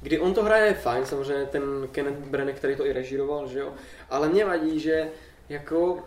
[0.00, 1.62] Kdy on to hraje fajn, samozřejmě ten
[1.92, 3.72] Kenneth Branagh, který to i režíroval, že jo,
[4.10, 5.08] ale mě vadí, že
[5.48, 5.98] jako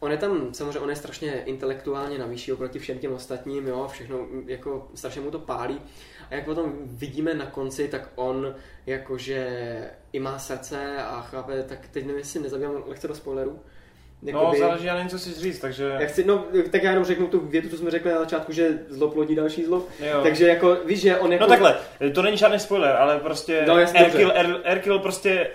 [0.00, 3.88] on je tam, samozřejmě on je strašně intelektuálně na výši oproti všem těm ostatním, jo,
[3.92, 5.80] všechno jako strašně mu to pálí.
[6.30, 8.54] A jak potom vidíme na konci, tak on
[8.86, 9.50] jakože
[10.12, 13.60] i má srdce a chápe, tak teď nevím, jestli nezabývám lehce do spoilerů.
[14.22, 15.96] No, záleží, já nevím, co si říct, takže...
[16.00, 18.78] Já chci, no, tak já jenom řeknu tu větu, co jsme řekli na začátku, že
[18.88, 19.86] zlo plodí další zlo.
[20.00, 20.20] Jo.
[20.22, 21.44] Takže jako, víš, že on jako...
[21.44, 21.76] No takhle,
[22.14, 25.50] to není žádný spoiler, ale prostě No, jasně, Erkil, er, Erkil prostě,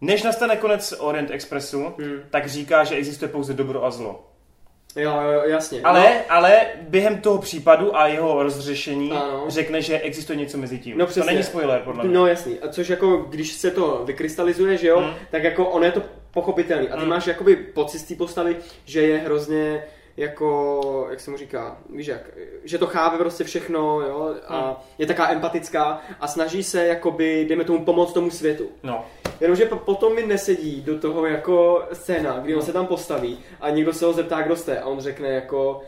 [0.00, 2.20] než nastane konec Orient Expressu, Hmm.
[2.30, 4.24] tak říká, že existuje pouze dobro a zlo.
[4.96, 5.80] Jo, jo, jasně.
[5.82, 9.44] Ale, no, ale během toho případu a jeho rozřešení Ano.
[9.48, 10.98] řekne, že existuje něco mezi tím.
[10.98, 12.14] No, to není spoiler, podle mě.
[12.14, 12.58] no jasný.
[12.60, 15.14] A což jako, když se to vykrystalizuje, že jo, Hmm.
[15.30, 16.88] tak jako ono je to pochopitelný.
[16.88, 17.08] A ty Hmm.
[17.10, 19.84] máš jakoby pocit z té postavy, že je hrozně
[20.18, 22.30] jako, jak se mu říká, víš jak,
[22.64, 24.74] že to chápe prostě všechno, jo, a Hmm.
[24.98, 28.68] je taká empatická a snaží se jakoby, dejme tomu, pomoct tomu světu.
[28.82, 29.04] No.
[29.40, 33.70] Jenomže po- potom mi nesedí do toho jako scéna, kdy on se tam postaví a
[33.70, 35.80] někdo se ho zeptá, kdo jste a on řekne jako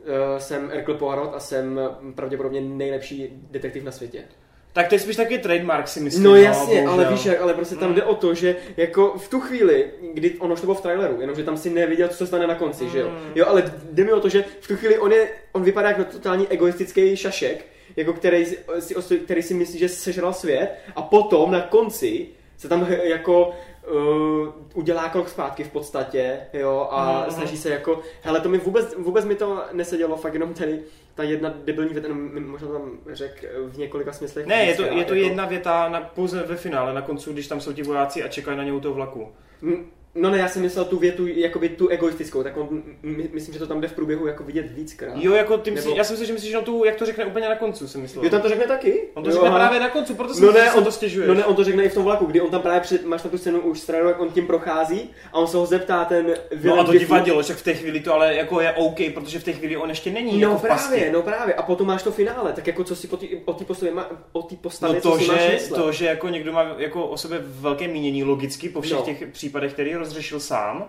[0.00, 1.80] uh, jsem Hercule Poirot a jsem
[2.14, 4.24] pravděpodobně nejlepší detektiv na světě.
[4.72, 6.22] Tak to je spíš taky trademark, si myslím.
[6.24, 7.10] No jasně, ale bohužel.
[7.12, 7.94] víš jak, ale prostě tam Mm.
[7.94, 11.20] jde o to, že jako v tu chvíli, kdy ono už to bylo v traileru,
[11.20, 13.08] jenomže tam si neviděl, co se stane na konci, že jo.
[13.08, 13.32] Mm.
[13.34, 16.04] Jo, ale jde mi o to, že v tu chvíli on je, on vypadá jako
[16.04, 17.64] totální egoistický šašek,
[17.96, 22.26] jako který, si- který si myslí, že sežral svět a potom na konci
[22.58, 23.52] se tam jako
[23.92, 27.30] uh, udělá krok zpátky v podstatě, jo, a Mhm.
[27.30, 30.80] snaží se jako, hele, to mi vůbec, vůbec mi to nesedělo, fakt jenom tady
[31.14, 32.08] ta jedna debilní věta,
[32.46, 34.46] možná tam řek v několika smyslech.
[34.46, 35.14] Ne, je to, je to jako.
[35.14, 38.56] jedna věta na, pouze ve finále, na koncu, když tam jsou ti vojáci a čekají
[38.58, 39.28] na ně u toho vlaku.
[39.62, 43.52] Mm, No ne, já jsem myslel tu větu, jakoby tu egoistickou, tak on, my, myslím,
[43.52, 45.12] že to tam jde v průběhu jako vidět víckrát.
[45.16, 47.06] Jo, jako ty myslí, Nebo- já jsem si, že myslíš, že on tu, jak to
[47.06, 48.24] řekne úplně na konci, jsem myslel.
[48.24, 49.02] Jo, tam to řekne taky?
[49.14, 49.58] On to jo, řekne aha.
[49.58, 51.28] právě na konci, proto jsem No ne, on to stěžuje.
[51.28, 53.22] No ne, on to řekne i v tom vlaku, kdy on tam právě před, máš
[53.22, 56.34] tam tu scénu už stranu, jak on tím prochází a on se ho zeptá ten
[56.64, 59.38] No a to ti vadilo, že v té chvíli to ale jako je OK, protože
[59.38, 61.54] v té chvíli on ještě není No jako právě, no právě.
[61.54, 64.10] A potom máš to finále, tak jako co si po tý, o té postavě, má,
[64.32, 65.76] o té postavě, No co to si máš že, myslet.
[65.82, 69.02] to, že jako někdo má jako o sebe velké mínění logicky po všech No.
[69.02, 70.84] těch případech, který rozřešil sám,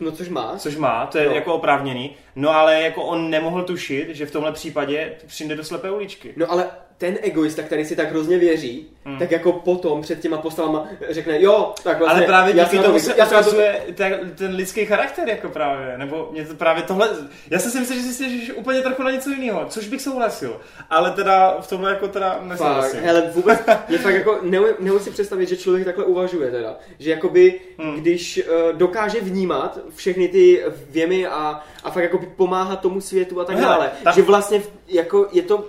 [0.00, 0.54] no což má.
[0.58, 1.34] což má, to je No.
[1.34, 5.90] jako oprávněný, no ale jako on nemohl tušit, že v tomhle případě přijde do slepé
[5.90, 6.32] uličky.
[6.36, 6.66] No ale
[6.98, 9.18] ten egoista, který si tak hrozně věří, Hmm.
[9.18, 12.98] tak jako potom před těma postavama řekne, jo, tak vlastně, ale právě díky tomu to-
[13.00, 17.08] se já na to- ukazuje ten, lidský charakter jako právě, nebo mě to právě tohle,
[17.50, 20.60] já jsem si myslel, že si stěžíš úplně trochu na něco jiného, což bych souhlasil,
[20.90, 23.00] ale teda v tomhle jako teda Fakt, nesouhlasím.
[23.00, 26.76] hele, vůbec, je fakt jako, neumím, neumím si představit, že člověk takhle uvažuje teda.
[26.98, 27.94] Že jakoby, Hmm.
[28.00, 29.61] když uh, dokáže vnímat
[29.94, 33.90] všechny ty věmy a, a fakt jako pomáhat tomu světu a tak Hele, dále.
[34.04, 35.64] tak- Že vlastně jako je to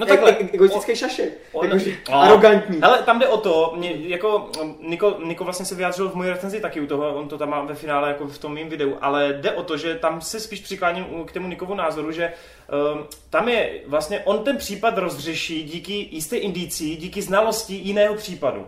[0.00, 1.38] No takhle, e- egoistický šašek.
[1.52, 2.14] on- Jakože no.
[2.20, 2.78] arrogantní.
[2.82, 4.50] Hele, tam jde o to, mě, jako
[4.82, 7.62] Niko, Niko vlastně se vyjádřil v mojí recenzi taky u toho, on to tam má
[7.64, 10.60] ve finále jako v tom mým videu, ale jde o to, že tam se spíš
[10.60, 12.32] přikláním k tomu Nikovu názoru, že
[12.94, 18.66] um, tam je vlastně, on ten případ rozřeší díky jisté indicí, díky znalosti jiného případu.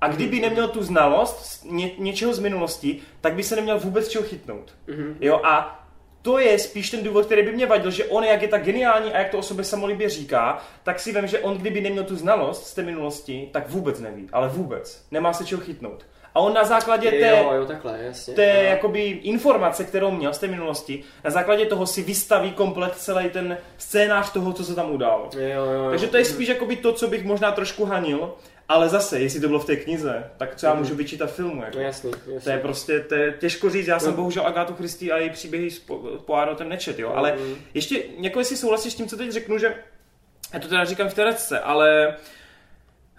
[0.00, 4.24] A kdyby neměl tu znalost ně, něčeho z minulosti, tak by se neměl vůbec čeho
[4.24, 4.74] chytnout.
[4.86, 5.16] Mhm.
[5.20, 5.80] Jo, a
[6.22, 9.12] to je spíš ten důvod, který by mě vadil, že on, jak je tak geniální
[9.12, 12.16] a jak to o sobě samolibě říká, tak si vím, že on, kdyby neměl tu
[12.16, 15.04] znalost z té minulosti, tak vůbec neví, ale vůbec.
[15.10, 16.06] Nemá se čeho chytnout.
[16.34, 18.34] A on na základě té, Jo, jo, takhle, jasně.
[18.34, 18.62] té Aha.
[18.62, 23.58] jakoby informace, kterou měl z té minulosti, na základě toho si vystaví komplet celý ten
[23.78, 25.28] scénář toho, co se tam událo.
[25.36, 25.90] Jo, jo, jo.
[25.90, 28.34] Takže to je spíš jakoby to, co bych možná trošku hanil,
[28.68, 31.62] ale zase, jestli to bylo v té knize, tak co já můžu vyčítat filmu.
[31.62, 31.76] Jako.
[31.78, 32.40] No jasný, jasný.
[32.44, 34.16] To je prostě to je těžko říct, já jsem No.
[34.16, 37.54] bohužel Agátu Christie a její příběhy s Po- Poirotem nečet, jo, ale Mhm.
[37.74, 39.74] ještě, jako jestli souhlasíš s tím, co teď řeknu, že
[40.52, 42.16] já to teda říkám v té recce, ale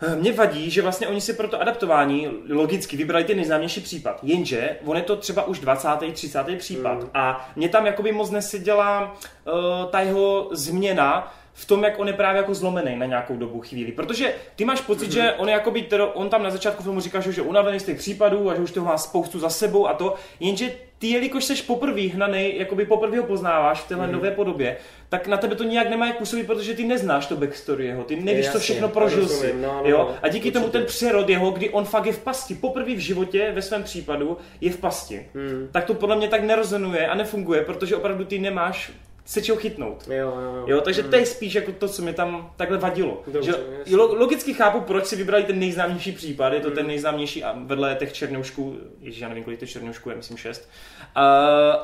[0.02, 4.20] eh, mě vadí, že vlastně oni si pro to adaptování logicky vybrali ten nejznámější případ.
[4.24, 6.12] Jenže on je to třeba už 20.
[6.14, 6.56] 30.
[6.58, 7.10] případ Mm.
[7.14, 9.16] a mě tam jakoby moc neseděla
[9.46, 9.54] uh,
[9.92, 13.92] ta jeho změna v tom, jak on je právě jako zlomený na nějakou dobu chvíli.
[13.92, 17.20] Protože ty máš pocit, že on, je jakoby, tero, on tam na začátku filmu říká,
[17.20, 19.88] že už je unavený z těch případů a že už toho má spoustu za sebou
[19.88, 24.32] a to, jenže ty, jelikož seš poprvé hnaný, jakoby poprvé ho poznáváš v téhle nové
[24.32, 24.78] podobě,
[25.10, 28.16] tak na tebe to nijak nemá jak působit, protože ty neznáš to backstory jeho, ty
[28.16, 29.54] nevíš, co Jasně, všechno prožil si.
[29.62, 29.98] no, no, jo?
[29.98, 30.78] no, A díky tomu určitě.
[30.78, 34.38] ten přerod jeho, kdy on fakt je v pasti, poprvé v životě ve svém případu
[34.62, 35.68] je v pasti, Hmm.
[35.72, 38.92] tak to podle mě tak nerezonuje a nefunguje, protože opravdu ty nemáš
[39.26, 40.08] se čeho chytnout.
[40.08, 40.64] Jo, jo, jo.
[40.68, 43.24] Jo, takže to je spíš jako to, co mi tam takhle vadilo.
[43.28, 43.98] Dobře, že, jasně.
[43.98, 47.96] lo- logicky chápu, proč si vybrali ten nejznámější případ, je to ten nejznámější a vedle
[48.00, 50.70] těch černoušků, ježiš, já nevím, kolik těch černoušků je, myslím šest,
[51.18, 51.22] uh,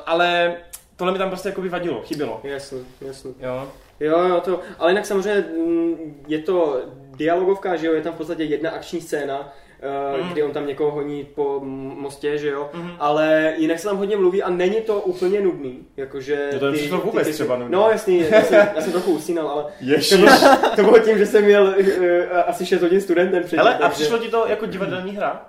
[0.06, 0.56] ale
[0.96, 2.40] tohle mi tam prostě jako vadilo, chybělo.
[2.44, 3.34] Jasný, jasný.
[3.40, 3.68] Jo.
[4.00, 6.82] Jo, jo, to, ale jinak samozřejmě mm, je to
[7.16, 9.52] dialogovka, že jo, je tam v podstatě jedna akční scéna,
[10.22, 10.28] Mm.
[10.32, 11.60] kdy on tam někoho honí po
[11.96, 12.90] mostě, že jo, Mhm.
[12.98, 16.50] ale jinak se tam hodně mluví a není to úplně nudný, jakože...
[16.52, 17.72] No to mi přišlo vůbec třeba nudný.
[17.72, 20.08] No jasný, já jsem, já jsem trochu usínal, ale Ježiš.
[20.10, 20.30] to bylo,
[20.76, 21.84] to bylo tím, že jsem měl uh,
[22.46, 23.58] asi 6 hodin studentem předtím.
[23.58, 25.46] Hele, a přišlo ti to jako divadelní hra?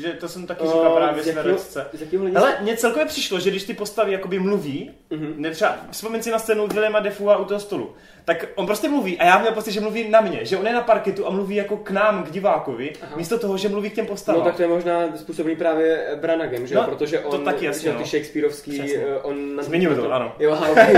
[0.00, 1.86] Protože to jsem taky říkal právě jakého hlediska?
[2.34, 5.34] Hele, mně celkově přišlo, že když ty postavy jakoby mluví, Mhm.
[5.36, 7.94] ne třeba, vzpomeň si na scénu Williama Defua u toho stolu,
[8.24, 10.72] tak on prostě mluví a já měl pocit, že mluví na mě, že on je
[10.72, 13.16] na parketu a mluví jako k nám, k divákovi, Aha.
[13.16, 14.38] místo toho, že mluví k těm postavám.
[14.40, 16.74] No tak to je možná způsobený právě Branagem, že?
[16.74, 17.98] No, protože to on, taky jasně, no.
[17.98, 18.98] ty Shakespeareovský, Přesně.
[18.98, 19.56] eh, on...
[19.56, 20.32] na- Zmiňuji to, ano.
[20.38, 20.96] Jo, aha, okay,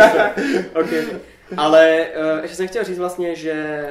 [0.74, 1.04] okay.
[1.56, 3.84] Ale uh, ještě jsem chtěl říct vlastně, že...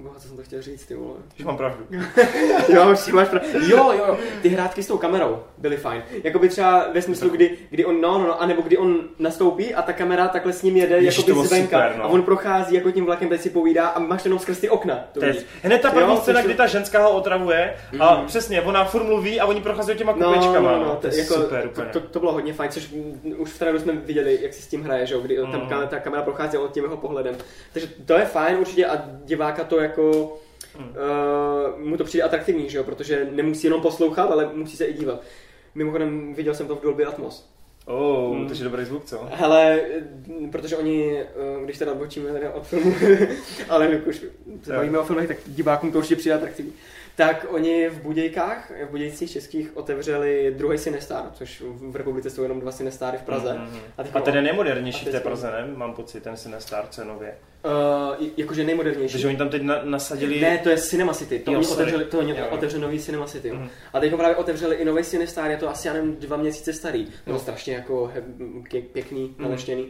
[0.00, 1.16] Boha, co jsem to chtěl říct, ty vole.
[1.36, 1.84] Že mám pravdu.
[2.74, 3.48] jo, určitě máš pravdu.
[3.68, 6.02] Jo, jo, jo, ty hrátky s tou kamerou byly fajn.
[6.24, 9.82] Jakoby třeba ve smyslu, kdy, kdy on, no, no, no, anebo kdy on nastoupí a
[9.82, 12.04] ta kamera takhle s ním jede Ježiš, to jakoby bylo zvenka super, no.
[12.04, 14.68] a on prochází jako tím vlakem, teď si povídá a máš to jenom skrz ty
[14.68, 14.94] okna.
[15.12, 15.46] To To je, vidíš.
[15.62, 18.26] hned ta první Jo, scéna, to kdy ta ženská ho otravuje a Mhm.
[18.26, 20.72] přesně, ona furt mluví a oni procházejí těma No, kupečkama.
[20.72, 21.68] no, no, to je jako, super.
[21.68, 22.94] To, to, to, bylo hodně fajn, což
[23.36, 25.52] už v traileru jsme viděli, jak si s tím hraje, že jo, kdy Mm.
[25.52, 27.36] tam kamera, ta kamera prochází od tím jeho pohledem.
[27.72, 30.38] Takže to je fajn určitě a diváka to jako
[30.78, 30.88] Mm.
[30.88, 34.92] uh, mu to přijde atraktivní, že jo, protože nemusí jenom poslouchat, ale musí se i
[34.92, 35.22] dívat.
[35.74, 37.48] Mimochodem viděl jsem to v Dolby Atmos.
[37.86, 38.48] Oh, Mm.
[38.48, 39.28] takže dobrý zvuk, co?
[39.30, 41.24] Hele, eh, protože oni, eh,
[41.64, 42.94] když teda odbočíme tady od filmu,
[43.68, 44.22] ale už
[44.62, 46.72] se bavíme o filmech, tak divákům to určitě přijde atraktivní.
[47.16, 52.60] Tak oni v Budějkách, v Budějcích českých otevřeli druhý Cinestar, což v republice jsou jenom
[52.60, 53.54] dva Cinestary v Praze.
[53.54, 53.78] Mhm.
[53.98, 55.66] A A ten je nejmodernější v té Praze, ne?
[55.76, 57.34] Mám pocit, ten si nestar cenově.
[58.18, 59.12] Uh, jakože nejmodernější.
[59.12, 60.40] Takže oni tam teď na, nasadili...
[60.40, 61.38] Ne, to je Cinema City.
[61.38, 61.82] To Jo, oni sorry.
[61.82, 63.50] otevřeli, to oni Jo, otevřeli nový Cinema City.
[63.52, 63.68] Mhm.
[63.92, 67.06] A teď právě otevřeli i nový Cinestar, je to asi, já nevím, dva měsíce starý.
[67.24, 67.40] Bylo Jo.
[67.42, 68.22] strašně jako he,
[68.70, 69.86] pě- pěkný, naleštěný.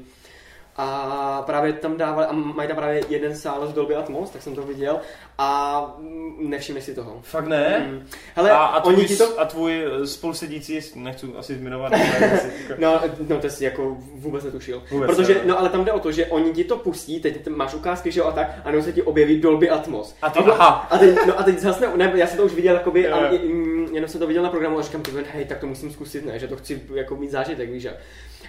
[0.78, 4.54] A právě tam dávali, a mají tam právě jeden sál z Dolby Atmos, tak jsem
[4.54, 5.00] to viděl
[5.38, 7.18] a mm, nevšimli si toho.
[7.22, 7.86] Fakt ne?
[7.90, 8.06] Mm.
[8.34, 9.40] Hele, a, a, tvůj, oni ti to...
[9.40, 11.92] a tvůj eh, spolusedící, nechci asi zmiňovat,
[12.78, 14.82] No, no, to jsi jako vůbec netušil.
[14.90, 15.40] Vůbec Protože, ne.
[15.44, 18.20] no ale tam jde o to, že oni ti to pustí, teď máš ukázky, že
[18.20, 20.14] jo, a tak, a nebo se ti objeví Dolby Atmos.
[20.22, 20.86] A ty- bylo- aha.
[20.90, 23.38] A teď, no a teď zase, ne, já jsem to už viděl, jakoby, ale jo.
[23.48, 26.26] mm, jenom jsem to viděl na programu a říkám, ty hej, tak to musím zkusit,
[26.26, 27.86] ne, že to chci jako mít zážitek, víš.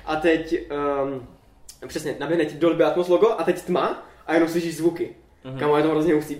[0.06, 0.72] A teď,
[1.04, 1.28] um,
[1.88, 5.16] přesně, naběhne ti Dolby Atmos logo a teď tma a jenom slyšíš zvuky.
[5.44, 5.56] Mhm.
[5.56, 5.60] Mm-hmm.
[5.60, 6.36] Kamo, je to hrozně hustý.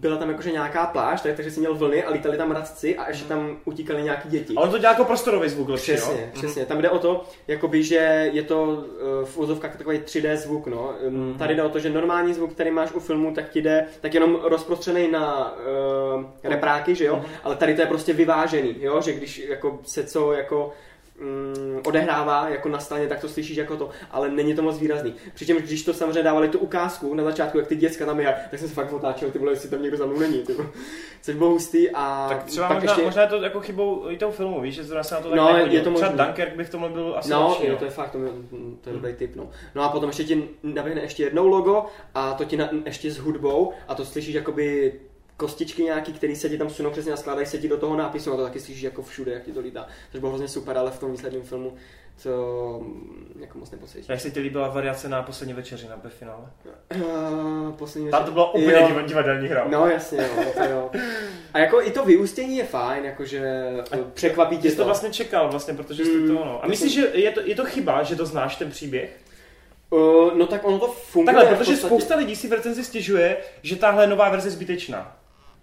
[0.00, 3.08] Byla tam jakože nějaká pláž, tak, takže jsi měl vlny a lítali tam radci a
[3.08, 4.54] ještě tam utíkali nějaký děti.
[4.56, 6.28] A on to dělá jako prostorový zvuk lepší, Přesně, jo?
[6.32, 6.66] přesně.
[6.66, 8.84] Tam jde o to, jakoby, že je to
[9.22, 10.94] eh, v úzovkách takový 3D zvuk, no.
[11.08, 11.34] Mhm.
[11.38, 14.14] Tady jde o to, že normální zvuk, který máš u filmu, tak ti jde tak
[14.14, 15.54] jenom rozprostřený na
[16.16, 17.24] uh, repráky, že jo, Mhm.
[17.44, 20.72] ale tady to je prostě vyvážený, jo, že když jako se co jako
[21.20, 25.14] mm, odehrává jako na straně, tak to slyšíš jako to, ale není to moc výrazný.
[25.34, 28.60] Přičemž když to samozřejmě dávali tu ukázku na začátku, jak ty děcka tam je, tak
[28.60, 30.56] jsem se fakt otáčel, ty vole, jestli tam někdo za mnou není, ty.
[31.22, 33.04] Což bylo hustý a Tak třeba pak možná, ještě...
[33.04, 35.36] možná je to jako chybou i toho filmu, víš, že zrovna se na to tak
[35.38, 35.78] No, nehodil.
[35.78, 36.24] je to Třeba možný.
[36.26, 37.78] Dunkirk by v tomhle byl asi No, lepší, jo, no.
[37.78, 38.30] to je fakt, to, je,
[38.80, 39.48] to je dobrý tip, no.
[39.74, 41.84] No a potom ještě ti naběhne ještě jednou logo
[42.14, 44.92] a to ti na, ještě s hudbou a to slyšíš jakoby
[45.40, 48.32] kostičky nějaký, které se ti tam sunou přesně a skládají se ti do toho nápisu
[48.32, 49.86] a to taky slyšíš jako všude, jak ti to lítá.
[50.10, 51.74] Což bylo hrozně super, ale v tom výsledném filmu
[52.22, 54.08] to mm, jako moc nepocítíš.
[54.08, 56.44] Jak se ti líbila variace na poslední večeři na finále?
[56.96, 58.88] Uh, poslední Tam to byla úplně Jo.
[58.88, 59.66] div- divadelní hra.
[59.70, 60.90] No jasně, jo, to jo.
[61.54, 65.10] A jako i to vyústění je fajn, jakože A- překvapí Ty tě jsi to vlastně
[65.10, 66.28] čekal, vlastně, protože jste Mm.
[66.36, 66.64] to ono.
[66.64, 69.16] A myslíš, že je to, je to chyba, že to znáš ten příběh?
[69.90, 71.34] Uh, no tak ono to funguje.
[71.36, 75.16] Takhle, protože podstatě- spousta lidí si v recenzi stěžuje, že tahle nová verze je zbytečná.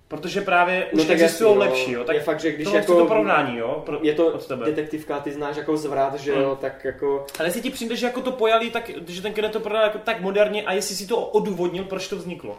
[0.09, 2.03] Protože právě už No tak existují jasně, lepší, jo.
[2.03, 3.83] Tak je fakt, že když jako to porovnání, jo.
[3.85, 4.65] Pro, je to od tebe.
[4.65, 6.41] detektivka, ty znáš jako zvrat, že Mm.
[6.41, 7.25] jo, tak jako...
[7.39, 9.97] Ale jestli ti přijde, že jako to pojali, tak, že ten Kenneth to prodal jako
[9.97, 12.57] tak moderně a jestli si to odůvodnil, proč to vzniklo.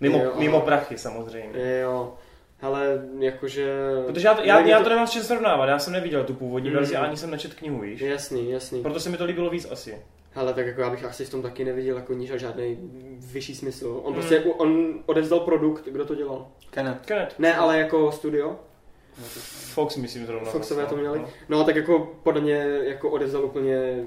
[0.00, 1.78] Mimo, Jo, mimo prachy samozřejmě.
[1.80, 2.14] Jo,
[2.62, 2.86] ale
[3.18, 3.74] jakože...
[4.06, 6.68] Protože já, já, já to- to nemám s čím srovnávat, já jsem neviděl tu původní
[6.70, 6.74] Mm.
[6.76, 8.00] verzi a ani jsem nečet knihu, víš.
[8.00, 8.82] Jasný, jasný.
[8.82, 9.98] Proto se mi to líbilo víc asi.
[10.34, 12.76] Ale tak jako já bych asi v tom taky neviděl jako níž a žádný
[13.32, 14.00] vyšší smysl.
[14.02, 14.14] On Mm.
[14.18, 16.48] prostě, on odevzdal produkt, kdo to dělal?
[16.70, 17.06] Kenneth.
[17.06, 17.38] Kenneth.
[17.38, 18.56] Ne, ale jako studio.
[19.74, 20.50] Fox myslím zrovna.
[20.50, 21.18] Foxové to měli.
[21.18, 21.28] No.
[21.48, 24.04] No tak jako podle mě jako odevzdal úplně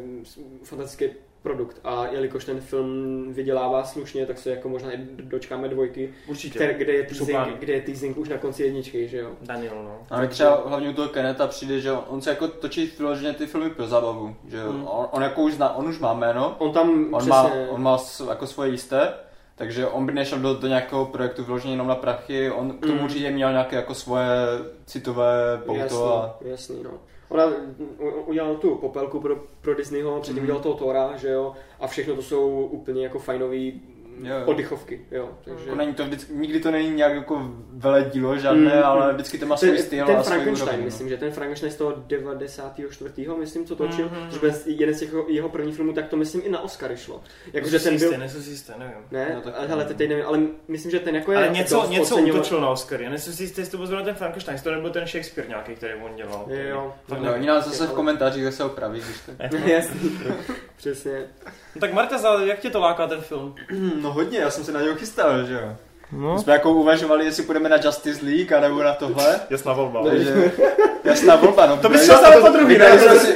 [0.64, 1.06] fantastický
[1.42, 6.56] produkt a jelikož ten film vydělává slušně, tak se jako možná i dočkáme dvojky, Určitě.
[6.60, 9.30] které, kde, je teasing, kde je teasing už na konci jedničky, že jo.
[9.42, 10.00] Daniel, no.
[10.10, 13.46] A mi třeba hlavně u toho Keneta přijde, že on se jako točí vyloženě ty
[13.46, 14.36] filmy pro zábavu.
[14.48, 14.88] Že Mm.
[14.88, 17.30] on, on, jako už zná, on už má jméno, On tam on přesně...
[17.30, 17.98] má, on má
[18.30, 19.14] jako svoje jisté,
[19.56, 22.94] takže on by nešel do, do nějakého projektu vyloženě jenom na prachy, on k tomu
[22.98, 23.04] Mm.
[23.04, 24.28] určitě měl nějaké jako svoje
[24.86, 26.92] citové pouto jasný, a jasný, no.
[27.30, 27.46] Ona
[28.00, 30.44] u- udělal tu popelku pro, pro Disneyho, předtím Mhm.
[30.44, 33.82] udělal toho Tora, že jo, a všechno to jsou úplně jako fajnový
[34.24, 34.46] Jo, jo.
[34.46, 35.30] oddychovky, jo.
[35.46, 35.64] Takže...
[35.66, 39.14] jako není to vždycky, nikdy to není nějak jako vele dílo žádné, Mm, ale mm.
[39.14, 40.80] vždycky to má svůj ten, styl ten a svůj Frankenstein, úroveň.
[40.80, 40.86] no.
[40.86, 43.28] myslím, že ten Frankenstein z toho 94.
[43.40, 44.16] myslím, co točil, Mhm.
[44.18, 44.34] mm-hmm.
[44.34, 46.98] že byl jeden z těch jeho, jeho prvních filmů, tak to myslím i na Oscary
[46.98, 47.22] šlo.
[47.54, 48.94] Jakože Nejsem ten si byl, jistý, nejsem si jistý, nevím.
[49.12, 51.88] ne, No, tak- ale hele, teď nevím, ale myslím, že ten jako je Ale něco,
[51.90, 53.04] něco oceňovat- útočil na Oscary.
[53.04, 55.50] Já nejsem si jistý, jestli to byl zrovna ten Frankenstein, jestli to nebyl ten Shakespeare
[55.50, 56.46] nějaký, který on dělal.
[56.50, 57.40] Jo, Fakt No, nevím.
[57.40, 59.58] oni nás zase v komentářích zase opraví, když to...
[59.72, 60.20] Jasný,
[60.78, 61.12] přesně.
[61.76, 63.56] No tak Marta, jak tě to láká ten film?
[64.08, 65.76] No hodně, já jsem se na něho chystal, že jo.
[66.12, 66.34] No.
[66.34, 69.40] My jsme jako uvažovali, jestli půjdeme na Justice League, anebo na tohle.
[69.50, 70.04] Jasná volba.
[70.04, 70.52] Takže
[71.04, 71.78] jasná volba, no.
[71.78, 72.90] To šel jsme ale po druhý, ne?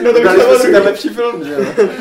[0.03, 0.73] No to jsme po si druhý.
[0.73, 1.65] ten lepší film, že jo.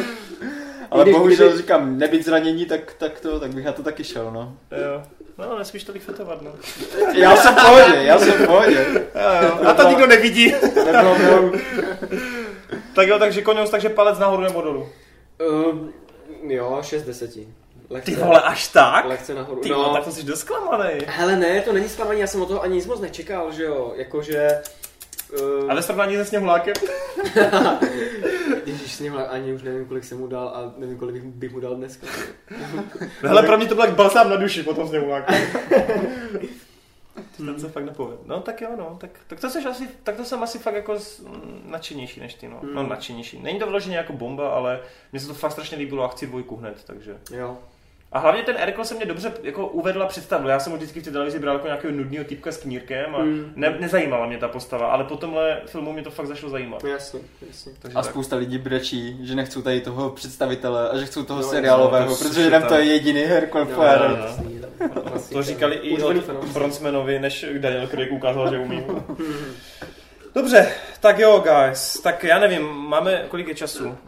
[0.91, 4.05] Ale Kdyby- bohužel kdyby- říkám, nebýt zranění, tak, tak to, tak bych na to taky
[4.05, 4.57] šel, no.
[4.71, 5.03] Jo.
[5.39, 6.51] No, nesmíš tolik fetovat, no.
[7.13, 8.87] Já jsem v pohodě, já jsem v pohodě.
[9.67, 10.55] A to nikdo nevidí.
[10.85, 11.53] Nebylo, nebylo.
[12.95, 14.89] tak jo, takže koněus, takže palec nahoru nebo dolů.
[15.51, 15.93] Um,
[16.49, 17.49] jo, 6 deseti.
[17.91, 19.05] Lehce, Ty vole, až tak?
[19.05, 19.61] lehce nahoru.
[19.61, 21.01] Ty no, vole, tak to jsi dost zklamanej.
[21.07, 23.93] Hele ne, to není zklamání, já jsem o toho ani nic moc nečekal, že jo,
[23.97, 24.63] jakože...
[25.63, 26.75] Uh, A ve srovnání se sněhulákem?
[28.67, 31.53] Ježíš, s ním ani už nevím, kolik jsem mu dal a nevím, kolik bych, bych
[31.53, 32.07] mu dal dneska.
[33.23, 35.33] Hele, pro mě to byl jak balsám na duši po tom sněhuláku.
[37.37, 38.21] Ten se fakt nepovedl.
[38.27, 38.97] No tak jo, no.
[39.01, 41.23] Tak, tak, to, seš asi, tak to jsem asi fakt jako z-
[41.65, 42.61] nadšenější než ty, no.
[42.75, 42.89] No Mm.
[42.89, 43.39] nadšenější.
[43.43, 44.81] Není to vyloženě jako bomba, ale
[45.13, 47.17] mně se to fakt strašně líbilo a chci dvojku hned, takže.
[47.35, 47.59] Jo.
[48.13, 50.49] A hlavně ten Erko se mě dobře jako uvedla představu.
[50.49, 53.19] Já jsem ho vždycky v té televizi bral jako nějakého nudného typka s knírkem a
[53.19, 53.53] Mm.
[53.57, 56.83] ne, nezajímala mě ta postava, ale po tomhle filmu mě to fakt začalo zajímat.
[56.83, 57.73] No jasně, jasně.
[57.79, 58.11] Takže A tak.
[58.11, 62.17] spousta lidí brečí, že nechcou tady toho představitele a že chcou toho No, seriálového, no,
[62.17, 64.19] to protože je tam to je jediný Hercule No, Poirot.
[64.19, 64.27] no,
[64.81, 65.03] no.
[65.05, 65.21] no.
[65.33, 66.17] To říkali i od.
[66.53, 68.83] Bronzmanovi, než Daniel Craig ukázal, že umí.
[70.35, 72.01] Dobře, tak jo, guys.
[72.03, 73.99] Tak já nevím, máme kolik je času?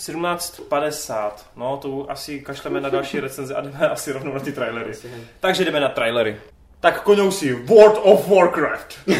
[0.00, 1.32] 17.50.
[1.56, 4.92] No, to asi kašleme na další recenze a jdeme asi rovnou na ty trailery.
[5.40, 6.40] Takže jdeme na trailery.
[6.80, 8.98] Tak konousi, World of Warcraft.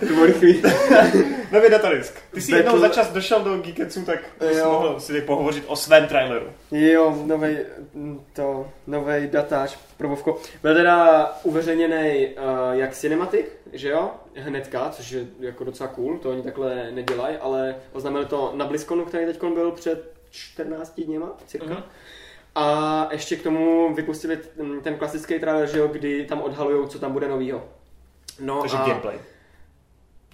[0.00, 0.62] To bylo rychlý.
[1.52, 2.18] Nový datadisk.
[2.34, 4.18] Ty jsi Battle- jednou za čas došel do Geeketsu, tak
[4.52, 6.46] jsi mohl si pohovořit o svém traileru.
[6.70, 7.58] Jo, novej,
[7.94, 10.40] mm, to, novej datáž, probovko.
[10.62, 12.34] Byl teda uveřejněný uh,
[12.72, 17.74] jak cinematic, že jo, hnedka, což je jako docela cool, to oni takhle nedělají, ale
[17.92, 21.66] oznámili to na BlizzConu, který teď byl před 14 dněma, cirka.
[21.66, 21.82] Mhm.
[22.54, 24.38] A ještě k tomu vypustili
[24.82, 27.64] ten klasický trailer, že jo, kdy tam odhalujou, co tam bude novýho.
[28.40, 28.88] No Takže a...
[28.88, 29.18] gameplay.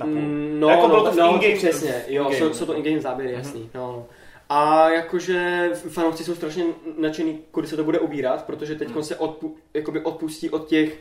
[0.04, 2.38] Mm, No, Jako no, bylo to v no, in-game- přesně, jo, in-game.
[2.38, 4.06] jsou, jsou to in-game záběry, jasný, no, no.
[4.48, 6.64] A jakože fanoušci jsou strašně
[6.98, 9.02] nadšený, kudy se to bude ubírat, protože teď Hmm.
[9.02, 10.98] se odpu, jakoby odpustí od těch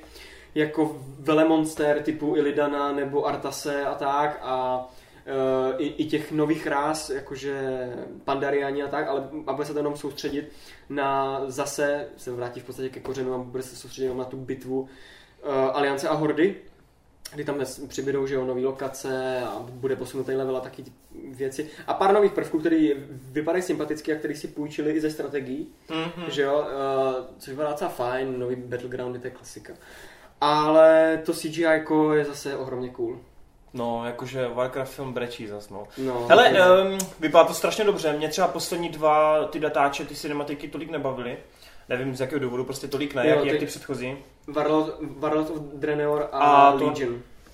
[0.56, 4.86] jako velemonster typu Ilidana nebo Artase a tak a
[5.78, 7.90] i, i těch nových rás, jakože
[8.24, 10.52] Pandariani a tak, ale a bude se to jenom soustředit
[10.90, 14.38] na zase, se vrátí v podstatě ke kořenu a bude se soustředit jenom na tu
[14.38, 14.88] bitvu uh,
[15.74, 16.56] Aliance a Hordy,
[17.34, 20.84] kdy tam přibydou, že jo, nový lokace a bude posunutý level a taky
[21.32, 21.70] věci.
[21.88, 26.32] A pár nových prvků, které vypadají sympaticky a které si půjčili i ze strategií, Mhm.
[26.32, 29.74] že jo, uh, což vypadá docela fajn, nový Battlegroundy, to je klasika.
[30.42, 33.20] Ale to CGI jako je zase ohromně cool.
[33.76, 35.84] No, jakože Warcraft film brečí zas, no.
[35.98, 36.52] No, Hele,
[36.84, 38.14] um, vypadá to strašně dobře.
[38.14, 41.38] Mě třeba poslední dva ty datáče, ty cinematiky tolik nebavily.
[41.90, 44.18] Nevím z jakého důvodu, prostě tolik ne, Jo, jak, ty- jak ty předchozí.
[44.48, 46.94] Warlord, Warlord of Draenor a, A a to-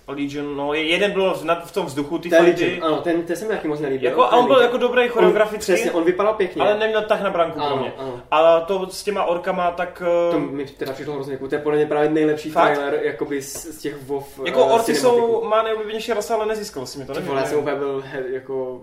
[0.08, 0.56] Legion.
[0.58, 1.34] No, je- jeden byl
[1.66, 2.46] v, tom vzduchu, ty fighty.
[2.66, 4.10] Legion, ano, ten, ten se mi taky moc nelíbil.
[4.10, 6.62] Jako, a Ten on byl jako dobrý On- choreograficky, Přesně, on vypadal pěkně.
[6.62, 7.94] ale neměl tak na branku pro mě.
[7.98, 8.22] ano, ano.
[8.32, 10.02] Ale to s těma orkama, tak...
[10.32, 11.38] To eh, mi teda přišlo hrozně.
[11.38, 12.74] To je podle mě právě nejlepší Fakt?
[12.74, 16.86] trailer jakoby z, z těch WoW Jako eh, orci jsou, má nejoblíbenější rasa, ale nezískal
[16.86, 18.82] si mi to, Ty vole, já jsem úplně byl jako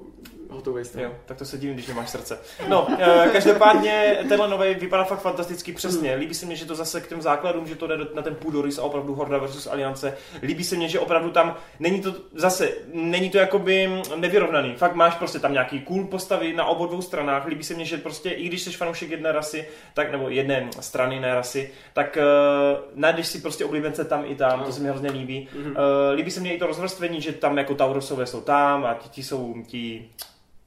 [0.50, 1.04] hotový toho.
[1.04, 2.38] Jo, tak to se divím, když nemáš srdce.
[2.68, 6.14] No, eh, každopádně tenhle nový vypadá fakt fantasticky přesně.
[6.14, 8.78] Líbí se mně, že to zase k těm základům, že to jde na ten půdorys
[8.78, 10.16] a opravdu Horda versus Aliance.
[10.42, 14.74] Líbí se mně, že opravdu tam není to zase, není to jakoby nevyrovnaný.
[14.74, 17.46] Fakt máš prostě tam nějaký cool postavy na obou dvou stranách.
[17.46, 21.14] Líbí se mně, že prostě i když jsi fanoušek jedné rasy, tak nebo jedné strany,
[21.14, 25.10] jiné rasy, tak uh, najdeš si prostě oblíbence tam i tam, to se mi hrozně
[25.10, 25.48] líbí.
[25.56, 25.74] Uh,
[26.14, 29.22] líbí se mně i to rozvrstvení, že tam jako Taurosové jsou tam a ti, ti
[29.22, 30.10] jsou ti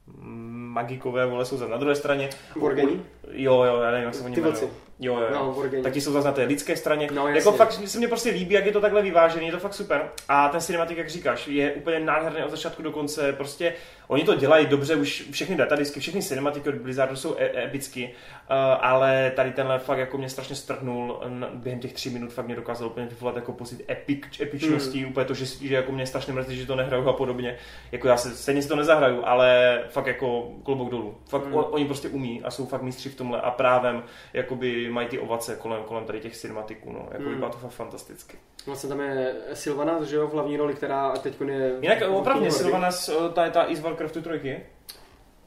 [0.06, 2.30] magikové vole jsou zase na druhé straně.
[2.62, 3.02] Wargani?
[3.30, 4.68] Jo, jo, já nevím, jak se oni Ty jmenují.
[5.04, 5.34] Jo, jo, jo.
[5.34, 5.82] No, Wargani.
[5.82, 7.08] Tak ti jsou zase na té lidské straně.
[7.12, 9.74] No, jako fakt se mně prostě líbí, jak je to takhle vyvážený, je to fakt
[9.74, 10.08] super.
[10.28, 13.32] A ten cinematik, jak říkáš, je úplně nádherný od začátku do konce.
[13.32, 13.74] Prostě
[14.08, 18.04] oni to dělají dobře, už všechny datadisky, všechny cinematiky od Blizzardu jsou e- epicky,
[18.50, 21.20] uh, ale tady tenhle fakt jako mě strašně strhnul.
[21.54, 25.10] Během těch tří minut fakt mě dokázal úplně vyvolat jako pocit epic, epičnosti, Hmm.
[25.10, 27.56] úplně to, že, že jako mě strašně mrzí, že to nehraju a podobně.
[27.92, 31.14] Jako já se stejně si to nezahraju, ale fakt jako klobouk dolů.
[31.28, 31.54] Fakt Hmm.
[31.54, 34.02] o, oni prostě umí a jsou fakt mistři v tomhle a právem
[34.32, 37.06] jakoby mají ty ovace kolem, kolem tady těch cinematiků, no.
[37.10, 37.34] Jako Hmm.
[37.34, 38.36] vypadá to fakt fantasticky.
[38.66, 41.72] Vlastně tam je Silvana, že jo, v hlavní roli, která teď je...
[41.80, 44.60] Jinak v opravdu Silvana, z, eh, ta, ta i z Warcraftu 3,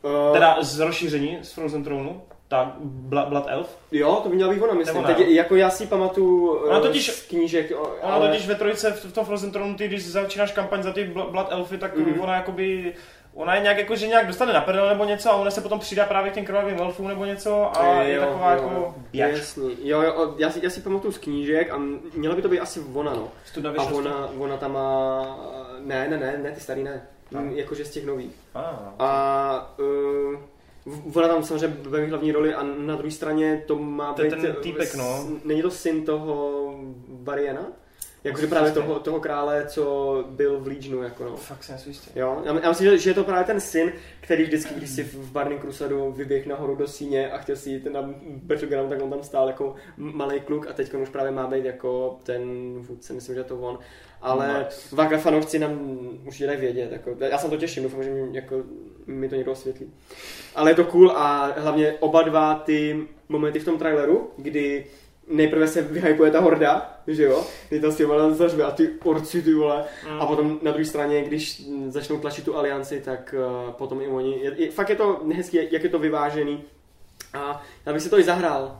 [0.03, 2.09] Uh, teda z rozšíření z Frozen Throne,
[2.47, 3.77] ta Blood Elf.
[3.91, 5.01] Jo, to by měla být ona, myslím.
[5.03, 8.27] Nebo Teď, jako já si pamatuju Ona eh, totiž- z knížek, o- Ona ale...
[8.29, 11.47] totiž ve trojce v, v tom Frozen Throne, ty když začínáš kampaň za ty Blood
[11.49, 12.19] Elfy, tak Mhm.
[12.21, 12.93] ona jakoby
[13.35, 15.79] Ona je nějak jako, že nějak dostane na prdel nebo něco a ona se potom
[15.79, 19.31] přidá právě k těm krvavým elfům nebo něco a je Jo, taková jo, jako bijač.
[19.33, 19.77] Jasný.
[19.83, 21.77] Jo, jo, já si, já si pamatuju z knížek a
[22.13, 23.27] měla by to být asi ona, no.
[23.45, 25.37] Studna A ona, ona tam má...
[25.79, 27.07] Ne, ne, ne, ne, ty starý ne.
[27.37, 27.39] A.
[27.41, 28.31] Mm, Jakože z těch nových.
[28.55, 28.75] Ah.
[28.99, 29.75] A
[30.85, 34.23] uh, ona tam samozřejmě bude mít hlavní roli a na druhé straně to má To
[34.23, 34.41] je být...
[34.41, 35.25] ten týpek, no.
[35.43, 36.51] Není to syn toho
[37.07, 37.61] Bariena?
[38.25, 41.35] Jakože právě toho, toho krále, co byl v Legionu, jako no.
[41.35, 42.19] Fakt si nejsem jistý.
[42.19, 45.03] Jo, já, já myslím, že, že je to právě ten syn, který vždycky, když si
[45.03, 49.09] v Barney Crusadu vyběh nahoru do síně a chtěl si jít na Battleground, tak on
[49.09, 53.35] tam stál jako malý kluk a teď už právě má být jako ten vůdce, myslím,
[53.35, 53.79] že to on.
[54.21, 54.95] Ale Nice.
[54.95, 58.35] Vaka fanovci nám už dají vědět, jako, já se na to těším, doufám, že mi,
[58.35, 58.63] jako,
[59.05, 59.93] mi to někdo osvětlí.
[60.55, 64.85] Ale je to cool a hlavně oba dva ty momenty v tom traileru, kdy
[65.27, 69.41] nejprve se vyhypuje ta horda, že jo, kdy tam s těma zařve a ty orci,
[69.41, 70.21] ty vole, Mm.
[70.21, 73.35] a potom na druhé straně, když začnou tlačit tu alianci, tak
[73.67, 76.63] uh, potom i oni, je, je, fakt je to hezký, jak je to vyvážený
[77.33, 78.79] a já bych si to i zahrál.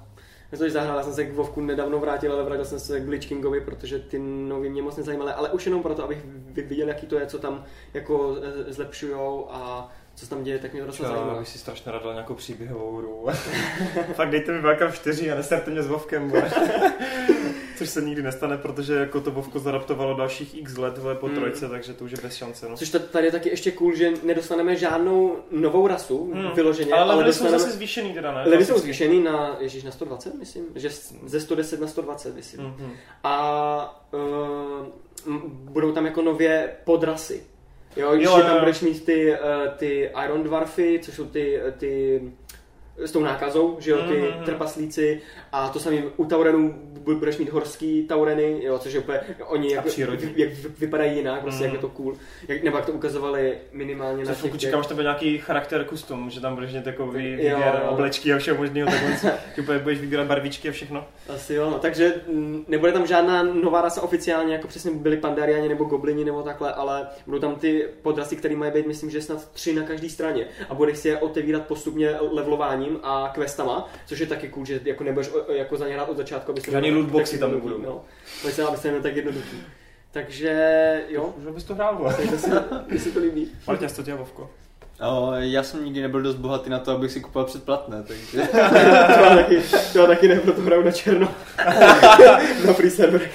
[0.51, 2.99] Já to i zahrál, já jsem se k Vovku nedávno vrátil, ale vrátil jsem se
[2.99, 6.17] k Lich Kingovi, protože ty nový mě moc nezajímaly, ale už jenom proto, abych
[6.65, 7.63] viděl, jaký to je, co tam
[7.93, 11.39] jako eh, zlepšujou a co se tam děje, tak mě to docela Já zajímá.
[11.39, 13.27] bych si strašně rád dal nějakou příběhovou hru.
[14.13, 16.31] Fakt dejte mi Warcraft 4 a neserte mě s Vovkem.
[17.77, 21.35] Což se nikdy nestane, protože jako to Vovko zadaptovalo dalších x let vole, po Hmm.
[21.35, 22.69] trojce, takže to už je bez šance.
[22.69, 22.77] No.
[22.77, 26.51] Což ta- tady je taky ještě cool, že nedostaneme žádnou novou rasu Hmm.
[26.55, 27.59] vyloženě, Ale levely jsou dostaneme...
[27.59, 28.43] zase zvýšený teda, ne?
[28.49, 32.61] Levy jsou zvýšený na, ježíš, na 120, myslím, že z- ze 110 na 120, myslím.
[32.65, 32.91] Mhm.
[33.23, 34.05] A
[35.27, 37.43] uh, budou tam jako nově podrasy.
[37.95, 38.59] Jo, Jo, že jo, tam jo.
[38.59, 39.37] budeš mít ty, uh,
[39.77, 42.21] ty Iron Dwarfy, což jsou ty, ty
[42.97, 44.43] s tou nákazou, že jo, ty Mhm.
[44.45, 49.19] trpaslíci a to samý u Taurenů bu- budeš mít horský Taureny, jo, což je úplně,
[49.47, 51.65] oni jak, jak vy- vypadají jinak, prostě Mhm.
[51.65, 52.15] jak je to cool,
[52.47, 55.37] jak, nebo jak to ukazovali minimálně na Což těch, pokud čekám, že to bude nějaký
[55.37, 59.11] charakter custom, že tam budeš mít takový výběr oblečky a všeho možného, takhle
[59.55, 61.05] že úplně budeš vybírat barvičky a všechno.
[61.35, 61.79] Asi jo, no.
[61.79, 66.43] takže mm, nebude tam žádná nová rasa oficiálně, jako přesně byli pandariani nebo goblini nebo
[66.43, 70.09] takhle, ale budou tam ty podrasy, které mají být, myslím, že snad tři na každé
[70.09, 72.19] straně a budeš si je otevírat postupně
[72.85, 76.09] levelováním a questama, což je taky cool, že jako nebudeš o- jako za ně hrát
[76.09, 77.77] od začátku, aby se Žádný lootboxy tam nebudou.
[77.81, 78.01] No.
[78.41, 79.57] To se aby se neměl tak jednoduchý.
[80.11, 82.13] Takže jo, Už bys to hrál, vole.
[82.13, 82.49] takže si,
[82.87, 83.51] mi se to líbí.
[83.67, 84.49] Martin, co dělá Vovko?
[85.01, 88.41] O, já jsem nikdy nebyl dost bohatý na to, abych si kupoval předplatné, takže...
[89.07, 91.31] Třeba taky, třeba taky ne, proto hraju na černo.
[92.67, 93.29] na free server.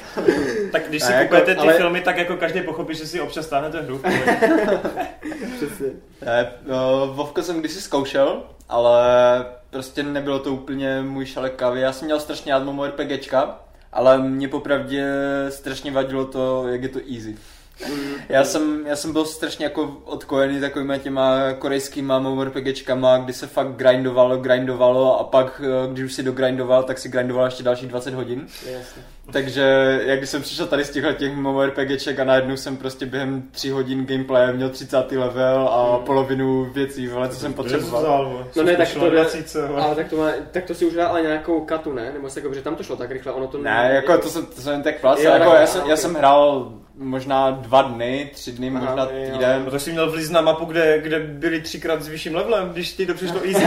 [0.73, 3.47] Tak když si jako, kupujete ty ale- filmy, tak jako každý pochopí, že si občas
[3.47, 4.01] stáhnete hru.
[5.57, 5.87] Přesně.
[6.27, 11.81] Ne, no, Vovko jsem kdysi zkoušel, ale prostě nebylo to úplně můj šalek kávy.
[11.81, 13.59] Já jsem měl strašně rád MMORPGčka,
[13.93, 15.07] ale mě popravdě
[15.49, 17.37] strašně vadilo to, jak je to easy.
[18.29, 23.69] Já jsem, já jsem byl strašně jako odkojený takovýma těma korejskýma MMORPGčkama, kdy se fakt
[23.69, 28.15] grindovalo, grindovalo a pak, eh, když už si dogrindoval, tak si grindoval ještě další 20
[28.15, 28.47] hodin.
[28.73, 29.03] Jasně.
[29.33, 33.43] Takže jak když jsem přišel tady z těchto těch MMORPGček a najednou jsem prostě během
[33.51, 35.13] 3 hodin gameplaye měl 30.
[35.13, 38.47] level a polovinu věcí, vole, co jsem potřeboval.
[38.57, 41.07] No ne, tak to jde- 20, Ale tak to, má, tak to si už dá
[41.09, 42.11] ale nějakou katu, ne?
[42.13, 43.59] Nebo se jako, že tam to šlo tak rychle, ono to...
[43.59, 46.73] Ne, jako to jsem, to jsem jen tak Jo, jako já jsem, já jsem hrál
[47.05, 49.33] možná dva dny, tři dny, Aha, možná jo.
[49.33, 49.63] týden.
[49.65, 52.93] No to jsi měl vlíz na mapu, kde, kde byli třikrát s vyšším levelem, když
[52.93, 53.67] ti to přišlo easy.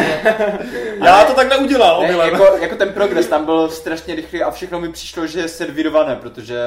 [1.03, 2.29] Já to tak neudělal, Ne, omylem.
[2.33, 6.15] jako, jako ten progres tam byl strašně rychlý a všechno mi přišlo, že je servírované,
[6.15, 6.57] protože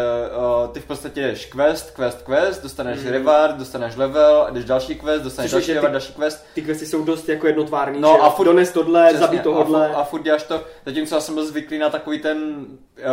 [0.62, 3.08] uh, ty v podstatě jdeš quest, quest, quest, dostaneš Mm.
[3.10, 6.46] reward, dostaneš level, jdeš další quest, dostaneš Což další reward, další quest.
[6.54, 9.42] Ty questy jsou dost jako jednotvárný, No že a furt- dones tohle, Přesně, zabít a,
[9.42, 9.88] tohodle.
[9.88, 12.38] fu- a furt děláš to, zatímco já jsem byl zvyklý na takový ten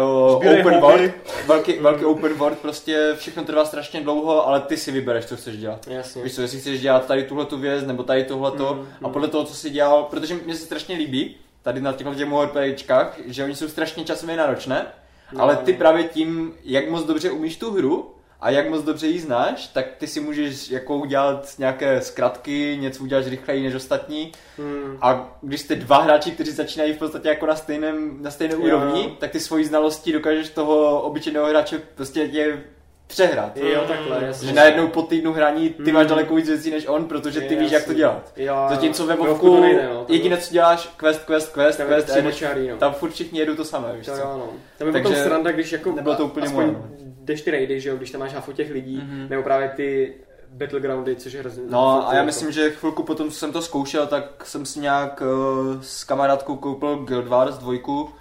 [0.02, 1.12] uh, open world,
[1.48, 5.58] velký, velký open world, prostě všechno trvá strašně dlouho, ale ty si vybereš, co chceš
[5.58, 5.88] dělat.
[5.88, 6.24] Jasně.
[6.24, 9.28] Víš co, jestli chceš dělat tady tuhle tu věc, nebo tady tohleto, Mm, a podle
[9.28, 13.44] toho, co jsi dělal, protože mě se strašně líbí, tady na těchto těch RPGčkách, že
[13.44, 14.86] oni jsou strašně časově náročné,
[15.32, 15.42] No.
[15.42, 18.10] ale ty právě tím, jak moc dobře umíš tu hru,
[18.42, 23.04] a jak moc dobře ji znáš, tak ty si můžeš jako udělat nějaké zkratky, něco
[23.04, 24.32] uděláš rychleji než ostatní.
[24.58, 24.98] Hmm.
[25.02, 28.60] A když jste dva hráči, kteří začínají v podstatě jako na stejném, na stejné Jo.
[28.62, 32.64] úrovni, tak ty svojí znalostí dokážeš toho obyčejného hráče prostě je
[33.08, 33.58] přehrát.
[33.58, 34.48] Jo, takhle, jasně.
[34.48, 35.94] Že najednou po týdnu hraní ty Hmm.
[35.94, 38.32] máš daleko víc věcí než on, protože ty Je, víš, jak to dělat.
[38.38, 40.06] Jo, Zatímco ve Vovku Vovku to nejde, no.
[40.06, 42.78] Tam jediné, co děláš, quest, quest, quest, tam je quest, jdeš, přímočárý, no.
[42.78, 44.18] tam furt všichni jedou to samé, víš To co?
[44.22, 44.50] jo, no.
[44.78, 46.88] Tam je Takže potom sranda, když jako nebylo to úplně aspoň moje, no.
[47.24, 49.28] jdeš ty raidy, že jo, když tam máš hafo těch lidí, Mhm.
[49.30, 50.14] nebo právě ty
[50.54, 51.64] battlegroundy, což je hrozně...
[51.70, 54.80] No a já jako- myslím, že chvilku potom, co jsem to zkoušel, tak jsem si
[54.80, 57.74] nějak uh, s kamarádkou koupil Guild Wars 2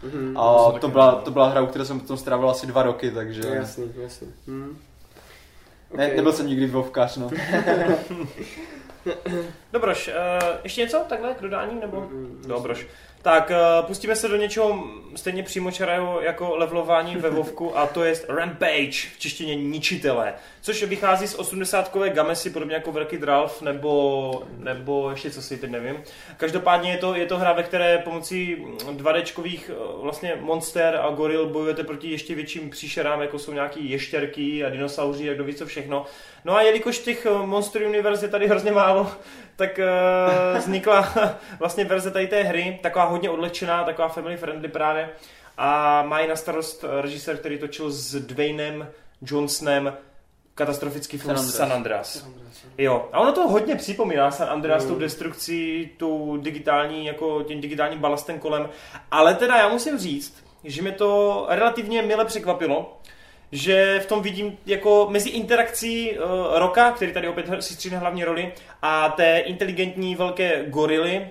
[0.02, 0.36] Mhm.
[0.38, 3.10] a to taky byla, to byla hra, u které jsem potom strávil asi dva roky,
[3.10, 4.28] takže Jasný, jasný.
[4.46, 4.78] Hmm.
[5.96, 6.16] ne, Ok.
[6.16, 7.30] nebyl jsem nikdy vovkář, no.
[9.72, 10.14] Dobroš, uh,
[10.64, 11.80] ještě něco takhle k dodání?
[11.80, 12.00] Nebo?
[12.00, 12.86] Mm, Dobroš.
[13.22, 14.84] Tak uh, pustíme se do něčeho
[15.16, 15.70] stejně přímo
[16.20, 22.12] jako levelování ve Vovku a to je Rampage, v češtině ničitele, což vychází z 80kové
[22.12, 26.02] gamesy, podobně jako Velký Dralf, nebo, nebo ještě co si teď nevím.
[26.36, 28.56] Každopádně je to, je to hra, ve které pomocí
[28.92, 34.64] 2Dčkových eh, vlastně monster a goril bojujete proti ještě větším příšerám, jako jsou nějaký ještěrky
[34.64, 36.06] a dinosauři a kdo ví co všechno.
[36.44, 39.10] No a jelikož těch eh, Monster Universe je tady hrozně málo,
[39.56, 41.08] tak uh, vznikla
[41.58, 45.10] vlastně verze tady té hry, taková hodně odlehčená, taková family friendly právě.
[45.58, 48.88] A má ji na starost eh, režisér, který točil s Dwaynem
[49.22, 49.96] Johnsonem
[50.54, 52.24] katastrofický film San San Andreas.
[52.24, 52.52] Andreas.
[52.78, 54.88] Jo, a ono to hodně připomíná San Andreas, Mm.
[54.90, 58.68] tou destrukcí, tou digitální, jako tím digitálním balastem kolem.
[59.10, 63.00] Ale teda já musím říct, že mě to relativně mile překvapilo,
[63.52, 66.24] že v tom vidím jako mezi interakcí uh,
[66.58, 68.52] Roka, který tady opět si stříhne hlavní roli,
[68.82, 71.28] a té inteligentní velké gorily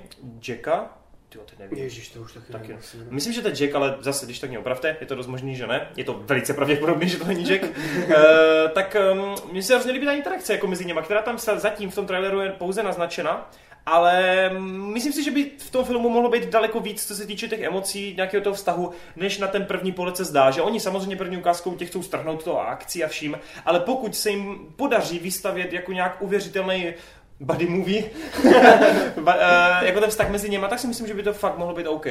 [0.47, 0.89] Jacka,
[1.31, 1.77] Tyjo, teď nevím.
[1.77, 2.67] Ježíš, to už taky, Taky.
[2.67, 3.13] nevím.
[3.13, 5.55] Myslím, že to je Jack, ale zase, když tak mě opravte, je to dost možný,
[5.55, 5.87] že ne.
[5.95, 7.63] Je to velice pravděpodobné, že to není Jack.
[7.63, 8.13] uh,
[8.73, 11.89] tak um, mně se hrozně líbí ta interakce jako mezi nimi, která tam se zatím
[11.89, 13.49] v tom traileru je pouze naznačena.
[13.85, 17.25] Ale mm, myslím si, že by v tom filmu mohlo být daleko víc, co se
[17.27, 20.51] týče těch emocí, nějakého toho vztahu, než na ten první pohled se zdá.
[20.51, 24.15] Že oni samozřejmě první ukázkou těch chcou strhnout to a akcí a vším, ale pokud
[24.15, 26.93] se jim podaří vystavět jako nějak uvěřitelný
[27.39, 28.03] buddy movie,
[29.21, 31.75] ba, uh, jako ten vztah mezi něma, tak si myslím, že by to fakt mohlo
[31.75, 32.05] být OK.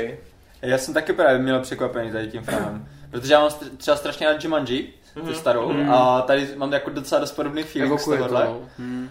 [0.62, 4.44] Já jsem taky právě měl překvapený tady tím filmem, protože já mám třeba strašně rád
[4.44, 5.34] Jumanji, tu Mhm.
[5.34, 5.90] starou, Mhm.
[5.92, 8.46] a tady mám jako docela dost podobný feeling z Evokuje to, tohohle.
[8.46, 8.60] no.
[8.78, 9.08] Hmm.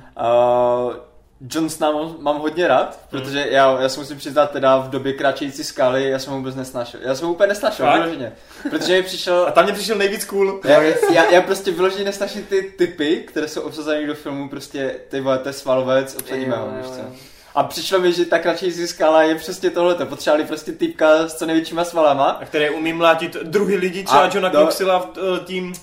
[0.88, 0.94] Uh,
[1.41, 5.64] Johnsona mám, mám hodně rád, protože já, já si musím přiznat teda v době kráčející
[5.64, 6.99] skály, já jsem ho vůbec nesnášel.
[7.03, 7.99] Já jsem ho úplně nesnášel, Fakt?
[8.02, 8.32] vyloženě.
[8.70, 9.45] Protože mi přišel...
[9.48, 10.60] A tam mě přišel nejvíc cool.
[10.64, 10.82] Já,
[11.14, 15.38] já, já prostě vyloženě nesnáším ty typy, které jsou obsazené do filmu, prostě ty vole,
[15.38, 17.30] to je svalovec, obsadíme Jo, ho, víš co.
[17.56, 20.06] A přišlo mi, že ta kratší skála je přesně tohleto.
[20.06, 22.26] Potřebovali prostě typka s co největšíma svalama.
[22.26, 24.49] A které umí mlátit druhý lidi, třeba A, Johna.
[24.49, 25.74] Knoxila v, eh, tím,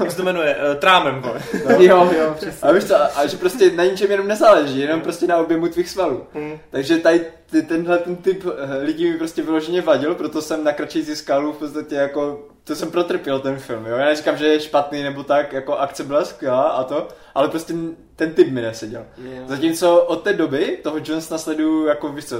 [0.00, 1.20] jak se to jmenuje, eh, trámem.
[1.20, 1.40] vole.
[1.78, 2.68] Jo, jo, přesně.
[2.68, 5.90] A víš co, a že prostě na ničem jenom nezáleží, jenom prostě na objemu tvých
[5.90, 6.26] svalů.
[6.34, 6.58] Hm.
[6.70, 10.72] Takže tady ty, tenhle ten typ eh, lidí mi prostě vyloženě vadil, proto jsem na
[10.72, 13.96] kratší skálu v podstatě jako, to jsem protrpěl ten film, jo.
[13.96, 17.74] Já neříkám, že je špatný nebo tak, jako akce byla skvělá a to, ale prostě
[18.16, 19.06] ten typ mi neseděl.
[19.18, 19.42] Jo.
[19.46, 22.36] Zatímco od té doby toho Johnsona sleduju jako, víš co,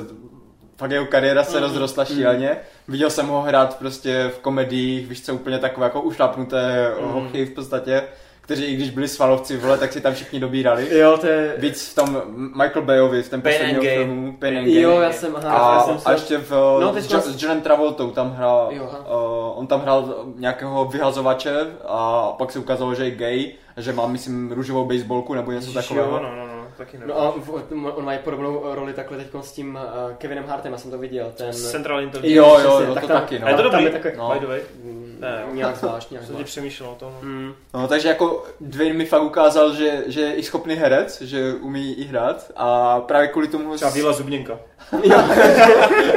[0.81, 1.63] pak jeho kariéra se Mm.
[1.63, 2.57] rozrostla šíleně.
[2.89, 7.09] Viděl jsem ho hrát prostě v komediích, víš co, úplně takové jako ušlapnuté Mm.
[7.13, 8.03] hochy v podstatě,
[8.41, 10.99] kteří i když byli svalovci, vole, tak si tam všichni dobírali.
[10.99, 11.55] Jo, to je...
[11.59, 12.23] Víc v tom
[12.63, 14.79] Michael Bayovi, v tom Pain posledním filmu Pain and Gain.
[14.81, 16.09] Jo, já jsem, aha, A, já jsem se...
[16.09, 16.51] a ještě v,
[16.81, 21.55] No, s, Jo- s Johnem Travoltou tam hrál, Jo, uh, on tam hrál nějakého vyhazovače
[21.89, 25.75] a pak se ukázalo, že je gay, že má, myslím, růžovou baseballku nebo něco Ježiš,
[25.89, 26.11] takového.
[26.17, 26.50] Jo, no, no, no,
[26.85, 27.07] taky ne.
[27.07, 30.73] No a v- on má i podobnou roli takhle teď s tím uh, Kevinem Hartem,
[30.73, 31.53] já jsem to viděl, ten...
[31.53, 32.37] Central Intelligence.
[32.37, 33.47] Jo, jo, Přesně, jo, tak to tam- taky, no.
[33.47, 34.31] A je to tam dobrý, je takový- No.
[34.35, 34.61] by the way.
[34.85, 37.13] Mm, Ne, nějak zvlášť, nějak Jsem ti přemýšlel o tom.
[37.13, 37.29] no.
[37.29, 37.55] Mm.
[37.75, 41.95] No, takže jako Dwayne mi fakt ukázal, že, že je i schopný herec, že umí
[41.95, 43.75] i hrát a právě kvůli tomu...
[43.75, 44.59] Třeba Víla Zubněnka.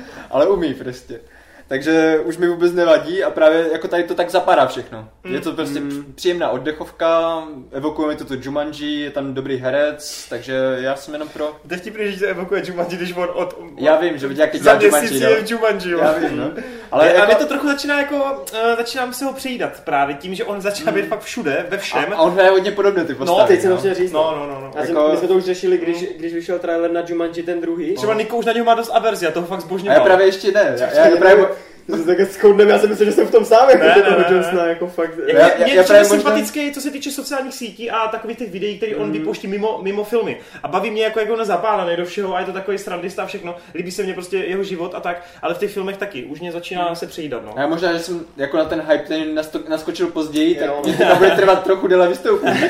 [0.30, 1.20] ale umí prostě.
[1.68, 5.08] Takže už mi vůbec nevadí a právě jako tady to tak zapadá všechno.
[5.24, 6.12] Je to prostě Mm.
[6.14, 11.28] příjemná oddechovka, evokuje mi to to Jumanji, je tam dobrý herec, takže já jsem jenom
[11.28, 11.56] pro...
[11.68, 13.58] To je vtipný, že se evokuje Jumanji, když on od...
[13.78, 15.46] Já vím, že nějaký dělá Jumanji, je no.
[15.48, 15.98] Jumanji, jo.
[16.02, 16.44] Já vím, no.
[16.90, 20.14] Ale Ale a jako, mě to trochu začíná jako, uh, začínám se ho přejídat právě
[20.14, 22.04] tím, že on začíná být fakt všude, ve všem.
[22.12, 23.40] a, a on hraje hodně podobně ty postavy.
[23.40, 23.76] No, teď jsem no.
[23.76, 24.12] to chtěl říct.
[24.12, 24.72] No, no, no, no.
[24.84, 27.94] Jsem, Jako- my jsme to už řešili, když, když vyšel trailer na Jumanji ten druhý.
[27.94, 29.98] Třeba Niko už na něho má dost averzi, já toho fakt A zbožňoval.
[29.98, 30.74] já právě ještě ne.
[30.78, 31.46] Já, já, Já právě,
[31.90, 34.02] To se takhle shodneme, já jsem myslel, že jsem v tom sám, jako Ne, ne,
[34.02, 35.10] toho Johnsona, jako fakt.
[35.26, 36.16] Je, Já- já, já- mě já je právě možná...
[36.16, 39.12] možná- sympatický, co se týče sociálních sítí a takových těch videí, které on Mm.
[39.12, 40.40] vypouští mimo, mimo filmy.
[40.62, 43.56] A baví mě jako, jako nezapálený do všeho a je to takový srandista a všechno.
[43.74, 46.24] Líbí se mně prostě jeho život a tak, ale v těch filmech taky.
[46.24, 47.52] Už mě začíná se přejídat, no.
[47.56, 50.82] a já možná, že jsem jako na ten hype ten naskočil později, tak Jo.
[50.84, 52.48] mě to bude trvat trochu déle vystoupit.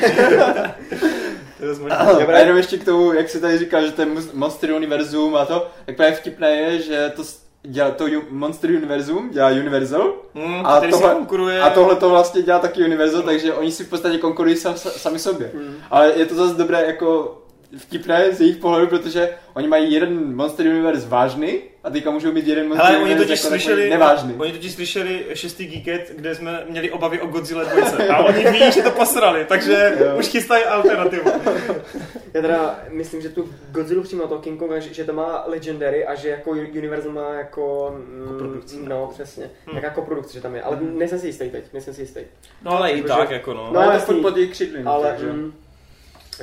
[2.19, 2.27] Je.
[2.27, 5.45] A jenom ještě k tomu, jak se tady říkal, že to je Monster Univerzum a
[5.45, 7.23] to, tak právě vtipné je, že to
[7.63, 11.61] dělá to Monster Univerzum, dělá Universal Mm, A tohle- konkuruje.
[11.61, 14.89] a tohle to vlastně dělá taky Universal, takže oni si v podstatě konkurují sa, sa,
[14.89, 15.51] sami sobě.
[15.53, 15.75] Mm.
[15.91, 17.37] Ale je to zase dobré jako
[17.77, 22.47] vtipné z jejich pohledu, protože oni mají jeden Monster Universe vážný a teďka můžou mít
[22.47, 24.33] jeden Monster Hele, oni Universe totiž jako slyšeli, nevážný.
[24.37, 28.71] oni totiž slyšeli šestý Geeket, kde jsme měli obavy o Godzilla 2 a oni ví,
[28.71, 30.15] že to posrali, takže Jo.
[30.19, 31.31] už chystají alternativu.
[32.33, 36.05] Já teda myslím, že tu Godzilla přímo toho King Konga, že, že to má Legendary
[36.05, 37.95] a že jako Universal má jako...
[37.97, 38.75] mm, Koprodukci.
[38.87, 39.49] No, přesně.
[39.67, 39.75] Hmm.
[39.77, 40.61] Jaká produkce, že tam je.
[40.61, 42.19] Ale nejsem si jistý teď, nejsem si jistý.
[42.63, 43.65] No ale i tak, jako no.
[43.65, 44.13] No, No, je to jasný.
[44.15, 45.09] furt pod jejich křídly, no, Ale...
[45.09, 45.25] takže...
[45.27, 45.53] Mm,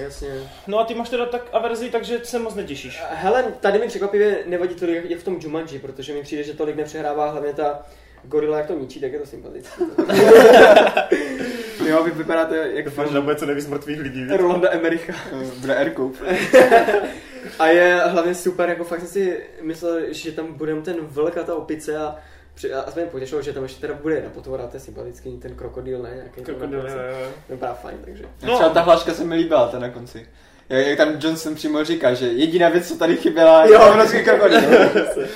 [0.02, 0.28] jasně.
[0.66, 3.02] No a ty máš teda tak averzi, takže se moc netěšíš.
[3.10, 6.54] Hele, tady mi překvapivě nevadí tolik, jak je v tom Jumanji, protože mi přijde, že
[6.54, 7.82] tolik nepřehrává hlavně ta
[8.24, 9.84] gorila, jak to ničí, tak je to sympatické.
[11.86, 14.22] jo, vy vypadáte jak Doufám, že bude co nejvíc mrtvých lidí.
[14.22, 14.32] víc.
[14.32, 15.12] Rolanda Emericha.
[15.60, 16.16] Bude Aircoup.
[17.58, 21.42] A je hlavně super, jako fakt jsem si myslel, že tam budeme ten vlk a
[21.42, 22.16] ta opice a
[22.54, 25.38] při- a jsme mě potěšilo, že tam ještě teda bude jedna potvora, to je sympatický,
[25.38, 26.10] ten krokodýl, ne?
[26.14, 27.28] Nějaký Krokodýl, ten, jo, jo.
[27.46, 28.24] ten vypadá fajn, takže.
[28.42, 28.54] No.
[28.54, 30.28] Třeba ta hláška se mi líbila, ta na konci.
[30.68, 33.88] Jak, jak tam Johnson přímo říká, že jediná věc, co tady chyběla, je Jo.
[33.90, 34.60] obrovský krokodýl.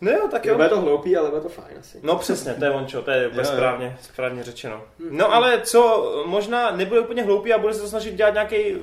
[0.00, 0.54] No jo, tak jo.
[0.54, 1.98] Bude to hloupý, ale bude to fajn asi.
[2.02, 3.56] No přesně, to je ončo, to je úplně Jo, jo.
[3.56, 4.82] správně, správně řečeno.
[5.10, 8.74] No ale co možná nebude úplně hloupý a bude se to snažit dělat nějaký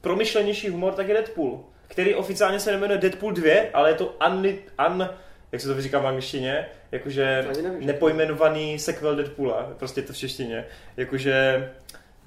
[0.00, 4.46] promyšlenější humor, tak je Deadpool, který oficiálně se nemenuje Deadpool 2, ale je to un,
[4.88, 5.08] un
[5.52, 7.46] jak se to říká v angličtině, jakože
[7.80, 10.64] nepojmenovaný sequel Deadpoola, prostě to v češtině,
[10.96, 11.70] jakože,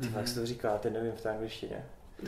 [0.01, 1.83] ty, jak se to říká, teď nevím v té angličtině.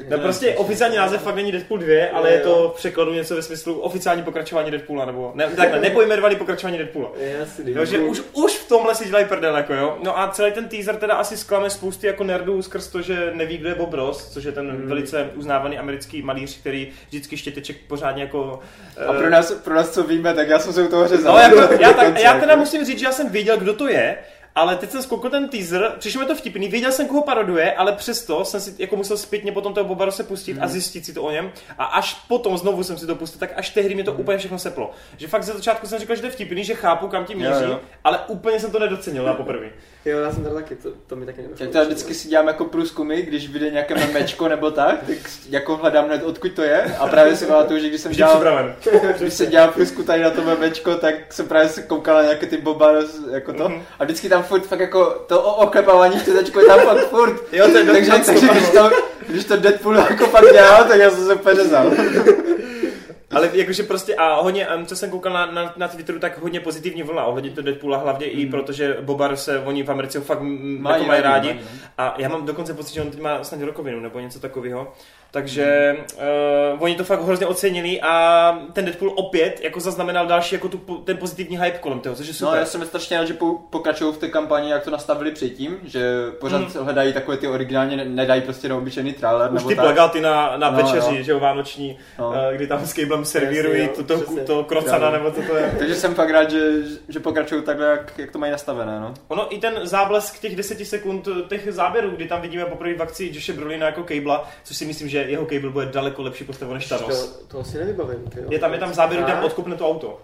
[0.09, 3.41] No prostě oficiální název fakt není Deadpool 2, ale je to v překladu něco ve
[3.41, 7.11] smyslu oficiální pokračování Deadpoola, nebo ne, takhle, nepojmenovaný pokračování Deadpoola.
[7.43, 9.97] Asi Jo, že už, už v tomhle si dělají prdel, jako jo.
[10.03, 13.57] No a celý ten teaser teda asi zklame spousty jako nerdů skrz to, že neví,
[13.57, 14.87] kdo je Bob Ross, což je ten Hmm.
[14.87, 18.59] velice uznávaný americký malíř, který vždycky štěteček pořádně jako...
[19.07, 21.33] A pro nás, pro nás, co víme, tak já jsem se u toho řezal.
[21.35, 24.17] No, jako, já, tak, já teda musím říct, že já jsem věděl, kdo to je,
[24.57, 27.91] ale teď jsem zkoukl ten teaser, přišlo mi to vtipný, věděl jsem, koho paroduje, ale
[27.91, 30.63] přesto jsem si jako musel zpětně potom toho Boba se pustit Mhm.
[30.63, 31.51] a zjistit si to o něm.
[31.77, 34.59] A až potom znovu jsem si to pustil, tak až tehdy mě to úplně všechno
[34.59, 34.91] seplo.
[35.17, 37.49] Že fakt ze začátku jsem říkal, že to je vtipný, že chápu, kam tím Jo,
[37.51, 37.79] míří, jo.
[38.03, 39.69] ale úplně jsem to nedocenil na poprvé.
[40.07, 41.63] Jo, já jsem teda taky, to, to mi taky nedošlo.
[41.63, 45.17] Jak to já vždycky si dělám jako průzkumy, když vyjde nějaké memečko nebo tak, tak
[45.49, 48.75] jako hledám hned odkud to je a právě si pamatuju, že když jsem dělal, připraven.
[49.19, 52.45] když jsem dělal průzkum tady na to memečko, tak jsem právě se koukal na nějaké
[52.45, 52.91] ty boba
[53.31, 53.81] jako to Mhm.
[53.99, 57.41] a vždycky tam furt fakt jako to o- oklepávání čtečko je tam fakt furt.
[57.53, 58.89] Jo, to je takže, takže když to,
[59.27, 61.63] když to Deadpool jako fakt dělal, tak já jsem se úplně.
[63.31, 67.03] Ale jakože prostě a hodně, co jsem koukal na, na, na Twitteru, tak hodně pozitivní
[67.03, 70.77] vlna ohledně toho Deadpoola, hlavně i protože Bobar se, oni v Americe ho fakt Mají
[70.77, 71.47] jako mají rádi, rádi.
[71.47, 71.87] mají, no.
[71.97, 74.93] A já mám dokonce pocit, že on teď má snad rokovinu nebo něco takového.
[75.31, 80.69] Takže uh, oni to fakt hrozně ocenili a ten Deadpool opět jako zaznamenal další jako
[80.69, 82.53] tu, ten pozitivní hype kolem toho, což je super.
[82.53, 85.77] No já jsem strašně rád, že po, pokračují v té kampani, jak to nastavili předtím,
[85.83, 86.83] že pořád mm.
[86.83, 89.53] hledají takové ty originálně, nedají prostě na obyčejný trailer.
[89.53, 89.85] Už nebo ty tak.
[89.85, 91.23] plagáty na, na No, večeři, jo.
[91.23, 92.29] že jo, vánoční, No.
[92.29, 95.75] uh, kdy tam s Cablem servírují to, to, to krocana, nebo to, to je.
[95.79, 96.71] Takže jsem fakt rád, že,
[97.09, 99.13] že pokračují takhle, jak, jak to mají nastavené, no.
[99.27, 103.29] Ono i ten záblesk těch 10 sekund těch záběrů, kdy tam vidíme poprvé v akci
[103.33, 106.87] Joshe Brolina jako Cabla, což si myslím, že jeho Cable bude daleko lepší postava než
[106.87, 107.27] Thanos.
[107.31, 108.45] To, to si nevybavím, ty jo.
[108.49, 109.43] Je tam, je tam záběr, kde Fakt?
[109.43, 110.21] odkopne to auto.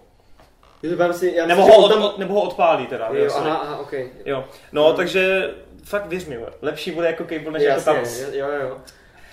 [1.11, 3.07] Si, já Nebo ho, že od, od, nebo ho odpálí teda.
[3.07, 3.41] Jo, jasně.
[3.41, 3.93] aha, aha, ok.
[4.25, 4.45] Jo.
[4.71, 5.51] No, takže
[5.83, 8.21] fakt věř mi, lepší bude jako Cable než jako Jasně, Thanos.
[8.33, 8.77] jo, jo.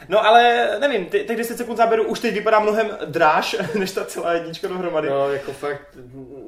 [0.08, 4.04] No ale nevím, ty, těch 10 sekund záběru už teď vypadá mnohem dráž, než ta
[4.04, 5.10] celá jednička dohromady.
[5.10, 5.96] No, jako fakt,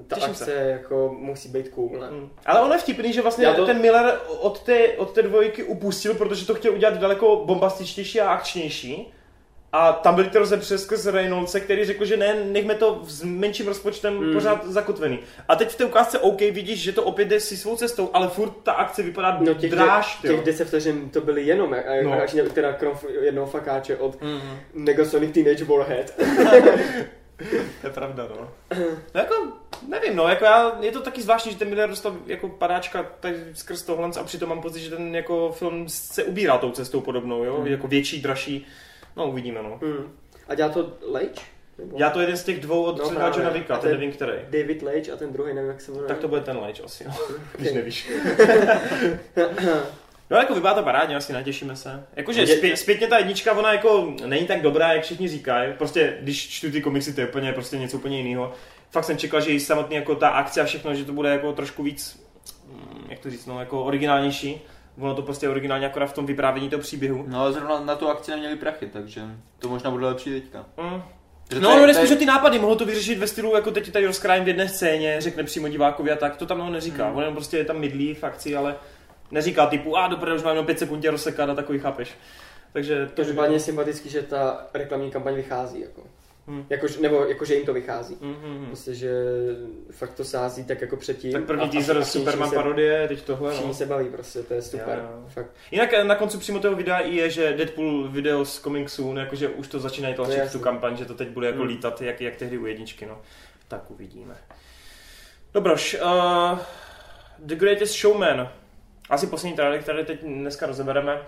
[0.06, 2.10] ta Těším akce jako musí být cool, ne?
[2.10, 2.30] Mm.
[2.46, 3.66] Ale ono je vtipný, že vlastně Já to...
[3.66, 8.32] ten Miller od té, od té dvojky upustil, protože to chtěl udělat daleko bombastičtější a
[8.32, 9.12] akčnější.
[9.74, 13.66] A tam byly ty rozepře skrz Reynoldse, který řekl, že ne, nechme to s menším
[13.68, 14.26] rozpočtem Mm.
[14.26, 14.32] mm.
[14.34, 15.18] pořád zakotvený.
[15.48, 18.28] A teď v té ukázce OK vidíš, že to opět jde si svou cestou, ale
[18.28, 20.18] furt ta akce vypadá No těch, dráž.
[20.20, 22.10] těch, těch 10 vteřin to byly jenom, a, No.
[22.10, 22.22] no.
[22.22, 24.40] až teda krom jednoho fakáče od Mm.
[24.74, 26.14] Negasonic Teenage Warhead.
[27.80, 28.48] To je pravda, no.
[29.14, 29.34] no jako,
[29.88, 33.36] nevím, no, jako já, je to taky zvláštní, že ten Miller dostal jako padáčka tady
[33.52, 37.44] skrz tohle a přitom mám pocit, že ten jako film se ubírá tou cestou podobnou,
[37.44, 37.66] jo, Hmm.
[37.66, 38.66] jako větší, dražší,
[39.16, 39.78] no uvidíme, no.
[39.82, 40.12] Hmm.
[40.48, 41.42] A dělá to Leitch?
[41.78, 41.96] Nebo?
[41.98, 43.26] Já to jeden z těch dvou od No no.
[43.26, 44.32] Johna Vicka, ten ten- nevím který.
[44.50, 46.08] David Leitch a ten druhý, nevím jak se jmenuje.
[46.08, 47.14] Tak to bude ten Leitch asi, no,
[47.56, 47.74] když Ok.
[47.74, 48.10] nevíš.
[50.30, 52.06] No jako vypadá to parádně, asi natěšíme se.
[52.16, 55.72] Jakože Je- zpět, zpětně ta jednička, ona jako není tak dobrá, jak všichni říkají.
[55.78, 58.52] Prostě, když čtu ty komiksy, to je úplně prostě něco úplně jiného.
[58.90, 61.52] Fakt jsem čekal, že i samotný jako ta akce a všechno, že to bude jako
[61.52, 62.22] trošku víc,
[62.66, 64.62] mm, jak to říct, no, jako originálnější.
[65.00, 67.24] Ono to prostě originálně akorát v tom vyprávění toho příběhu.
[67.28, 69.22] No ale zrovna na tu akci neměli prachy, takže
[69.58, 70.64] to možná bude lepší teďka.
[70.76, 71.02] Mm.
[71.50, 73.70] Že No, to no, to nespíš o ty nápady, mohlo to vyřešit ve stylu, jako
[73.70, 77.06] teď tady rozkrájím v jedné scéně, řekne přímo divákovi a tak, to tam no neříká.
[77.06, 77.16] Hmm.
[77.16, 78.76] On jenom prostě je tam mydlí v akci, ale
[79.30, 82.14] neříká typu, a dobré, už mám jenom 5 sekund tě rozsekat a takový chápeš.
[82.72, 86.02] Takže to Každopádně je sympatický, že ta reklamní kampaň vychází, jako.
[86.46, 86.66] Hmm.
[86.70, 88.16] Jakož, nebo jako, že jim to vychází.
[88.16, 88.66] Mm-hmm.
[88.66, 89.12] Prostě, že
[89.90, 91.32] fakt to sází tak jako předtím.
[91.32, 93.74] Tak první teaser Superman se, parodie, teď tohle, Všichni no.
[93.74, 94.98] se baví prostě, to je super.
[95.02, 95.24] Jo, jo.
[95.28, 95.50] Fakt.
[95.70, 99.18] Jinak eh, na konci přímo toho videa i je, že Deadpool video s Coming Soon,
[99.18, 101.68] jakože už to začínají tlačit tu kampaň, že to teď bude jako Hmm.
[101.68, 103.20] lítat, jak, jak tehdy u jedničky, no.
[103.68, 104.34] Tak uvidíme.
[105.54, 106.58] Dobroš, uh,
[107.38, 108.48] The Greatest Showman,
[109.10, 111.22] asi poslední trailer, který teď dneska rozebereme,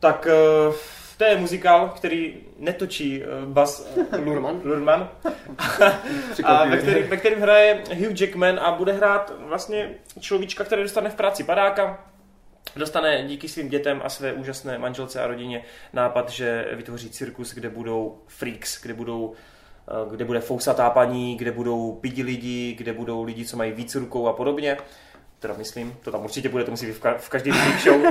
[0.00, 0.26] tak
[0.68, 0.74] uh,
[1.16, 3.86] to je muzikál, který netočí uh, Buzz
[4.24, 4.60] Lurman.
[4.64, 5.08] Lurman,
[6.44, 9.90] a ve, který, ve kterém hraje Hugh Jackman a bude hrát vlastně
[10.20, 12.04] človíčka, který dostane v práci padáka,
[12.76, 15.62] dostane díky svým dětem a své úžasné manželce a rodině
[15.92, 19.32] nápad, že vytvoří cirkus, kde budou freaks, kde budou
[19.88, 23.94] eh, kde bude fousatá paní, kde budou pidi lidi, kde budou lidi, co mají víc
[23.94, 24.76] rukou a podobně.
[25.42, 27.96] Teda myslím, to tam určitě bude, to musí být v, ka- v show.
[27.96, 28.06] Uh,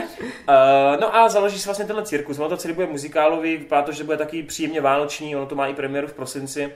[1.01, 2.39] no a založí se vlastně tenhle cirkus.
[2.39, 5.67] Ono to celý bude muzikálový, vypadá to, že bude taky příjemně vánoční, ono to má
[5.67, 6.71] i premiéru v prosinci.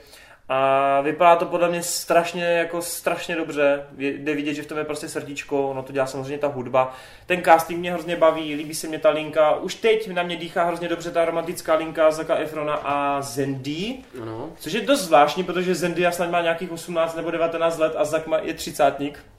[0.49, 3.83] A vypadá to podle mě strašně, jako strašně dobře.
[3.97, 6.93] Jde vidět, že v tom je prostě srdíčko, ono to dělá samozřejmě ta hudba.
[7.25, 9.55] Ten casting mě hrozně baví, líbí se mě ta linka.
[9.55, 13.95] Už teď na mě dýchá hrozně dobře ta romantická linka Zaka Efrona a Zendy.
[14.21, 14.49] Ano.
[14.59, 18.23] Což je dost zvláštní, protože Zendy snad má nějakých 18 nebo 19 let a Zak
[18.41, 18.93] je 30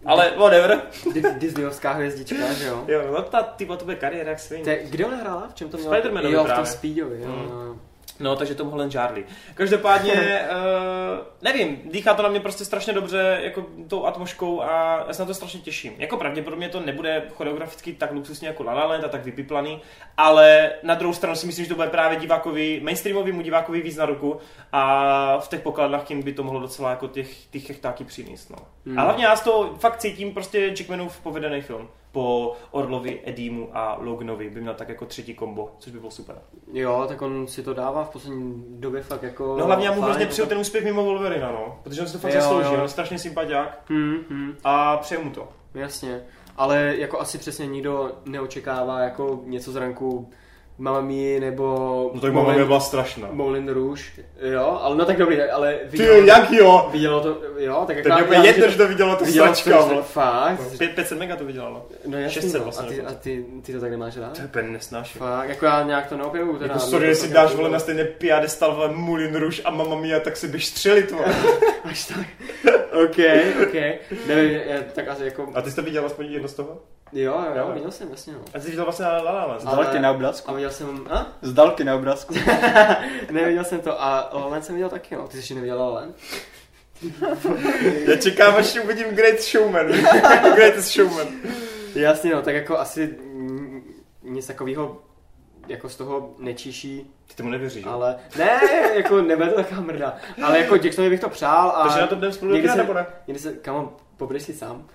[0.07, 0.83] Ale whatever.
[1.13, 2.85] Di- Disneyovská hvězdička, že jo?
[2.89, 4.65] Jo, no ta, ty to bude kariéra jak svým.
[4.85, 5.49] Kde ona hrála?
[5.51, 5.97] V čem to měla?
[5.97, 6.67] Spider-Manovi Jo, v tom.
[6.67, 7.29] Speedovi, jo.
[7.29, 7.81] Mm.
[8.21, 8.37] No.
[8.37, 9.27] Takže Tom Holland Charlie.
[9.55, 15.13] Každopádně, uh, nevím, dýchá to na mě prostě strašně dobře, jako tou atmosférou a já
[15.13, 15.93] se na to strašně těším.
[15.99, 19.81] Jako pravděpodobně to nebude choreograficky tak luxusně jako La La Land a tak vypiplaný,
[20.17, 24.07] ale na druhou stranu si myslím, že to bude právě divákovi, mainstreamovému divákovi víc na
[24.07, 24.37] ruku
[24.73, 28.51] a v těch pokladnách tím by to mohlo docela jako těch, těch chechtáky přinést.
[28.51, 28.57] No.
[28.87, 28.99] Hmm.
[28.99, 31.89] A hlavně já z toho fakt cítím prostě Jackmanův povedený film.
[32.17, 36.37] Po Orlovi, Edimu a Loganovi by měl tak jako třetí kombo, což by bylo super.
[36.73, 39.57] Jo, tak on si to dává v poslední době fakt jako...
[39.59, 41.81] No hlavně já mu hrozně přeju ten úspěch mimo Wolverina, no.
[41.83, 42.75] Protože on si to fakt Jo, zaslouží, jo.
[42.75, 45.49] on je strašně sympatiák Hmm, hmm, a přeju mu to.
[45.75, 46.23] jasně.
[46.57, 50.31] Ale jako asi přesně nikdo neočekává jako něco z ranku
[50.79, 53.29] Mamma Mia nebo Moulin- byla strašná.
[53.33, 54.03] Moulin Rouge.
[54.41, 56.89] Jo, ale no tak dobrý, ale Ty vidělo, jak jo?
[56.93, 59.79] vidělo to, jo, tak To jako úplně já- jedno, že to vidělo to vidělo stračka,
[59.83, 60.03] to, vole.
[60.03, 60.79] fakt.
[60.79, 61.87] 5, 500 mega to vydělalo.
[62.07, 62.65] No jasný, 600 no.
[62.65, 64.33] vlastně a, ty, a ty, ty to tak nemáš rád?
[64.33, 65.19] To je úplně nesnáším.
[65.19, 66.59] Fakt, jako já nějak to neobjevuju.
[66.59, 69.97] Teda, Jako sorry, to jestli dáš vole na stejné piadestal vole Moulin Rouge a Mamma
[69.97, 71.27] Mia, tak si běž střelit vole.
[71.85, 72.27] Až tak.
[73.05, 73.17] OK,
[73.63, 73.75] OK.
[74.27, 74.61] Nevím,
[74.95, 75.49] tak asi jako...
[75.55, 76.79] A ty jste viděl aspoň jedno z toho?
[77.13, 77.71] Jo, jo, Jo.
[77.75, 78.39] viděl jsem, jasně, no.
[78.55, 79.61] A ty jsi viděl vlastně La La Land.
[79.61, 80.51] Z dálky na obrázku.
[80.51, 81.07] A viděl jsem...
[81.11, 81.27] A?
[81.43, 82.35] Z dálky na obrázku.
[83.31, 85.23] Neviděl jsem to a La La Land jsem viděl taky, no.
[85.29, 86.17] Ty jsi ještě neviděl La La Land?
[88.07, 89.87] Já čekám, až uvidím Great Showman.
[90.55, 91.27] Greatest Showman.
[91.95, 93.19] Jasně, no, tak jako asi
[94.23, 95.03] nic takového
[95.69, 98.61] jako z toho nečíší, Ty tomu nevěříš, ale ne,
[98.95, 102.15] jako nebude to taková mrda, ale jako Jacksonovi bych to přál a Takže na to
[102.15, 103.07] jdem spolu někdy se- nebo ne?
[103.27, 104.87] někdy se, kamo, pobudeš si sám,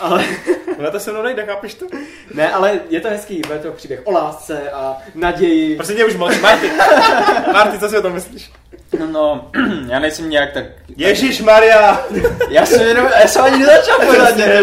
[0.00, 0.24] ale
[0.78, 1.86] Ona to se mnou nejde, chápeš to?
[2.34, 6.16] ne, ale je to hezký, bude to příběh o lásce a naději, Prostě mě už
[6.16, 6.40] moc.
[6.40, 6.70] Marty,
[7.52, 8.52] Marty, co si o tom myslíš?
[8.98, 9.50] No, no,
[9.88, 10.64] já nejsem nějak tak...
[10.96, 12.06] Ježíš Maria!
[12.50, 14.62] Já jsem jenom, já jsem ani nezačal pořádně.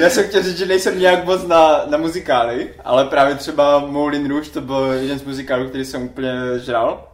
[0.00, 4.28] Já jsem chtěl říct, že nejsem nějak moc na, na muzikály, ale právě třeba Moulin
[4.28, 6.32] Rouge to byl jeden z muzikálů, který jsem úplně
[6.64, 7.08] žral.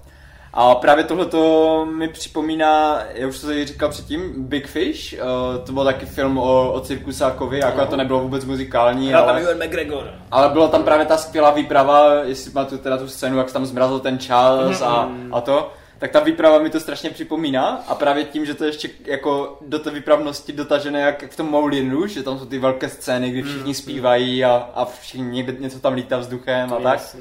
[0.52, 5.18] A právě tohleto mi připomíná, já už jsem to říkal předtím, Big Fish, uh,
[5.64, 9.42] to byl taky film o, o cirkusákovi, akorát to nebylo vůbec muzikální, Hrál tam ale,
[9.42, 10.10] Ewan McGregor.
[10.30, 13.66] ale byla tam právě ta skvělá výprava, jestli pamatuju teda tu scénu, jak se tam
[13.66, 18.24] zmrazil ten čas a, a to, tak ta výprava mi to strašně připomíná a právě
[18.24, 22.14] tím, že to je ještě jako do té výpravnosti dotažené jak v tom Moulin Rouge,
[22.14, 26.18] že tam jsou ty velké scény, kdy všichni zpívají a, a všichni něco tam lítá
[26.18, 27.20] vzduchem a tak, Jasně.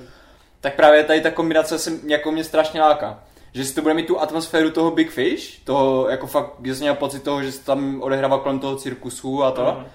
[0.67, 3.19] Tak právě tady ta kombinace se jako mě strašně láká.
[3.53, 6.83] Že si to bude mít tu atmosféru toho Big Fish, toho jako fakt, že jsem
[6.83, 9.63] měl pocit toho, že se tam odehrává kolem toho cirkusu a to.
[9.77, 9.85] Mhm.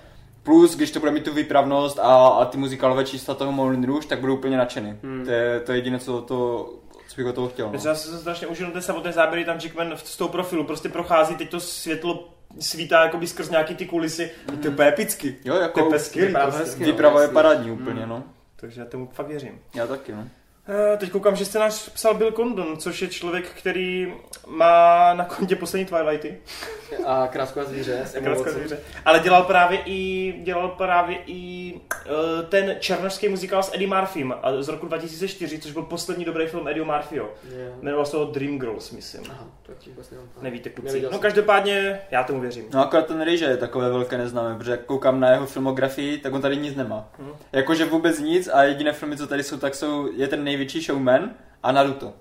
[0.43, 4.09] Plus, když to bude mít tu výpravnost a, a ty muzikálové čísla toho Moulin Rouge,
[4.09, 4.99] tak budu úplně nadšený.
[5.03, 5.25] Hmm.
[5.25, 6.71] To, je, to je jediné, co, to,
[7.09, 7.67] co bych od toho chtěl.
[7.67, 7.73] No.
[7.85, 11.35] Já jsem se strašně užil ten samotné záběry, tam Jackman z toho profilu prostě prochází,
[11.35, 12.29] teď to světlo
[12.59, 14.31] svítá jakoby skrz nějaký ty kulisy.
[14.47, 15.37] To je úplně epicky.
[15.45, 16.63] Jo, To je jako úplně skvělý vypadá prostě.
[16.65, 16.85] hezky.
[16.85, 18.23] výprava je parádní úplně, no.
[18.57, 19.59] Takže já tomu fakt věřím.
[19.75, 20.25] Já taky, no.
[20.69, 24.15] Eh, Teď koukám, že scénář psal Bill Condon, což je člověk, který
[24.47, 26.39] má na kontě poslední Twilighty.
[27.07, 28.53] A krásku a zvíře Kráská Watson.
[28.53, 28.79] zvíře.
[29.05, 34.63] Ale dělal právě i, dělal právě i uh, ten černošský muzikál s Eddie Murphym a
[34.63, 37.31] z roku 2004, což byl poslední dobrý film Eddie Murphyho.
[37.51, 37.67] Jo.
[37.83, 39.23] Jmenoval se ho Dreamgirls, myslím.
[39.31, 40.19] Aha, to tím vlastně.
[40.43, 41.05] Nevíte, kluci.
[41.13, 42.65] No každopádně, já tomu věřím.
[42.75, 46.33] No akorát ten Rejže je takové velké neznámé, protože jak koukám na jeho filmografii, tak
[46.33, 47.09] on tady nic nemá.
[47.19, 47.31] Mhm.
[47.53, 51.31] Jakože vůbec nic a jediné filmy, co tady jsou, tak jsou, je ten největší showman
[51.63, 52.13] a Naruto.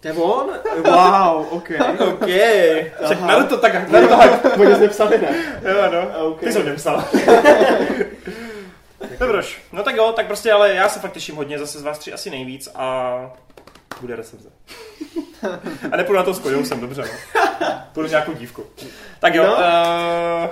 [0.00, 0.46] To je on?
[0.84, 1.70] Wow, ok.
[2.08, 2.20] OK.
[3.08, 3.26] Tak Aha.
[3.26, 4.16] Naruto, tak Naruto,
[4.60, 5.28] Oni jsme psali, ne?
[5.62, 6.26] jo, no.
[6.26, 6.40] Ok.
[6.40, 7.04] Ty jsi něm psal.
[9.20, 11.98] Dobroš, no tak jo, tak prostě, ale já se fakt těším hodně, zase z vás
[11.98, 13.14] tři asi nejvíc a
[14.00, 14.48] bude recenze.
[15.92, 17.66] a nepůjdu na to s Kojou, jsem dobře, no.
[17.92, 18.62] Půjdu nějakou dívkou.
[19.20, 19.52] Tak jo, No.
[19.52, 20.50] uh,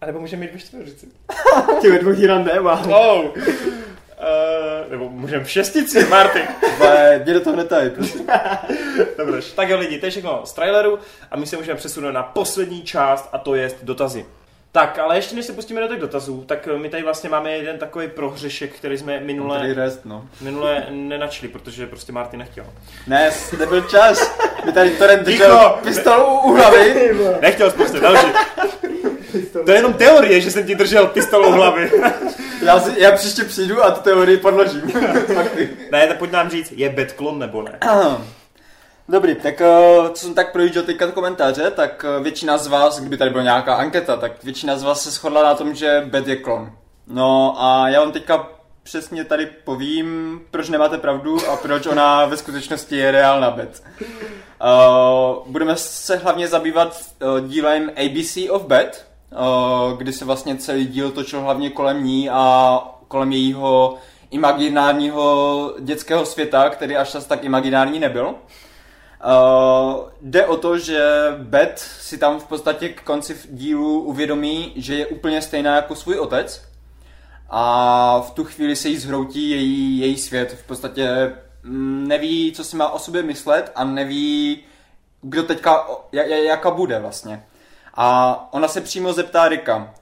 [0.00, 1.06] a nebo můžeme jít ve čtveřici.
[1.80, 2.92] Ty ve dvojí rande, wow.
[2.92, 3.24] Oh.
[4.18, 6.42] Uh, nebo můžeme v šestici, Marty.
[6.80, 8.26] Ale do toho hned tady, prosím.
[9.18, 9.52] Dobroš.
[9.52, 10.98] Tak jo lidi, to je všechno z traileru
[11.30, 14.26] a my se můžeme přesunout na poslední část a to je dotazy.
[14.72, 17.78] Tak, ale ještě než se pustíme do těch dotazů, tak my tady vlastně máme jeden
[17.78, 20.28] takový prohřešek, který jsme minule, rest, no.
[20.40, 22.66] minule nenačli, protože prostě Marty nechtěl.
[23.06, 24.38] Ne, nebyl čas.
[24.64, 25.24] Mi tady Ticho!
[25.24, 27.10] držel pistolu u hlavy.
[27.40, 28.00] Nechtěl jsi prostě,
[29.64, 31.90] To je jenom teorie, že jsem ti držel pistolu u hlavy.
[32.62, 34.82] Já, si, já příště přijdu a tu teorii podložím.
[35.92, 37.78] Ne, tak pojď nám říct, je Batklon nebo ne?
[39.08, 39.66] Dobrý, tak eh,
[40.12, 43.74] co jsem tak projížděl teďka komentáře, tak eh, většina z vás, kdyby tady byla nějaká
[43.74, 46.72] anketa, tak většina z vás se shodla na tom, že Beth je klon.
[47.06, 48.48] No a já vám teďka
[48.82, 53.82] přesně tady povím, proč nemáte pravdu a proč ona ve skutečnosti je reálná Beth.
[54.00, 59.13] Uh, budeme se hlavně zabývat uh, dílem ABC of Beth, uh,
[59.96, 62.78] kdy se vlastně celý díl točil hlavně kolem ní a
[63.08, 63.98] kolem jejího
[64.30, 68.26] imaginárního dětského světa, který až čas tak imaginární nebyl.
[68.26, 71.08] Uh, jde o to, že
[71.38, 76.18] Beth si tam v podstatě k konci dílu uvědomí, že je úplně stejná jako svůj
[76.18, 76.62] otec
[77.50, 80.52] a v tu chvíli se jí zhroutí její, její svět.
[80.52, 81.32] V podstatě
[81.62, 84.64] mm, neví, co si má o sobě myslet a neví,
[85.22, 87.42] kdo teďka, jaká bude vlastně.
[87.96, 89.94] A ona se přímo zeptá Rika,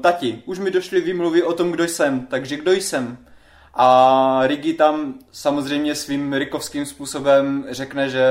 [0.00, 3.18] tati, už mi došly výmluvy o tom, kdo jsem, takže kdo jsem?
[3.74, 8.26] A Rigi tam samozřejmě svým rikovským způsobem řekne, že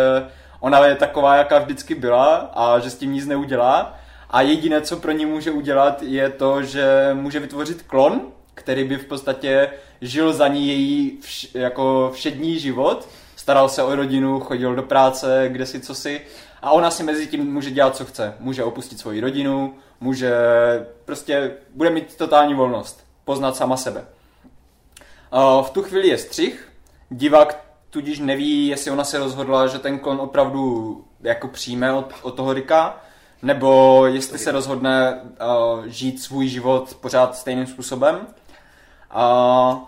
[0.60, 4.00] ona je taková, jaká vždycky byla a že s tím nic neudělá.
[4.30, 8.22] A jediné, co pro ní může udělat, je to, že může vytvořit klon,
[8.54, 9.70] který by v podstatě
[10.02, 15.46] žil za ní její vš- jako všední život, staral se o rodinu, chodil do práce,
[15.48, 16.22] kde si co si
[16.62, 18.34] a ona si mezi tím může dělat, co chce.
[18.40, 20.34] Může opustit svoji rodinu, může
[21.06, 24.06] prostě, bude mít totální volnost, poznat sama sebe.
[25.62, 26.70] V tu chvíli je střih,
[27.10, 32.32] divák tudíž neví, jestli ona se rozhodla, že ten klon opravdu jako přijme od, od
[32.36, 33.02] toho Rika,
[33.42, 38.28] nebo jestli se rozhodne uh, žít svůj život pořád stejným způsobem.
[39.16, 39.80] Uh,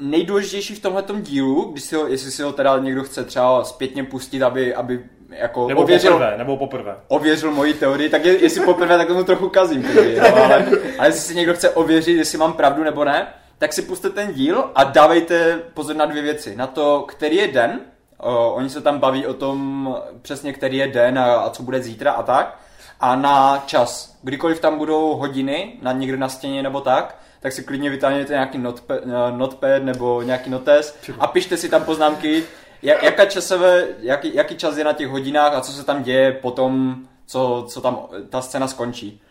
[0.00, 4.04] nejdůležitější v tomhle dílu, když si ho, jestli si ho teda někdo chce třeba zpětně
[4.04, 6.96] pustit, aby, aby jako nebo ověřil, poprvé, nebo poprvé.
[7.08, 9.82] ověřil moji teorii, tak je, jestli poprvé, tak tomu trochu kazím.
[9.82, 10.66] Tedy, no, ale,
[10.98, 13.26] ale jestli si někdo chce ověřit, jestli mám pravdu nebo ne,
[13.58, 16.56] tak si puste ten díl a dávejte pozor na dvě věci.
[16.56, 17.80] Na to, který je den,
[18.18, 21.82] o, oni se tam baví o tom přesně, který je den a, a co bude
[21.82, 22.58] zítra a tak,
[23.00, 24.18] a na čas.
[24.22, 28.58] Kdykoliv tam budou hodiny, na někde na stěně nebo tak, tak si klidně vytáhněte nějaký
[28.58, 28.98] notepad,
[29.30, 32.44] notepad nebo nějaký notes a pište si tam poznámky,
[32.82, 36.32] jak, jaká časové, jaký, jaký čas je na těch hodinách a co se tam děje
[36.32, 36.96] potom,
[37.26, 39.22] co, co tam ta scéna skončí.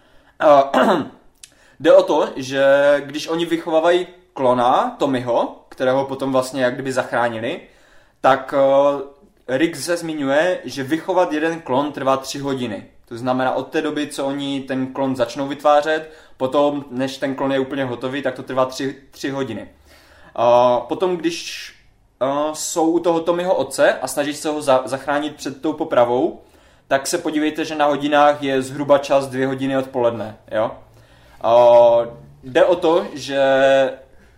[0.76, 1.02] Uh,
[1.80, 2.65] jde o to, že
[3.06, 7.61] když oni vychovávají klona Tommyho, kterého potom vlastně jak kdyby zachránili,
[8.22, 9.02] tak uh,
[9.48, 12.86] Rick se zmiňuje, že vychovat jeden klon trvá tři hodiny.
[13.06, 17.52] To znamená od té doby, co oni ten klon začnou vytvářet, potom, než ten klon
[17.52, 19.69] je úplně hotový, tak to trvá tři, tři hodiny.
[20.40, 21.74] Uh, potom, když
[22.22, 26.41] uh, jsou u toho Tommyho otce a snaží se ho za- zachránit před tou popravou,
[26.88, 30.38] tak se podívejte, že na hodinách je zhruba čas dvě hodiny odpoledne.
[30.52, 30.72] Jo?
[31.44, 32.06] Uh,
[32.44, 33.39] jde o to, že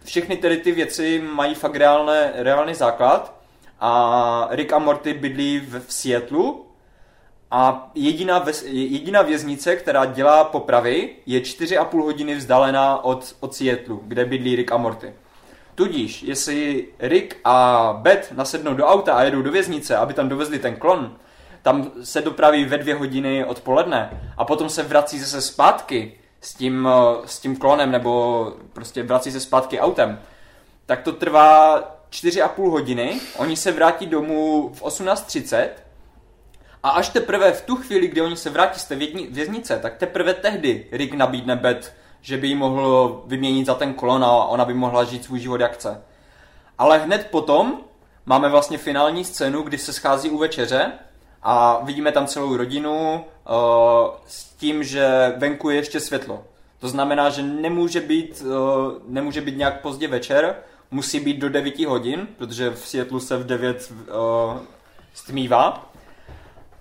[0.03, 3.39] všechny tedy ty věci mají fakt reálné, reálný základ
[3.79, 6.65] a Rick a Morty bydlí v, v Seattlu
[7.51, 14.01] a jediná, ves, jediná věznice, která dělá popravy, je 4,5 hodiny vzdálená od, od Seattlu,
[14.03, 15.13] kde bydlí Rick a Morty.
[15.79, 20.59] Tudíž, jestli Rick a Beth nasednou do auta a jedou do věznice, aby tam dovezli
[20.59, 21.15] ten klon,
[21.61, 26.89] tam se dopraví ve dvě hodiny odpoledne a potom se vrací zase zpátky s tím,
[27.25, 30.19] s tím klonem nebo prostě vrací se zpátky autem,
[30.85, 31.79] tak to trvá
[32.09, 35.67] 4,5 hodiny, oni se vrátí domů v 18.30
[36.83, 38.95] a až teprve v tu chvíli, kdy oni se vrátí z té
[39.31, 44.23] věznice, tak teprve tehdy Rick nabídne Beth že by jí mohl vyměnit za ten klon
[44.23, 46.01] a ona by mohla žít svůj život jak chce.
[46.77, 47.79] Ale hned potom
[48.25, 50.91] máme vlastně finální scénu, kdy se schází u večeře
[51.43, 53.55] a vidíme tam celou rodinu uh,
[54.27, 56.43] s tím, že venku je ještě světlo.
[56.79, 60.55] To znamená, že nemůže být, uh, nemůže být nějak pozdě večer,
[60.91, 64.57] musí být do 9 hodin, protože v Světlu se v 9 uh,
[65.13, 65.91] stmívá.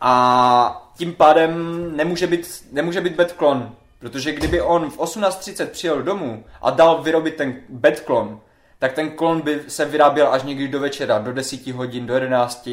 [0.00, 1.52] A tím pádem
[1.96, 7.34] nemůže být, nemůže být bedklon, Protože kdyby on v 18.30 přijel domů a dal vyrobit
[7.34, 8.40] ten bed klon,
[8.78, 12.68] tak ten klon by se vyráběl až někdy do večera, do 10 hodin, do 11.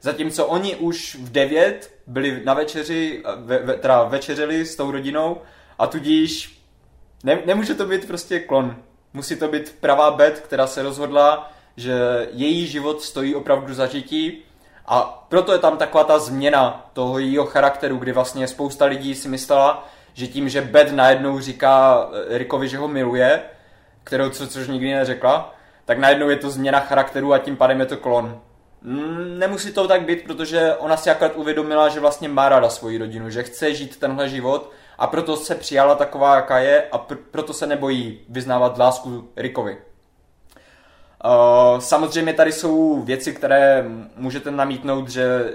[0.00, 5.40] Zatímco oni už v 9 byli na večeři, ve, ve, teda večeřili s tou rodinou
[5.78, 6.60] a tudíž
[7.24, 8.76] ne, nemůže to být prostě klon.
[9.12, 14.42] Musí to být pravá bed, která se rozhodla, že její život stojí opravdu za žití
[14.86, 19.28] a proto je tam taková ta změna toho jejího charakteru, kdy vlastně spousta lidí si
[19.28, 23.42] myslela, že tím, že Beth najednou říká eh, Rickovi, že ho miluje,
[24.04, 25.54] kterou co, což nikdy neřekla,
[25.84, 28.40] tak najednou je to změna charakteru a tím pádem je to klon.
[28.82, 32.98] Mm, nemusí to tak být, protože ona si akorát uvědomila, že vlastně má ráda svoji
[32.98, 37.18] rodinu, že chce žít tenhle život a proto se přijala taková, jaká je a pr-
[37.30, 39.78] proto se nebojí vyznávat lásku Rickovi.
[41.24, 43.84] Uh, samozřejmě tady jsou věci, které
[44.16, 45.52] můžete namítnout, že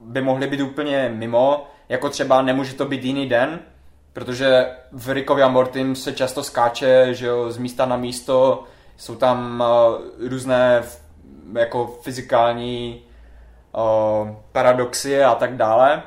[0.00, 3.60] by mohly být úplně mimo, jako třeba nemůže to být jiný den,
[4.18, 8.64] protože v Rickovi a Mortim se často skáče, že jo, z místa na místo,
[8.96, 9.64] jsou tam
[10.20, 10.82] uh, různé
[11.52, 13.02] jako fyzikální
[13.72, 16.02] uh, paradoxy a tak dále.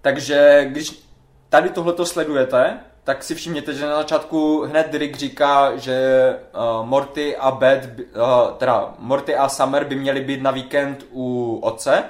[0.00, 1.08] Takže když
[1.48, 7.36] tady tohleto sledujete, tak si všimněte, že na začátku hned Rick říká, že uh, Morty
[7.36, 12.04] a Beth, uh, teda Morty a Summer by měli být na víkend u otce,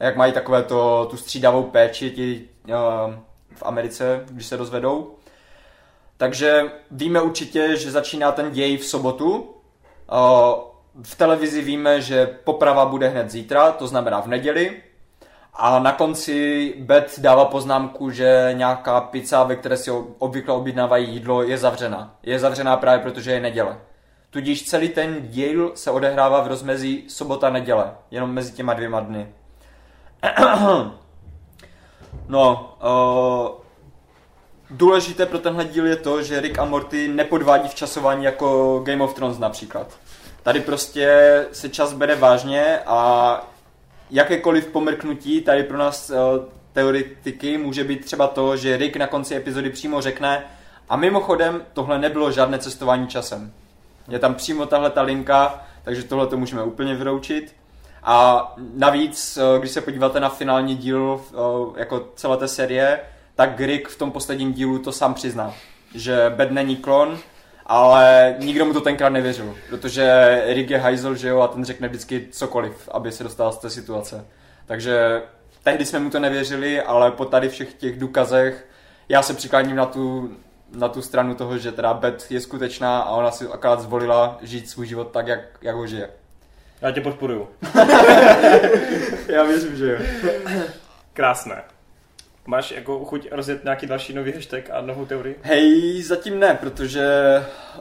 [0.00, 3.14] jak mají takové to, tu střídavou péči, ti uh,
[3.58, 5.14] v Americe, když se rozvedou.
[6.16, 9.54] Takže víme určitě, že začíná ten děj v sobotu.
[11.02, 14.82] V televizi víme, že poprava bude hned zítra, to znamená v neděli.
[15.54, 21.42] A na konci Beth dává poznámku, že nějaká pizza, ve které si obvykle objednávají jídlo,
[21.42, 22.14] je zavřená.
[22.22, 23.78] Je zavřená právě protože je neděle.
[24.30, 29.28] Tudíž celý ten díl se odehrává v rozmezí sobota-neděle, jenom mezi těma dvěma dny.
[32.28, 33.48] No, uh,
[34.70, 39.04] důležité pro tenhle díl je to, že Rick a Morty nepodvádí v časování jako Game
[39.04, 39.98] of Thrones například.
[40.42, 43.50] Tady prostě se čas bere vážně a
[44.10, 46.16] jakékoliv pomrknutí tady pro nás uh,
[46.72, 50.44] teoretiky může být třeba to, že Rick na konci epizody přímo řekne
[50.88, 53.52] a mimochodem tohle nebylo žádné cestování časem.
[54.08, 57.56] Je tam přímo tahle ta linka, takže tohle to můžeme úplně vyroučit.
[58.10, 63.00] A navíc, eh, když se podíváte na finální díl eh, jako celé té série,
[63.34, 65.54] tak Rick v tom posledním dílu to sám přizná,
[65.94, 67.18] že Bed není klon,
[67.66, 71.88] ale nikdo mu to tenkrát nevěřil, protože Rick je hajzel, že jo, a ten řekne
[71.88, 74.26] vždycky cokoliv, aby se dostal z té situace.
[74.66, 75.22] Takže
[75.62, 78.66] tehdy jsme mu to nevěřili, ale po tady všech těch důkazech
[79.08, 80.36] já se přikláním na tu,
[80.72, 84.70] na tu stranu toho, že teda Beth je skutečná a ona si akorát zvolila žít
[84.70, 86.08] svůj život tak, jak, jak ho žije.
[86.82, 87.48] Já tě podporuju.
[89.28, 89.98] já věřím, že jo.
[91.12, 91.62] Krásné.
[92.48, 95.36] Máš jako chuť rozjet nějaký další nový hashtag a novou teorii?
[95.42, 97.04] Hej, zatím ne, protože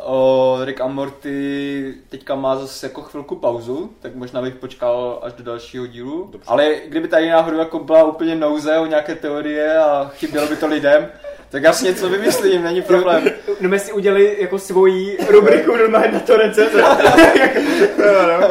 [0.04, 5.34] o, Rick a Morty teďka má zase jako chvilku pauzu, tak možná bych počkal až
[5.34, 6.30] do dalšího dílu.
[6.32, 6.48] Dobře.
[6.48, 10.68] Ale kdyby tady náhodou jako byla úplně nouze o nějaké teorie a chybělo by to
[10.68, 11.08] lidem,
[11.50, 13.24] tak já si něco vymyslím, není problém.
[13.62, 16.82] No my si udělali jako svoji rubriku normálně na to receze.
[17.98, 18.48] no, no.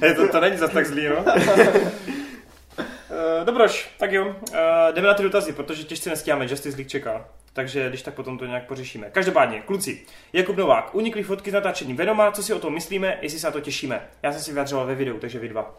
[0.00, 1.24] Hey, to, to není zase tak zlý, no.
[3.40, 4.56] Uh, dobroš, tak jo, uh,
[4.92, 7.28] jdeme na ty dotazy, protože těžce nestíháme, Justice League čeká.
[7.52, 9.10] Takže když tak potom to nějak pořešíme.
[9.10, 10.02] Každopádně, kluci,
[10.32, 13.50] Jakub Novák, unikly fotky s natáčením Venoma, co si o tom myslíme, jestli se na
[13.50, 14.08] to těšíme.
[14.22, 15.78] Já jsem si vyjadřoval ve videu, takže vy dva.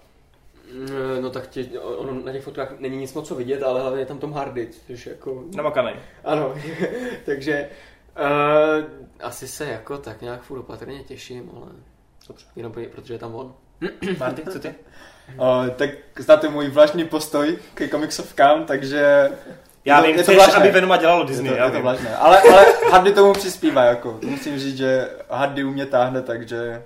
[1.21, 4.05] No tak tě, ono, na těch fotkách není nic moc co vidět, ale hlavně je
[4.05, 5.43] tam Tom Hardy, což jako...
[5.55, 5.95] Namakanej.
[6.23, 6.55] Ano,
[7.25, 7.69] takže
[8.19, 8.85] uh,
[9.21, 11.71] asi se jako tak nějak furt opatrně těším, ale...
[12.27, 12.45] Dobře.
[12.55, 13.53] Jenom protože je tam on.
[14.19, 14.75] Marty, co ty?
[15.37, 15.89] Uh, tak
[16.19, 19.29] znáte můj vlažný postoj ke komiksovkám, takže...
[19.85, 21.51] Já vím, je to chceš, aby Venoma dělalo Disney.
[21.51, 22.15] Je to, je to vlažné.
[22.15, 24.19] Ale, ale Hardy tomu přispívá, jako.
[24.25, 26.81] Musím říct, že Hardy u mě táhne, takže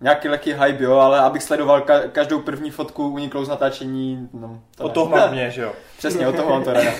[0.00, 4.62] nějaký lehký hype, jo, ale abych sledoval ka- každou první fotku uniklou z natáčení, no.
[4.76, 5.72] To o toho mám mě, že jo.
[5.98, 6.90] Přesně, o toho mám to ráda.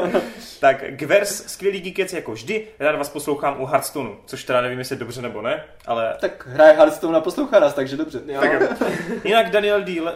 [0.60, 4.96] tak Gvers, skvělý díkec jako vždy, rád vás poslouchám u Hearthstoneu, což teda nevím, jestli
[4.96, 6.16] dobře nebo ne, ale...
[6.20, 8.20] Tak hraje Hearthstone a poslouchá nás, takže dobře.
[8.26, 8.40] Jo.
[8.40, 8.82] Tak,
[9.24, 10.00] jinak Daniel D.
[10.00, 10.14] Le...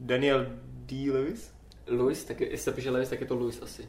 [0.00, 0.46] Daniel
[0.86, 1.10] D.
[1.12, 1.50] Lewis?
[1.86, 3.88] Lewis, tak je, jestli se píše Lewis, tak je to Lewis asi.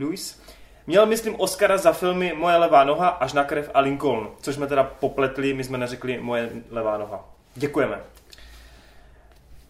[0.00, 0.40] Louis?
[0.86, 4.66] Měl, myslím, Oscara za filmy Moje levá noha, Až na krev a Lincoln, což jsme
[4.66, 7.24] teda popletli, my jsme neřekli Moje levá noha.
[7.54, 8.00] Děkujeme.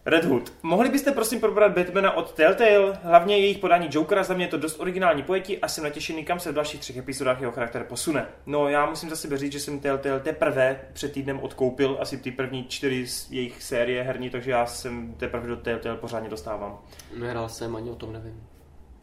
[0.05, 0.53] Red Hood.
[0.63, 2.99] Mohli byste prosím probrat Batmana od Telltale?
[3.03, 6.39] Hlavně jejich podání Jokera, za mě je to dost originální pojetí a jsem natěšený, kam
[6.39, 8.25] se v dalších třech epizodách jeho charakter posune.
[8.45, 12.31] No já musím za sebe říct, že jsem Telltale teprve před týdnem odkoupil asi ty
[12.31, 16.79] první čtyři z jejich série herní, takže já jsem teprve do Telltale pořádně dostávám.
[17.19, 18.54] Nehrál jsem, ani o tom nevím.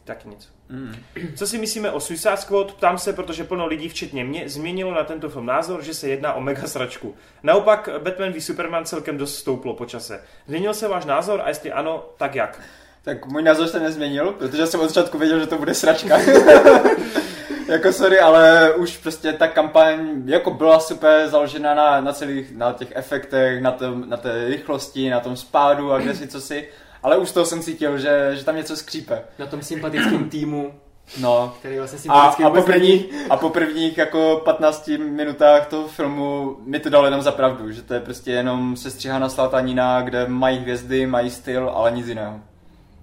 [0.04, 0.48] Taky nic.
[0.68, 0.94] Mm.
[1.34, 2.72] Co si myslíme o Suicide Squad?
[2.72, 6.32] Ptám se, protože plno lidí, včetně mě, změnilo na tento film názor, že se jedná
[6.32, 7.14] o mega sračku.
[7.42, 10.20] Naopak Batman v Superman celkem dost stouplo po čase.
[10.46, 12.60] Změnil se váš názor a jestli ano, tak jak?
[13.04, 16.18] Tak můj názor se nezměnil, protože jsem od začátku věděl, že to bude sračka.
[17.68, 22.72] jako sorry, ale už prostě ta kampaň jako byla super založena na, na celých, na
[22.72, 26.68] těch efektech, na, tom, na té rychlosti, na tom spádu a kde si co si
[27.02, 29.22] ale už toho jsem cítil, že, že tam něco skřípe.
[29.38, 30.74] Na tom sympatickém týmu.
[31.20, 31.54] No.
[31.58, 36.80] Který vlastně a, a, po první, a po prvních jako 15 minutách toho filmu mi
[36.80, 41.06] to dalo jenom za pravdu, že to je prostě jenom sestřihaná slátanina, kde mají hvězdy,
[41.06, 42.40] mají styl, ale nic jiného.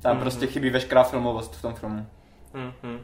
[0.02, 0.22] Tam mm-hmm.
[0.22, 2.06] prostě chybí veškerá filmovost v tom filmu.
[2.54, 3.00] Mm-hmm.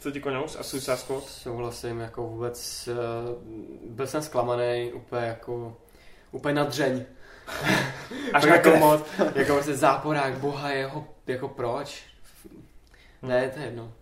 [0.00, 1.24] Co ti koňous a Suicide Squad?
[1.24, 5.76] Souhlasím, jako vůbec, uh, byl jsem zklamaný, úplně jako,
[6.32, 7.04] úplně nadřeň.
[8.32, 9.00] Až na jako moc,
[9.34, 12.02] jako prostě záporák boha, jeho, jako proč?
[13.22, 13.92] Ne, to je jedno.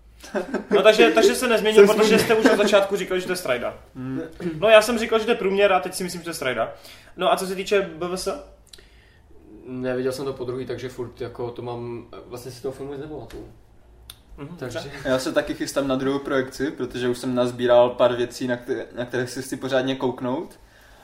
[0.71, 3.37] No takže, takže se nezměnil, jsem protože jste už na začátku říkali, že to je
[3.37, 3.79] strajda.
[3.95, 4.23] Hmm.
[4.59, 6.35] No já jsem říkal, že to je průměr a teď si myslím, že to je
[6.35, 6.75] strajda.
[7.17, 8.29] No a co se týče BVS?
[9.67, 13.01] Neviděl jsem to po druhý, takže furt jako to mám, vlastně si toho filmu nic
[13.01, 13.49] nepamatuju.
[14.39, 14.93] Mm-hmm, takže...
[15.05, 18.87] Já se taky chystám na druhou projekci, protože už jsem nazbíral pár věcí, na které,
[18.97, 20.61] na které si chci pořádně kouknout.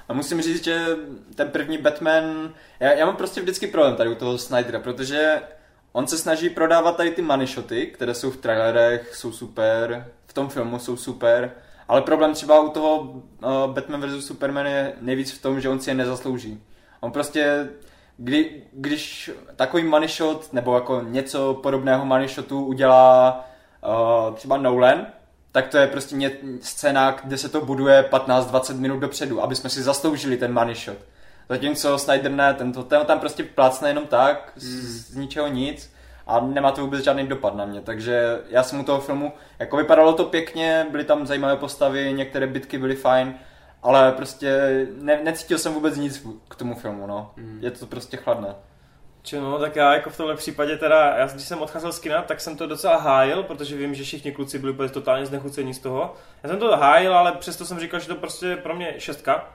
[0.09, 0.86] A musím říct, že
[1.35, 5.43] ten první Batman, já, já mám prostě vždycky problém tady u toho Snydera, protože
[5.93, 10.32] on se snaží prodávat tady ty money shoty, které jsou v trailerech, jsou super, v
[10.32, 11.52] tom filmu jsou super,
[11.89, 13.22] ale problém třeba u toho uh,
[13.66, 14.26] Batman vs.
[14.26, 16.62] Superman je nejvíc v tom, že on si je nezaslouží.
[17.01, 17.68] On prostě,
[18.16, 23.44] kdy, když takový money shot, nebo jako něco podobného money shotu udělá
[24.28, 25.06] uh, třeba Nolan,
[25.55, 29.70] tak to je prostě ně, scéna, kde se to buduje 15-20 minut dopředu, aby jsme
[29.70, 30.98] si zasloužili ten money shot.
[31.48, 34.66] Zatímco Snyder ne, ten, to, ten tam prostě plácne jenom tak, z,
[35.10, 35.93] z ničeho nic
[36.26, 39.76] a nemá to vůbec žádný dopad na mě, takže já jsem u toho filmu, jako
[39.76, 43.35] vypadalo to pěkně, byly tam zajímavé postavy, některé bitky byly fajn,
[43.82, 47.32] ale prostě ne, necítil jsem vůbec nic k tomu filmu, no.
[47.36, 47.59] Mm.
[47.62, 48.55] Je to prostě chladné.
[49.24, 52.22] Či no, tak já jako v tomhle případě teda, já když jsem odcházel z kina,
[52.22, 55.78] tak jsem to docela hájil, protože vím, že všichni kluci byli úplně totálně znechucení z
[55.78, 56.14] toho.
[56.42, 59.48] Já jsem to hájil, ale přesto jsem říkal, že to prostě pro mě šestka.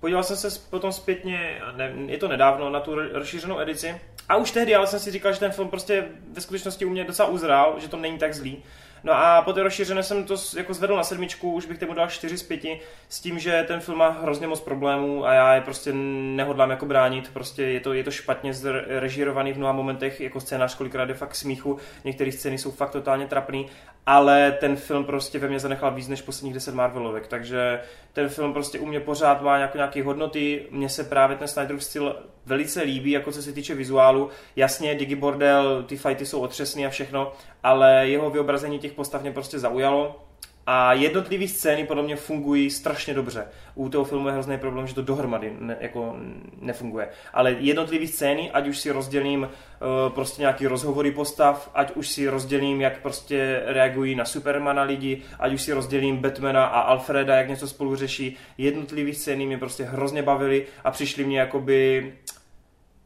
[0.00, 4.00] Podíval jsem se potom zpětně, ne, je to nedávno, na tu rozšířenou edici.
[4.28, 7.04] A už tehdy, ale jsem si říkal, že ten film prostě ve skutečnosti u mě
[7.04, 8.62] docela uzrál, že to není tak zlý.
[9.04, 12.08] No a po té rozšířené jsem to jako zvedl na sedmičku, už bych tomu dal
[12.08, 12.60] 4 z 5,
[13.08, 16.86] s tím, že ten film má hrozně moc problémů a já je prostě nehodlám jako
[16.86, 21.14] bránit, prostě je to, je to špatně zrežírovaný v mnoha momentech, jako scénář kolikrát je
[21.14, 23.66] fakt smíchu, některé scény jsou fakt totálně trapný,
[24.06, 27.80] ale ten film prostě ve mně zanechal víc než posledních 10 Marvelovek, takže
[28.12, 31.84] ten film prostě u mě pořád má nějaké, nějaké hodnoty, mně se právě ten Snyderův
[31.84, 32.16] styl
[32.46, 34.30] velice líbí, jako co se týče vizuálu.
[34.56, 37.32] Jasně, Digibordel, ty fighty jsou otřesný a všechno,
[37.62, 40.24] ale jeho vyobrazení těch postav mě prostě zaujalo.
[40.70, 43.46] A jednotlivé scény podle mě fungují strašně dobře.
[43.74, 46.16] U toho filmu je hrozný problém, že to dohromady ne, jako
[46.60, 47.08] nefunguje.
[47.32, 52.28] Ale jednotlivé scény, ať už si rozdělím uh, prostě nějaký rozhovory postav, ať už si
[52.28, 57.48] rozdělím, jak prostě reagují na Supermana lidi, ať už si rozdělím Batmana a Alfreda, jak
[57.48, 58.36] něco spolu řeší.
[58.58, 62.12] Jednotlivé scény mě prostě hrozně bavily a přišly mě jakoby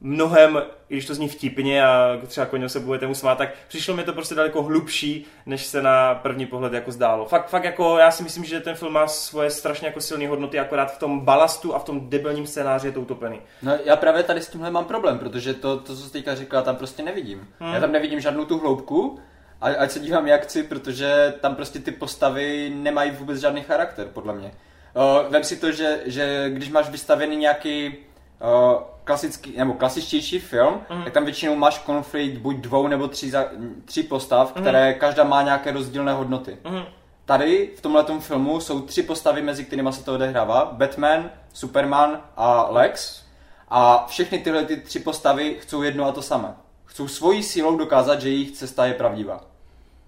[0.03, 3.97] mnohem, i když to zní vtipně a třeba koně se budete mu smát, tak přišlo
[3.97, 7.25] mi to prostě daleko hlubší, než se na první pohled jako zdálo.
[7.25, 10.59] Fakt, fakt jako, já si myslím, že ten film má svoje strašně jako silné hodnoty,
[10.59, 13.41] akorát v tom balastu a v tom debilním scénáři je to utopený.
[13.63, 16.63] No já právě tady s tímhle mám problém, protože to, to co jsi teďka říkala,
[16.63, 17.49] tam prostě nevidím.
[17.61, 17.75] Hmm.
[17.75, 19.19] Já tam nevidím žádnou tu hloubku,
[19.61, 24.07] a, ať se dívám jak chci, protože tam prostě ty postavy nemají vůbec žádný charakter,
[24.07, 24.53] podle mě.
[24.95, 27.95] Uh, vem si to, že, že když máš vystavený nějaký
[28.41, 31.05] uh, klasický, nebo klasičtější film, mm.
[31.05, 33.45] tak tam většinou máš konflikt buď dvou nebo tří, za,
[33.85, 34.63] tří postav, mm.
[34.63, 36.59] které každá má nějaké rozdílné hodnoty.
[36.71, 36.83] Mm.
[37.25, 40.71] Tady v tomhle filmu jsou tři postavy, mezi kterými se to odehrává.
[40.73, 43.23] Batman, Superman a Lex.
[43.69, 46.55] A všechny tyhle ty tři postavy chcou jedno a to samé.
[46.85, 49.41] Chcou svojí sílou dokázat, že jejich cesta je pravdivá.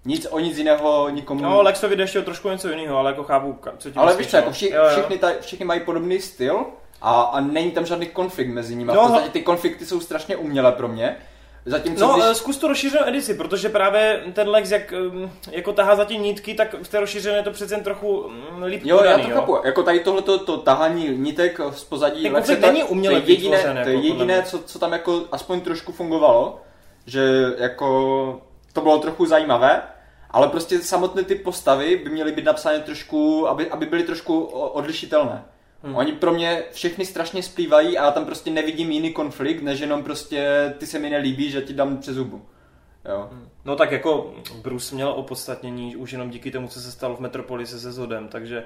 [0.05, 1.41] Nic o nic jiného nikomu...
[1.41, 4.27] No, Lexovi jde ještě o trošku něco jiného, ale jako chápu, co tím Ale víš
[4.27, 6.65] co, jako vši, všichni, ta, všichni mají podobný styl,
[7.01, 8.91] a, a není tam žádný konflikt mezi nimi.
[8.93, 11.17] No, v podstatě ty konflikty jsou strašně umělé pro mě.
[11.67, 12.25] Zatímco, no, když...
[12.29, 16.17] Eh, zkus tu rozšířenou edici, protože právě ten Lex, jak mm, jako tahá za ty
[16.17, 19.33] nítky, tak v té rozšířené je to přece trochu mm, líp Jo, podaný, já to
[19.33, 19.39] jo.
[19.39, 19.57] chápu.
[19.63, 23.61] Jako tady tohleto to tahání nítek z pozadí ten Lex, není uměle to je jediné,
[23.61, 26.61] to je jako jediné co, co tam jako aspoň trošku fungovalo,
[27.05, 27.21] že
[27.57, 28.41] jako
[28.73, 29.81] to bylo trochu zajímavé,
[30.31, 35.43] ale prostě samotné ty postavy by měly být napsány trošku, aby, aby byly trošku odlišitelné.
[35.85, 35.95] Hmm.
[35.95, 40.03] Oni pro mě všechny strašně splývají a já tam prostě nevidím jiný konflikt, než jenom
[40.03, 42.45] prostě ty se mi nelíbí, že ti dám přes zubu.
[43.09, 43.29] Jo.
[43.31, 43.49] Hmm.
[43.65, 47.79] No tak jako Bruce měl opodstatnění už jenom díky tomu, co se stalo v Metropolise
[47.79, 48.65] se Zodem, takže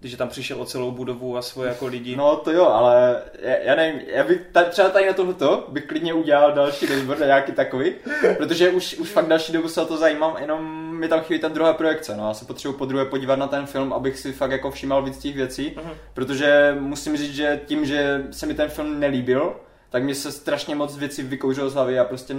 [0.00, 2.16] když tam přišel o celou budovu a svoje jako lidi.
[2.16, 5.84] No to jo, ale já, já nevím, já bych ta, třeba tady na tohleto bych
[5.84, 7.94] klidně udělal další dashboard nějaký takový,
[8.36, 11.48] protože už, už fakt další dobu se o to zajímám, jenom mi tam chybí ta
[11.48, 14.50] druhá projekce, no já se potřebuji po druhé podívat na ten film, abych si fakt
[14.50, 15.94] jako všímal víc těch věcí, uh-huh.
[16.14, 19.56] protože musím říct, že tím, že se mi ten film nelíbil,
[19.90, 22.36] tak mi se strašně moc věcí vykouřilo z hlavy a prostě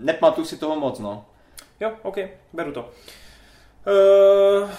[0.00, 1.24] nepamatuju si toho moc, no.
[1.80, 2.18] Jo, ok,
[2.52, 2.90] beru to.
[4.62, 4.70] Uh...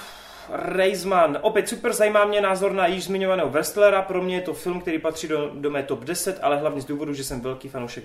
[0.49, 1.37] Reisman.
[1.41, 4.01] Opět super zajímá mě názor na již zmiňovaného wrestlera.
[4.01, 6.85] Pro mě je to film, který patří do, do mé top 10, ale hlavně z
[6.85, 8.03] důvodu, že jsem velký fanoušek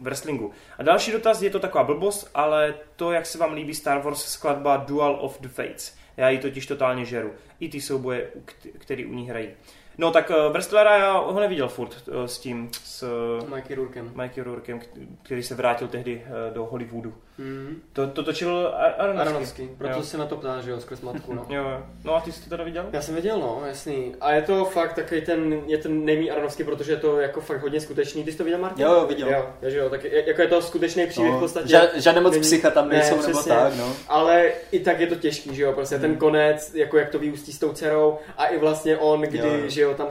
[0.00, 0.50] wrestlingu.
[0.78, 4.24] A další dotaz, je to taková blbost, ale to, jak se vám líbí Star Wars
[4.24, 5.96] skladba Dual of the Fates.
[6.16, 7.32] Já ji totiž totálně žeru.
[7.60, 8.30] I ty souboje,
[8.78, 9.48] který u ní hrají.
[10.02, 13.02] No tak uh, Wrestlera já ho neviděl furt uh, s tím, s
[13.42, 14.12] uh, Mikey Rourkem.
[14.14, 14.80] Mikey Rourkem,
[15.22, 17.14] který se vrátil tehdy uh, do Hollywoodu.
[17.38, 17.82] Mm.
[17.92, 19.28] To, to točil Aronofsky.
[19.28, 20.02] Aronofsky, proto jo.
[20.02, 21.46] se na to ptáš, jo, skrz matku, no.
[21.48, 22.86] jo, no a ty jsi to teda viděl?
[22.92, 24.14] Já jsem viděl, no, jasný.
[24.20, 27.62] A je to fakt takový ten, je ten nejmý Aronofsky, protože je to jako fakt
[27.62, 28.24] hodně skutečný.
[28.24, 28.84] Ty jsi to viděl, Martin?
[28.84, 29.28] Jo, jo, viděl.
[29.30, 31.68] Jo, takže jo, tak je, jako je to skutečný příběh no, v podstatě.
[31.68, 33.92] Ža, žádné moc není, psycha tam nejsou, ne, nebo tak, no.
[34.08, 36.02] Ale i tak je to těžký, že jo, prostě hmm.
[36.02, 39.68] ten konec, jako jak to vyústí s tou dcerou a i vlastně on, kdy, jo.
[39.68, 40.08] že jo, tam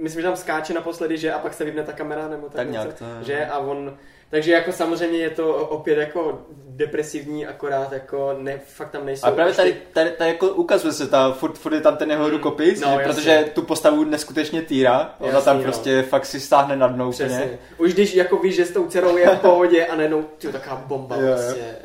[0.00, 2.70] myslím, že tam skáče naposledy, že a pak se vypne ta kamera, nebo tak, tak
[2.70, 3.96] nějak to, že a on,
[4.30, 6.38] takže jako samozřejmě je to opět jako
[6.68, 9.26] depresivní, akorát jako ne, fakt tam nejsou.
[9.26, 12.24] A právě tady, tady, tady jako ukazuje se ta, furt, furt je tam ten jeho
[12.24, 12.32] hmm.
[12.32, 15.62] rukopis, no, protože tu postavu neskutečně týra, ona jasný, tam no.
[15.62, 16.02] prostě no.
[16.02, 17.58] fakt si stáhne na dno úplně.
[17.78, 20.84] Už když jako víš, že s tou dcerou je v pohodě a najednou ty taková
[20.86, 21.76] bomba jo, vlastně.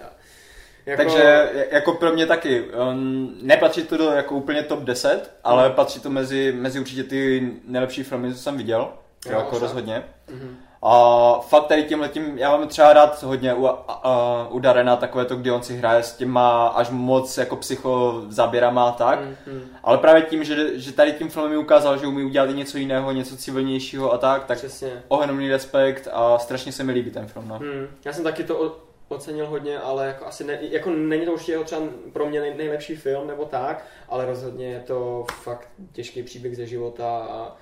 [0.86, 1.04] Jako...
[1.04, 2.62] Takže jako pro mě taky.
[2.62, 5.76] Um, nepatří to do jako úplně top 10, ale mm.
[5.76, 8.90] patří to mezi, mezi určitě ty nejlepší filmy, co jsem viděl.
[9.30, 10.04] Jo, jako rozhodně.
[10.28, 10.56] Mm-hmm.
[10.86, 15.26] A fakt tady tím letím, já mám třeba rád hodně u, a, u Darena takové
[15.26, 19.20] to, kdy on si hraje s těma až moc jako psycho zaběrama a tak.
[19.20, 19.62] Mm-hmm.
[19.84, 22.78] Ale právě tím, že, že tady tím filmem mi ukázal, že umí udělat i něco
[22.78, 24.66] jiného, něco civilnějšího a tak, tak
[25.08, 27.48] ohromný respekt a strašně se mi líbí ten film.
[27.48, 27.60] No.
[27.60, 27.88] Mm.
[28.06, 28.78] Já jsem taky to
[29.16, 31.82] ocenil hodně, ale jako asi ne, jako není to určitě jeho třeba
[32.14, 36.66] pro mě nej, nejlepší film nebo tak, ale rozhodně je to fakt těžký příběh ze
[36.66, 37.58] života a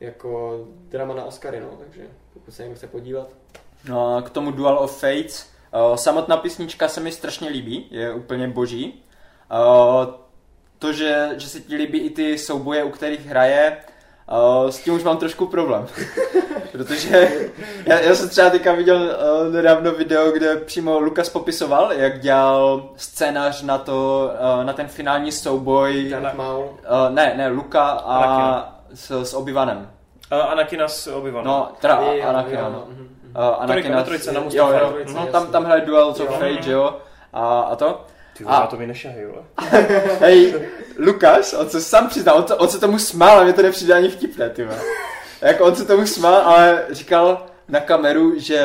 [0.00, 2.02] jako drama na Oscary, no, takže
[2.32, 3.28] pokud se někdo chce podívat.
[3.88, 5.50] No, k tomu Dual of Fates.
[5.74, 9.04] Uh, samotná písnička se mi strašně líbí, je úplně boží.
[9.52, 10.14] Uh,
[10.78, 13.76] to, že, že se ti líbí i ty souboje, u kterých hraje,
[14.30, 15.86] uh, s tím už mám trošku problém.
[16.72, 17.28] Protože
[17.86, 22.88] já, já jsem třeba teďka viděl uh, nedávno video, kde přímo Lukas popisoval, jak dělal
[22.96, 26.14] scénář na, to, uh, na ten finální souboj.
[26.38, 29.90] Uh, ne, ne, Luka a s, s Obivanem.
[30.32, 31.46] Uh, Anakina s Obivanem.
[31.46, 32.68] No, teda Anakina.
[32.68, 32.86] No.
[33.36, 36.96] Uh, Anakina, trojce na jo, jo, no, tam, tam hraje Duel of Fate, jo.
[37.32, 38.04] A, a to.
[38.38, 39.44] Ty a to mi nešahy, jo.
[40.20, 40.54] Hej,
[40.98, 43.94] Lukáš, on se sám přiznal, on, to, on se tomu smál a mě to nepřijde
[43.94, 44.68] ani vtipné, ty
[45.40, 48.62] Jako on se tomu smál, ale říkal na kameru, že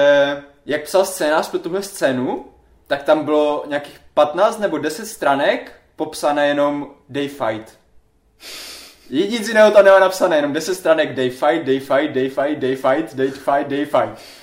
[0.65, 2.45] jak psal scénář pro tuhle scénu,
[2.87, 7.77] tak tam bylo nějakých 15 nebo 10 stranek popsané jenom day fight.
[9.09, 12.75] Nic jiného tam nemá napsané, jenom 10 stranek day fight, day fight, day fight, day
[12.75, 14.40] fight, day fight, day fight.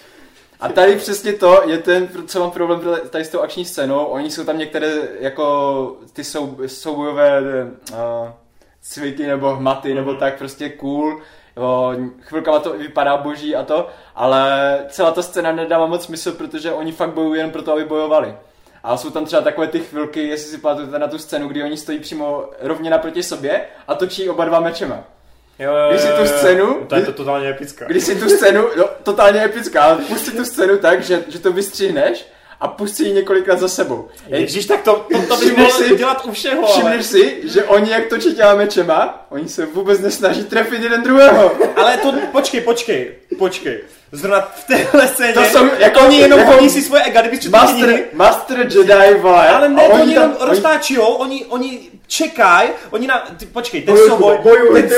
[0.61, 2.81] A tady přesně to je ten, co mám problém
[3.11, 4.05] tady s tou akční scénou.
[4.05, 7.99] Oni jsou tam některé jako ty sou, soubojové uh,
[8.81, 10.21] cviky nebo hmaty nebo mhm.
[10.21, 11.21] tak prostě cool.
[11.57, 16.73] Jo, chvilkama to vypadá boží a to, ale celá ta scéna nedává moc smysl, protože
[16.73, 18.35] oni fakt bojují jen proto, aby bojovali.
[18.83, 21.77] A jsou tam třeba takové ty chvilky, jestli si pamatujete na tu scénu, kdy oni
[21.77, 25.05] stojí přímo rovně naproti sobě a točí oba dva mečema.
[25.59, 26.85] Jo, jo, když si tu scénu...
[26.89, 27.85] To je to totálně epická.
[27.87, 32.27] Když si tu scénu, no, totálně epická, pusti tu scénu tak, že, že to vystřihneš
[32.61, 34.09] a pustí ji několikrát za sebou.
[34.27, 36.67] Ježíš, tak to, to, to by mohl si, dělat u všeho.
[36.67, 37.03] Všimneš ale...
[37.03, 41.53] si, že oni jak točí těma mečema, oni se vůbec nesnaží trefit jeden druhého.
[41.77, 43.81] Ale to, počkej, počkej, počkej.
[44.13, 47.99] Zrovna v téhle scéně, to jsou, jako oni jenom jako, si svoje ega, kdyby master,
[48.13, 49.49] master Jedi, vole.
[49.49, 51.17] Ale ne, oni, oni jenom tam, roztáčí, oni...
[51.19, 54.39] oni, oni čekaj, oni na, ty, počkej, ten souboj.
[54.43, 54.95] Bojuj, ty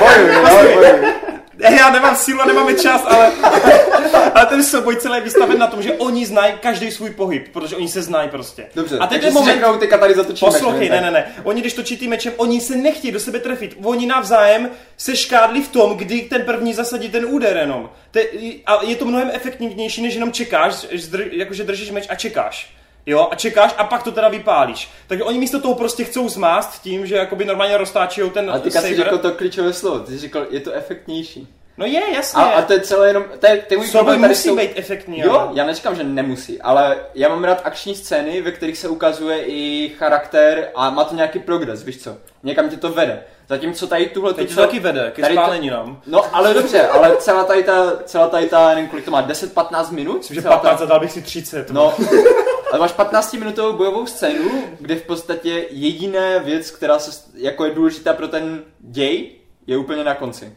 [0.00, 1.12] bojuj, bojuj.
[1.58, 3.32] Já nemám sílu nemáme čas, ale,
[4.34, 7.76] ale ten souboj celý je vystaven na tom, že oni znají každý svůj pohyb, protože
[7.76, 8.66] oni se znají prostě.
[8.74, 11.34] Dobře, a teď je moment, řeknou, ty tady zatočí Poslouchej, ne, ne, ne.
[11.44, 13.76] Oni když točí tím mečem, oni se nechtějí do sebe trefit.
[13.84, 17.90] Oni navzájem se škádli v tom, kdy ten první zasadí ten úder jenom.
[18.10, 18.20] Te,
[18.66, 20.86] a je to mnohem efektivnější, než jenom čekáš,
[21.30, 22.75] jakože držíš meč a čekáš.
[23.06, 24.90] Jo, a čekáš a pak to teda vypálíš.
[25.06, 28.70] Takže oni místo toho prostě chcou zmást tím, že jakoby normálně roztáčí ten A ty
[28.70, 31.48] si řekl to klíčové slovo, ty jsi řekl, je to efektnější.
[31.78, 32.42] No je, jasně.
[32.42, 34.56] A, a to je celé jenom, to je, to je můj problém, musí jsou...
[34.56, 35.20] být efektní.
[35.20, 35.50] Jo, ale.
[35.54, 39.88] já neříkám, že nemusí, ale já mám rád akční scény, ve kterých se ukazuje i
[39.98, 42.16] charakter a má to nějaký progres, víš co?
[42.42, 43.22] Někam tě to vede.
[43.48, 44.34] Zatímco tady tuhle...
[44.34, 46.00] Teď to co, taky vede, ke spáleninám.
[46.06, 49.92] No, ale dobře, ale celá tady ta, celá tady ta, nevím kolik to má, 10-15
[49.92, 50.18] minut?
[50.18, 50.84] Myslím, že 15 ta...
[50.84, 51.70] dal bych si 30.
[51.70, 51.94] No,
[52.70, 54.50] ale máš 15 minutovou bojovou scénu,
[54.80, 59.30] kde v podstatě jediná věc, která se, jako je důležitá pro ten děj,
[59.66, 60.52] je úplně na konci.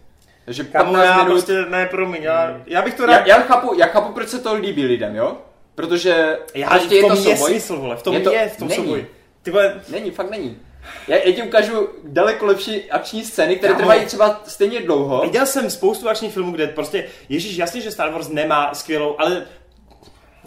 [0.49, 1.31] Takže 15 já minut...
[1.31, 3.27] prostě ne, promiň, já, já bych to rád...
[3.27, 5.37] Já, já, chápu, já chápu, proč se to líbí lidem, jo?
[5.75, 8.49] Protože já, prostě v tom je to je smysl, vole, v tom je, to, je
[8.49, 8.83] v tom není.
[8.83, 9.05] souboj.
[9.43, 9.81] Ty vole...
[9.89, 10.57] Není, fakt není.
[11.07, 13.85] Já, já ti ukážu daleko lepší akční scény, které Kámo.
[13.85, 15.21] trvají třeba stejně dlouho.
[15.21, 19.45] Viděl jsem spoustu akčních filmů, kde prostě, Ježíš, jasně, že Star Wars nemá skvělou, ale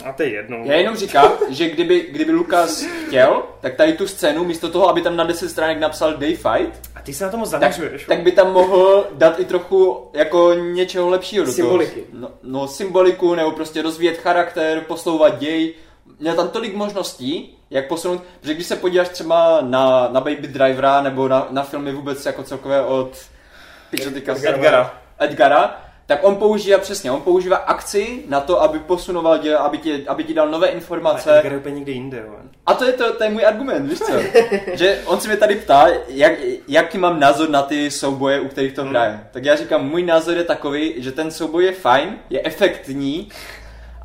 [0.05, 0.57] a to je jedno.
[0.65, 5.03] Já jenom říkám, že kdyby, kdyby Lukas chtěl, tak tady tu scénu, místo toho, aby
[5.03, 8.07] tam na 10 stránek napsal Day Fight, a ty se na tomu zaměřuješ.
[8.07, 12.01] Tak, tak by tam mohl dát i trochu jako něčeho lepšího do Symboliky.
[12.01, 12.23] Toho.
[12.23, 15.75] No, no, symboliku, nebo prostě rozvíjet charakter, poslouvat děj.
[16.19, 21.03] Měl tam tolik možností, jak posunout, protože když se podíváš třeba na, na Baby Drivera,
[21.03, 23.17] nebo na, na filmy vůbec jako celkové od
[24.49, 24.95] Edgara.
[25.19, 25.81] Edgara,
[26.13, 30.25] tak on používá přesně, on používá akci na to, aby posunoval děl, aby ti, aby
[30.25, 31.41] ti dal nové informace.
[31.41, 32.35] Ale úplně někde jinde, jo.
[32.67, 34.13] A to je, to, to je můj argument, víš co?
[34.73, 36.33] že on se mě tady ptá, jak,
[36.69, 38.91] jaký mám názor na ty souboje, u kterých to hmm.
[38.91, 39.11] hraje.
[39.11, 39.21] Hmm.
[39.31, 43.29] Tak já říkám, můj názor je takový, že ten souboj je fajn, je efektní,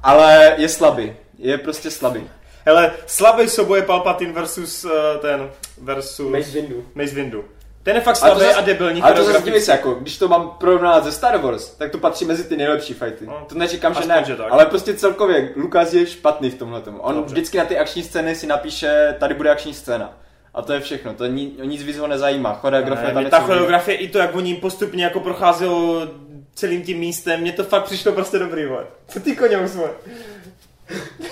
[0.03, 1.13] ale je slabý.
[1.37, 2.29] Je prostě slabý.
[2.65, 5.49] Hele, slabý souboj je Palpatine versus uh, ten,
[5.81, 6.31] versus...
[6.31, 6.85] Mace Windu.
[6.95, 7.45] Mace Windu.
[7.87, 10.49] Ten je fakt slabý a, a debilní Ale to zase se, jako, když to mám
[10.59, 13.25] porovnat ze Star Wars, tak to patří mezi ty nejlepší fighty.
[13.25, 16.81] No, to neříkám, že ne, že ale prostě celkově Lukas je špatný v tomhle.
[16.97, 17.33] On Dobře.
[17.33, 20.13] vždycky na ty akční scény si napíše, tady bude akční scéna.
[20.53, 22.53] A to je všechno, to ni, nic víc ho nezajímá.
[22.53, 26.07] Choreografie ne, Ta choreografie i to, jak oni postupně jako procházelo
[26.55, 28.85] celým tím místem, mně to fakt přišlo prostě dobrý, vole.
[29.07, 29.83] Co ty koně jsme?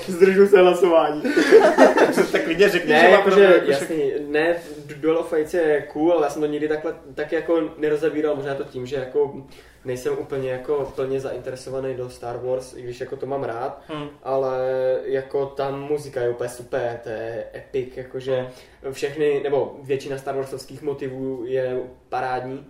[0.08, 1.22] Zdržu se hlasování.
[2.32, 4.56] tak klidně řekni, ne, že jako, že, jasný, ne,
[4.96, 8.56] Duel of Fates je cool, ale já jsem to nikdy takhle tak jako nerozabíral, možná
[8.56, 9.44] to tím, že jako
[9.86, 14.08] nejsem úplně jako plně zainteresovaný do Star Wars, i když jako to mám rád, hmm.
[14.24, 14.60] ale
[15.06, 18.48] jako ta muzika je úplně super, to je epic, jakože
[18.84, 18.94] hmm.
[18.94, 21.80] všechny, nebo většina Star Warsovských motivů je
[22.10, 22.66] parádní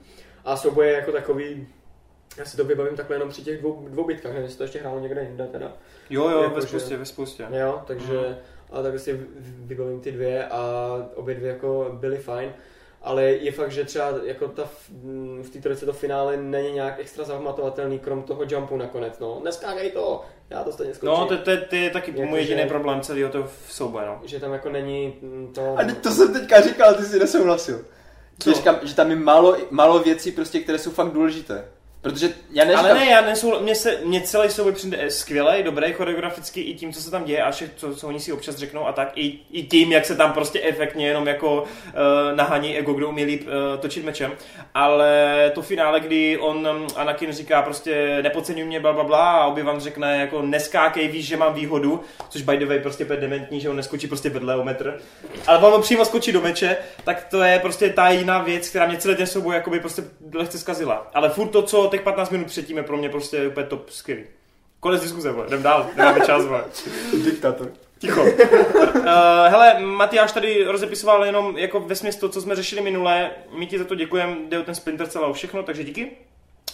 [0.45, 1.67] a souboje jako takový
[2.37, 4.79] Já si to vybavím takhle jenom při těch dvou, dvou bitkách, nevím, jestli to ještě
[4.79, 5.73] hrálo někde jinde teda.
[6.09, 7.45] Jo, jo, Jako ve že- spoustě, ve spoustě.
[7.51, 8.37] Jo, takže,
[8.71, 12.53] ale tak si vybavím ty dvě a obě dvě jako byly fajn.
[13.01, 16.71] Ale je fakt, že třeba jako ta, v- m, v té trojice to finále není
[16.71, 19.41] nějak extra zahmatovatelný, krom toho jumpu nakonec, no.
[19.43, 21.09] Neskákej to, já to stejně skočím.
[21.19, 24.21] No, to, to, to je taky Jako můj jediný že- problém celého toho souboje, no.
[24.25, 25.75] Že tam jako není mm, to...
[25.79, 27.85] A teď to jsem teďka říkal, ty si nesouhlasil.
[28.39, 28.53] Co?
[28.53, 31.65] Říkám, že tam je málo, málo věcí, prostě, které jsou fakt důležité.
[32.05, 35.93] Protože já neříkám, Ale ne, já nesou, mě, se, mě celý souboj přijde skvělý, dobrý,
[35.93, 38.87] choreograficky i tím, co se tam děje a vše, co, co oni si občas řeknou
[38.87, 41.67] a tak, i, i tím, jak se tam prostě efektně jenom jako uh,
[42.35, 44.31] nahaní ego, kdo umí líp uh, točit mečem.
[44.73, 49.47] Ale to finále, kdy on, um, Anakin říká prostě nepodceňuj mě, bla, bla, bla a
[49.47, 53.61] Obi-Wan řekne jako neskákej, víš, že mám výhodu, což by the way prostě je dementní,
[53.61, 54.99] že on neskočí prostě vedle o metr.
[55.47, 58.97] Ale on přímo skočí do meče, tak to je prostě ta jiná věc, která mě
[58.97, 60.03] celý ten souboj jakoby prostě
[60.33, 61.07] lehce zkazila.
[61.13, 64.23] Ale furt to, co těch 15 minut předtím je pro mě prostě úplně top skvělý.
[64.79, 65.47] Konec diskuze, vole.
[65.47, 66.63] jdem dál, nemáme čas, vole.
[67.25, 67.71] diktator.
[67.99, 68.21] Ticho.
[68.23, 68.29] uh,
[69.47, 73.31] hele, Matyáš tady rozepisoval jenom jako ve to, co jsme řešili minule.
[73.57, 76.11] My ti za to děkujeme, jde o ten Splinter Cell o všechno, takže díky.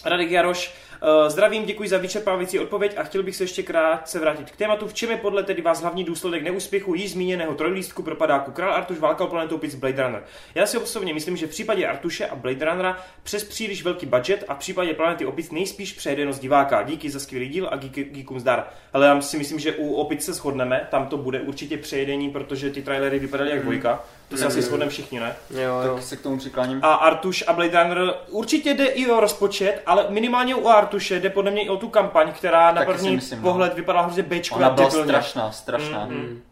[0.04, 4.50] Radek Jaroš, uh, zdravím, děkuji za vyčerpávající odpověď a chtěl bych se ještě krátce vrátit
[4.50, 4.88] k tématu.
[4.88, 8.98] V čem je podle tedy vás hlavní důsledek neúspěchu již zmíněného trojlístku propadáku Král Artuš
[8.98, 10.24] válka o planetu opic Blade Runner?
[10.54, 14.44] Já si osobně myslím, že v případě Artuše a Blade Runnera přes příliš velký budget
[14.48, 16.82] a v případě planety opic nejspíš přejedenost diváka.
[16.82, 18.66] Díky za skvělý díl a díky, díkům zdar.
[18.92, 22.70] Ale já si myslím, že u opic se shodneme, tam to bude určitě přejedení, protože
[22.70, 24.04] ty trailery vypadaly jak dvojka.
[24.32, 25.36] To se asi shodneme všichni, ne?
[25.50, 25.94] Jo, jo.
[25.94, 26.78] Tak se k tomu přikláním.
[26.82, 31.30] A Artuš a Blade Runner určitě jde i o rozpočet, ale minimálně u Artuše jde
[31.30, 33.48] podle mě i o tu kampaň, která na Taky první myslím, no.
[33.48, 35.04] pohled vypadala hrozně bečko Ona a byla debilně.
[35.12, 36.04] strašná, strašná.
[36.04, 36.42] Mm,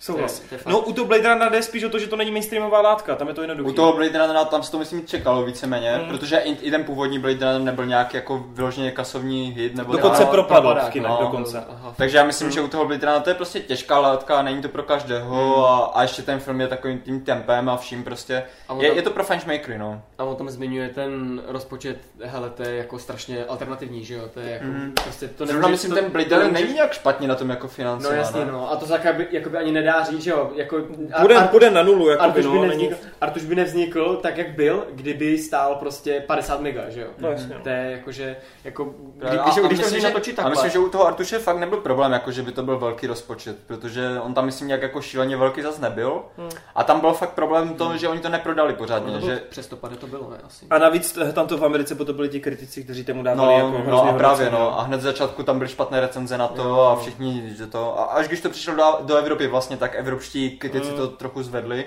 [0.00, 0.04] Mm.
[0.04, 0.38] Souhlas.
[0.38, 0.72] To je- to je fakt.
[0.72, 3.28] No u toho Blade Runnera jde spíš o to, že to není mainstreamová látka, tam
[3.28, 3.70] je to jednoduché.
[3.70, 6.08] U toho Blade Runnera tam se to myslím čekalo víceméně, Mm.
[6.08, 10.22] protože i, i ten původní Blade Runner nebyl nějak jako vyloženě kasovní hit nebo Dokonce
[10.22, 10.30] tak.
[10.30, 11.18] propadl v kinech, no.
[11.20, 11.64] dokonce.
[11.68, 11.94] Aha.
[11.96, 14.68] Takže já myslím, že u toho Blade Runnera to je prostě těžká látka, není to
[14.68, 18.42] pro každého a, a ještě ten film je takovým tím tempem a vším prostě.
[18.68, 20.02] A Je, tam- je to pro fanšmakery, no.
[20.18, 24.40] A on tam zmiňuje ten rozpočet, hele, to je jako strašně alternativní, že jo, to
[24.40, 24.92] je jako, Mhm.
[25.04, 27.68] prostě to Zrovna nemůžeš- myslím, to- ten Blade Runner není nějak špatně na tom jako
[27.68, 28.08] finance.
[28.08, 30.76] No jasně, no, a to se jakoby, jakoby ani nedá říct, že jo, jako...
[31.12, 33.02] a- Půjde, a- půjde na nulu, jako Artuš by, by, no, nevznikl, není...
[33.20, 37.06] Artuš by nevznikl tak, jak byl, kdyby stál prostě 50 mega, že jo.
[37.18, 37.60] No jasně, no.
[37.62, 40.42] To je jakože, jako, kdy, A- když, a když, to myslím, chceš že- natočit A
[40.42, 40.50] takhle.
[40.50, 43.56] myslím, že u toho Artuše fakt nebyl problém, jako že by to byl velký rozpočet,
[43.66, 46.22] protože on tam myslím nějak jako šíleně velký zas nebyl.
[46.38, 46.48] Hmm.
[46.74, 49.42] A tam byl fakt problém to, že oni to neprodali pořádně, no, to bylo, že
[49.50, 50.66] přes to pade to bylo, ne, asi.
[50.70, 53.58] A navíc eh, tam to v Americe potom byli ti kritici, kteří tomu dávali No,
[53.58, 54.70] jako hrozně no a právě hodnocení.
[54.70, 56.80] no, a hned z začátku tam byly špatné recenze na to Jo.
[56.80, 60.50] a všichni, že to, a až když to přišlo do, do Evropy vlastně, tak evropští
[60.58, 60.96] kritici Mm.
[60.96, 61.84] to trochu zvedli.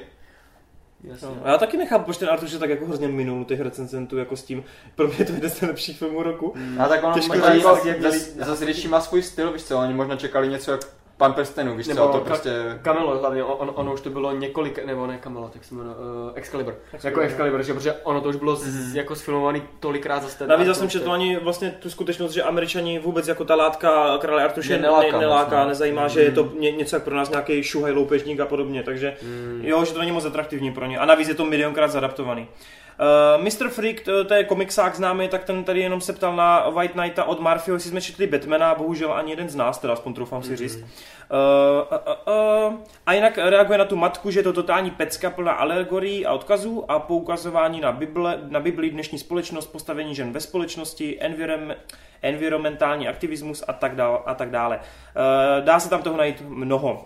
[1.04, 1.28] Jasně.
[1.28, 4.36] No, já taky nechápu, proč ten Artuš je tak jako hrozně minul těch recenzentů jako
[4.36, 4.64] s tím.
[4.96, 6.54] Pro mě to je jeden z nejlepších filmů roku.
[6.80, 9.54] A tak ono Těžko možná říct, asi jak zas, měli- zase řeší má svůj styl,
[9.54, 10.82] víš co, oni možná čekali něco jak
[11.18, 12.52] Pan prstenů, víš co, Nebo a to ka- prostě...
[12.84, 16.32] Camelo hlavně, on, ono už to bylo několik, nebo ne Camelo, tak se jmenuje, uh,
[16.36, 16.74] Excalibur.
[16.94, 17.22] Excalibur.
[17.24, 18.96] Jako Excalibur, že, protože ono to už bylo z, Mhm.
[18.98, 23.00] jako sfilmovaný tolikrát za ten Navíc já jsem četl ani vlastně tu skutečnost, že američani
[23.00, 25.70] vůbec jako ta látka krále Artuše Ne- neláká ne, neláká, no.
[25.70, 29.18] nezajímá, že je to ně, něco jak pro nás nějaký šuhaj loupežník a podobně, takže
[29.22, 29.62] Mm.
[29.64, 31.00] jo, že to není moc atraktivní pro ně.
[31.00, 32.48] A navíc je to milionkrát zadaptovaný.
[33.00, 33.70] Uh, Mr.
[33.70, 37.24] Freak, to, to je komiksák známý, tak ten tady jenom se ptal na White Knighta
[37.24, 40.56] od Murphyho, jestli jsme četli Batmana, bohužel ani jeden z nás, teda aspoň troufám si
[40.56, 40.76] říct.
[40.76, 40.84] Uh,
[41.92, 41.98] uh,
[42.28, 46.26] uh, uh, a jinak reaguje na tu matku, že je to totální pecka plná alegorií
[46.26, 51.74] a odkazů a poukazování na, Bible, na Bibli, dnešní společnost, postavení žen ve společnosti, envirom,
[52.22, 54.20] environmentální aktivismus a tak dále.
[54.26, 54.78] A tak dále.
[54.78, 57.06] Uh, dá se tam toho najít mnoho.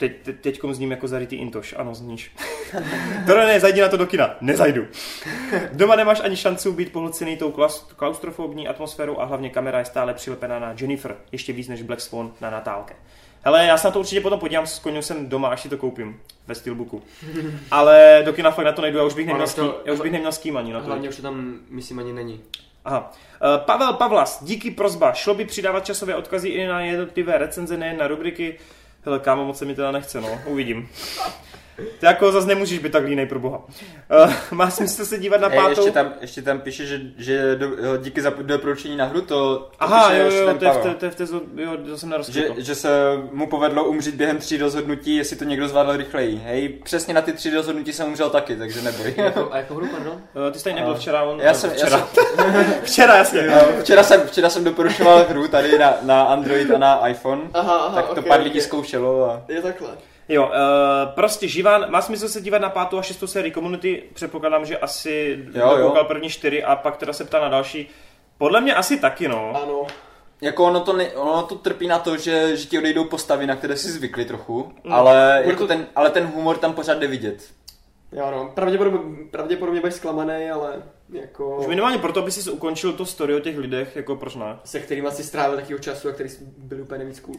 [0.00, 2.32] Teď, te, teďkom zním jako zarytý intoš, ano, zníš.
[3.26, 4.36] to ne, zajdi na to do kina.
[4.40, 4.86] Nezajdu.
[5.72, 10.14] Doma nemáš ani šanci být pohlcený tou klaus- klaustrofobní atmosférou a hlavně kamera je stále
[10.14, 12.94] přilepená na Jennifer, ještě víc než Black Swan na Natálke.
[13.42, 15.76] Hele, já se na to určitě potom podívám, s koním jsem doma, až si to
[15.76, 17.02] koupím ve Steelbooku.
[17.70, 20.00] Ale do kina fakt na to nejdu, já už bych neměl, kým, to- já už
[20.00, 20.86] bych neměl s kým ani na to.
[20.86, 22.40] Hlavně už to tam, myslím, ani není.
[22.84, 23.12] Aha.
[23.34, 25.12] Eh, Pavel Pavlas, díky prozba.
[25.12, 28.58] Šlo by přidávat časové odkazy i na jednotlivé recenze, nejen na rubriky.
[29.04, 30.40] Hele, kámo, moc se mi teda nechce, no.
[30.46, 30.88] Uvidím.
[31.98, 33.64] Ty jako zase nemůžeš být tak línej pro boha.
[34.24, 35.70] Uh, má smysl se dívat na Ej, pátou?
[35.70, 39.26] ještě, tam, ještě tam píše, že, že do, jo, díky za doporučení na hru, to,
[39.26, 41.24] to Aha, píše jo, jo, to je, v té, to je v té,
[41.56, 42.14] jo, to jsem.
[42.28, 42.88] Že, že se
[43.32, 46.36] mu povedlo umřít během tří rozhodnutí, jestli to někdo zvládl rychleji.
[46.44, 49.14] Hej, přesně na ty tři rozhodnutí jsem umřel taky, takže neboj.
[49.16, 50.12] Jako, a jako hru, pardon?
[50.12, 51.40] Uh, ty jsi tady nebyl včera, on...
[51.40, 52.08] Já jsem, já včera.
[52.14, 53.48] jsem, včera, jasně.
[53.80, 58.02] včera, jsem, včera jsem doporučoval hru tady na, na Android a na iPhone, Aha, aha,
[58.02, 59.42] tak to pár lidí zkoušelo a...
[59.48, 59.88] Je takhle.
[60.32, 60.52] Jo, uh,
[61.14, 65.38] prostě Živan, má smysl se dívat na pátou a šestou sérii Community, předpokládám, že asi
[65.54, 65.86] Jo, jo.
[65.88, 67.88] koukal první čtyři a pak teda se ptá na další.
[68.38, 69.52] Podle mě asi taky, no.
[69.62, 69.86] Ano.
[70.40, 73.56] Jako ono to, ne, ono to trpí na to, že, že ti odejdou postavy, na
[73.56, 77.06] které si zvykli trochu, ale, Bude jako to- ten, ale ten humor tam pořád jde
[77.06, 77.44] vidět.
[78.12, 78.50] Jo, no.
[78.54, 78.98] Pravděpodobně,
[79.30, 80.82] pravděpodobně budeš zklamaný, ale
[81.12, 81.56] jako...
[81.56, 84.58] Už minimálně proto, aby si ukončil to story o těch lidech, jako proč ne?
[84.64, 87.36] se kterým asi strávil takového času a který byl úplně nejvíc cool.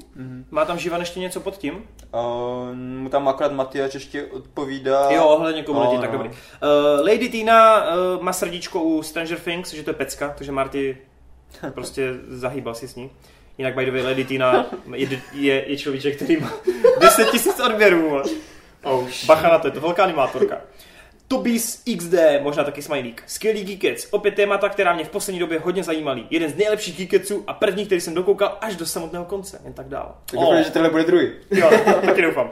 [0.52, 1.74] Má tam Živan ještě něco pod tím?
[1.74, 5.10] Uh, mu tam akorát Matyáš ještě odpovídá.
[5.12, 6.18] Jo, ohledně komunity, No, tak no.
[6.18, 6.30] dobrý.
[6.30, 7.84] Uh, Lady Tina
[8.18, 10.98] uh, má srdíčko u Stranger Things, že to je pecka, takže Marty
[11.74, 13.12] prostě zahýbal si s ní.
[13.58, 14.66] Jinak by the way, Lady Tina
[14.96, 16.52] je, je, je človíček, který má
[17.02, 18.10] 10 tisíc odběrů.
[18.10, 18.24] vole.
[18.84, 20.58] Oh, Bacha na to, je to velká animátorka.
[21.32, 23.24] Tobis XD, možná taky smajlík.
[23.28, 26.24] Skvělý Geekets, opět témata, která mě v poslední době hodně zajímaly.
[26.30, 29.88] Jeden z nejlepších Geeketsů a první, který jsem dokoukal až do samotného konce, jen tak
[29.88, 30.16] dál.
[30.26, 31.30] Tak doufám, že tohle bude druhý.
[31.52, 31.70] Jo,
[32.06, 32.50] taky doufám.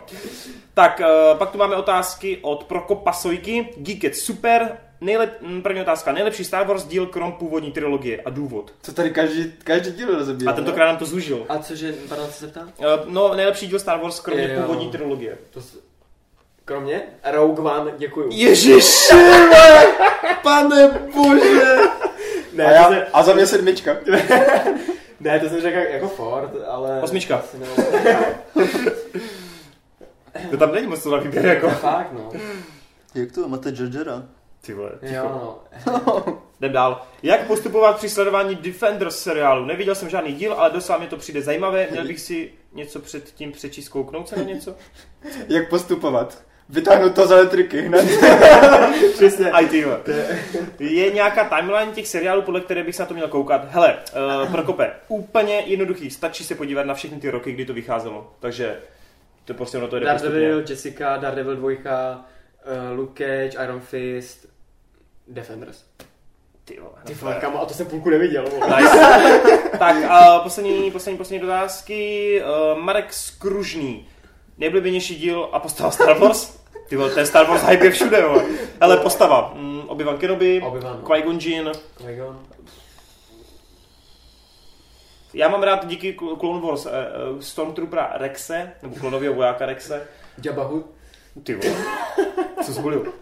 [0.73, 1.01] Tak,
[1.31, 3.69] uh, pak tu máme otázky od Prokopa Sojky.
[3.77, 4.77] Geeket super.
[5.01, 6.11] Nejlep, mm, první otázka.
[6.11, 8.73] Nejlepší Star Wars díl krom původní trilogie a důvod.
[8.81, 10.51] Co tady každý, každý díl rozebírá.
[10.51, 11.45] A tentokrát nám to zúžil.
[11.49, 12.61] A cože, pardon, co se ptá?
[12.61, 14.61] Uh, no, nejlepší díl Star Wars kromě Jo.
[14.61, 15.37] původní trilogie.
[15.49, 15.88] To s...
[16.69, 17.01] Kromě?
[17.31, 18.29] Rogue One, děkuju.
[18.31, 19.13] Ježiši,
[20.43, 21.77] pane bože.
[22.53, 23.97] Ne, A, já, se, a za mě sedmička.
[25.19, 27.01] ne, to jsem řekl jako Ford, ale...
[27.01, 27.43] Osmička.
[30.49, 31.69] To tam není moc co na výběr, jako.
[31.69, 32.31] Fakt, no.
[33.15, 34.23] Jak to máte Jajara?
[34.61, 35.13] Ty vole, ticho.
[35.15, 36.43] Jo, no.
[36.59, 37.01] Jdem dál.
[37.23, 39.65] Jak postupovat při sledování Defenders seriálu?
[39.65, 41.87] Neviděl jsem žádný díl, ale docela mě to přijde zajímavé.
[41.91, 44.75] Měl bych si něco před tím přečíst, kouknout se na něco?
[45.47, 46.48] Jak postupovat?
[46.69, 48.05] Vytáhnout to za elektriky hned.
[49.13, 49.51] Přesně.
[49.85, 49.99] Vole.
[50.79, 53.71] Je nějaká timeline těch seriálů, podle které bych se na to měl koukat?
[53.71, 53.97] Hele,
[54.45, 56.09] uh, Prokope, úplně jednoduchý.
[56.11, 58.33] Stačí se podívat na všechny ty roky, kdy to vycházelo.
[58.39, 58.77] Takže
[59.45, 60.29] to prostě ono to jde postupně.
[60.29, 64.45] Daredevil, Jessica, Daredevil 2, uh, Luke Cage, Iron Fist,
[65.27, 65.83] Defenders.
[66.65, 68.45] Ty vole, Ty vole, kamo, a to jsem půlku neviděl.
[68.49, 68.81] vole.
[68.81, 68.97] Nice.
[69.79, 72.41] tak a poslední, poslední, poslední dotázky.
[72.73, 74.07] Uh, Marek Skružný.
[74.57, 76.58] Nejblíbenější díl a postava Star Wars?
[76.89, 78.43] Ty vole, ten Star Wars hype je všude, vole.
[78.81, 79.51] Ale postava.
[79.55, 81.01] Mm, Obi-Wan Kenobi, Obi-Wan.
[81.01, 81.71] Qui-Gon Jinn.
[81.97, 82.39] Qui-Gon.
[85.33, 86.91] Já mám rád díky Cl- Clone Wars uh,
[87.39, 90.07] Stormtroopera Rexe, nebo klonového vojáka Rexe.
[90.45, 90.85] Jabba Hutt.
[91.43, 91.75] Ty vole,
[92.65, 93.13] co zvolil.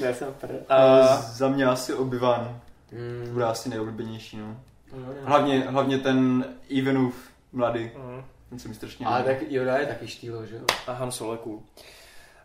[0.00, 0.50] Ne, jsem prd.
[0.50, 2.60] Uh, za mě asi obyván.
[2.92, 3.32] Mm.
[3.32, 4.56] Bude asi nejoblíbenější, no.
[4.96, 5.06] No.
[5.24, 6.44] Hlavně, hlavně ten
[6.78, 7.14] Evenův
[7.52, 7.90] mladý.
[7.96, 10.62] mm, Ten se mi strašně Ale tak Yoda je taky štýlo, že jo?
[10.86, 11.60] a Han Solo je cool.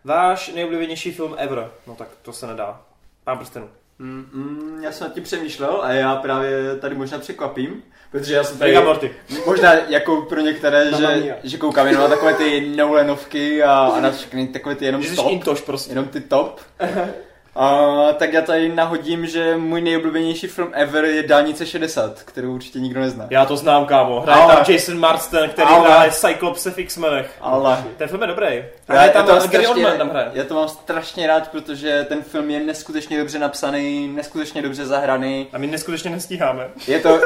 [0.04, 1.70] Váš nejoblíbenější film ever?
[1.88, 2.82] No tak to se nedá.
[3.24, 3.70] Pán prstenů.
[4.00, 8.44] Mm, mm, já jsem nad tím přemýšlel a já právě tady možná překvapím, protože já
[8.44, 9.16] jsem tady Morty.
[9.46, 14.12] možná jako pro některé, že, že koukám jenom na takové ty Nolanovky a, a na
[14.12, 15.92] všechny takové ty jenom Že jsi top, intoš prostě.
[15.92, 16.60] jenom ty top.
[17.56, 22.80] A, tak já tady nahodím, že můj nejoblíbenější film ever je Dálnice 60, kterou určitě
[22.80, 23.28] nikdo nezná.
[23.30, 24.20] Já to znám, kámo.
[24.22, 27.32] Hraje Ale- tam Jason Marsden, který Ale- hraje Cyclopse v X-Menech.
[27.42, 28.64] Ale Ten film je dobrý.
[28.90, 30.32] Já, tam to strašně, Oldman tam hraje.
[30.34, 35.48] já to mám strašně rád, protože ten film je neskutečně dobře napsaný, neskutečně dobře zahraný.
[35.54, 36.68] A my neskutečně nestíháme.
[36.88, 37.20] Je to,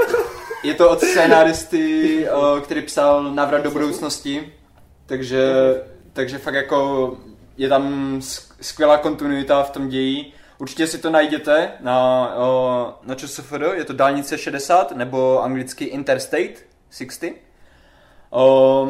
[0.64, 2.28] je to od scénáristy,
[2.64, 4.54] který psal Návrat do budoucnosti,
[5.06, 5.44] takže,
[6.14, 7.12] takže fakt jako
[7.57, 10.34] je tam sk- skvělá kontinuita v tom ději.
[10.57, 12.30] Určitě si to najděte na,
[13.03, 16.53] na ČSFD, je to dálnice 60 nebo anglicky Interstate
[16.91, 17.32] 60.
[18.30, 18.88] O,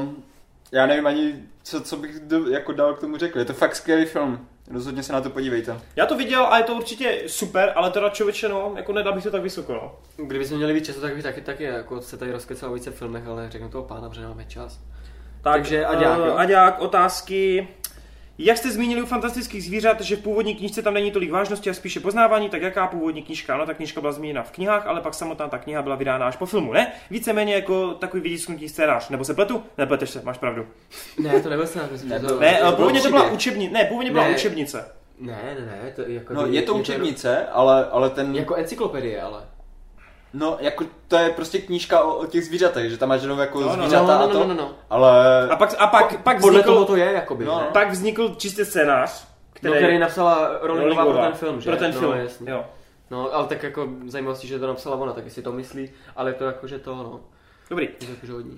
[0.72, 3.40] já nevím ani, co, co bych do, jako dal k tomu řekl.
[3.40, 4.48] Je to fakt skvělý film.
[4.72, 5.80] Rozhodně se na to podívejte.
[5.96, 9.24] Já to viděl a je to určitě super, ale teda člověče, no, jako nedal bych
[9.24, 9.96] to tak vysoko, no.
[10.26, 13.28] Kdybychom měli víc času, tak bych taky, taky jako se tady rozkecal o více filmech,
[13.28, 14.80] ale řeknu toho pána, protože nemáme čas.
[15.42, 16.36] Tak, Takže Aďák, eh, jo?
[16.38, 17.68] Aďák, otázky.
[18.38, 21.74] Jak jste zmínili u fantastických zvířat, že v původní knižce tam není tolik vážnosti a
[21.74, 23.54] spíše poznávání, tak jaká původní knížka?
[23.56, 26.36] Ano, ta knížka byla zmíněna v knihách, ale pak samotná ta kniha byla vydána až
[26.36, 26.92] po filmu, ne?
[27.10, 29.10] Víceméně jako takový vytisknutý scénář.
[29.10, 29.64] Nebo se pletu?
[29.78, 30.68] Nepleteš se, máš pravdu.
[31.20, 33.74] Ne, to nebyl scénář, myslím, Ne, že to- Ne, to původně to byla učebnice.
[33.74, 34.36] Ne, původně byla Ne.
[34.36, 34.92] učebnice.
[35.20, 36.34] Ne, ne, ne, to jako...
[36.34, 38.36] No, je to učebnice, ale, ale ten...
[38.36, 39.42] Jako encyklopedie, ale.
[40.38, 43.62] No, jako to je prostě knížka o, o těch zvířatech, že tam máš jenom jako
[43.62, 44.72] No, no, zvířata no, a no, to, no, no, no.
[44.90, 45.50] ale...
[45.50, 47.68] A pak, a pak, pak Podle vznikl, toho to je, jakoby, No, ne?
[47.74, 51.70] pak vznikl čistě scénář, Který, no, který napsala Rowlingová pro ten film, že?
[51.70, 52.52] Pro ten no, film, Jasně.
[52.52, 52.66] jo.
[53.12, 56.34] No, ale tak jako zajímavostí, že to napsala ona, tak si to myslí, ale je
[56.34, 57.20] to jako, že to, no,
[57.70, 57.88] Dobrý.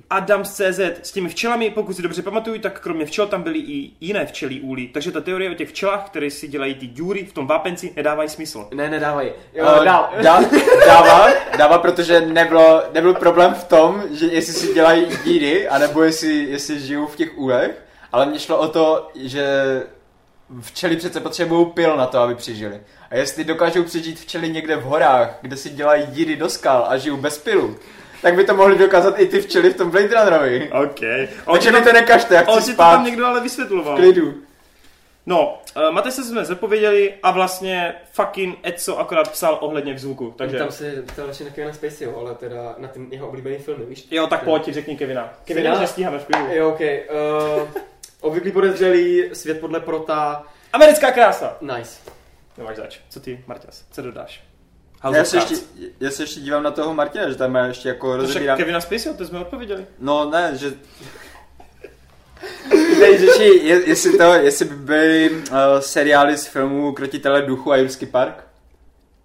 [0.09, 3.59] Adam z CZ s těmi včelami, pokud si dobře pamatuju, tak kromě včel tam byly
[3.59, 4.87] i jiné včelí úly.
[4.87, 8.29] Takže ta teorie o těch včelách, které si dělají ty díry v tom vápenci, nedávají
[8.29, 8.67] smysl.
[8.73, 9.29] Ne, nedávají.
[9.53, 10.09] Jo, Uh, dál.
[10.23, 10.39] dá,
[10.87, 16.33] dává, dává, protože nebylo, nebyl problém v tom, že jestli si dělají díry, anebo jestli,
[16.33, 19.43] jestli žijou v těch úlech, ale mně šlo o to, že
[20.61, 22.81] včely přece potřebují pil na to, aby přežili.
[23.11, 26.97] A jestli dokážou přežít včely někde v horách, kde si dělají díry do skal a
[26.97, 27.75] žijou bez pilu,
[28.21, 30.71] tak by to mohli dokázat i ty včely v tom Blade Runnerovi.
[30.71, 30.99] OK.
[31.53, 33.95] Takže mi to nekažte, jak On chci si to tam spát někdo ale vysvětloval.
[33.95, 34.33] v klidu.
[35.25, 40.57] No, uh, Matej se jsme zapověděli a vlastně fucking Edzo akorát psal ohledně zvuku, takže...
[40.57, 44.07] Tam se ptal vlastně na Kevina Spaceyho, ale teda na ten jeho oblíbený film, víš?
[44.11, 45.33] Jo, tak pojď, řekni Kevina.
[45.45, 46.45] Kevina už nestíháme v klidu.
[46.51, 46.79] Jo, ok.
[46.79, 47.67] Uh,
[48.21, 51.57] obvyklý podezřelý, svět podle Prota, Americká krása.
[51.61, 51.99] nice.
[52.57, 52.99] Nemáš zač.
[53.09, 53.85] Co ty, Marťas?
[53.91, 54.46] Co dodáš?
[55.03, 55.55] Já of se, ještě,
[55.99, 58.57] já se ještě dívám na toho Martina, že tam má ještě jako To rozebírám.
[58.57, 59.85] Kevina Spaceyho, to jsme odpověděli.
[59.99, 60.73] No ne, že...
[62.99, 67.77] Tady řeší, je, jestli, to, jestli by byly uh, seriály z filmů Krotitele duchu a
[67.77, 68.43] Jurský park.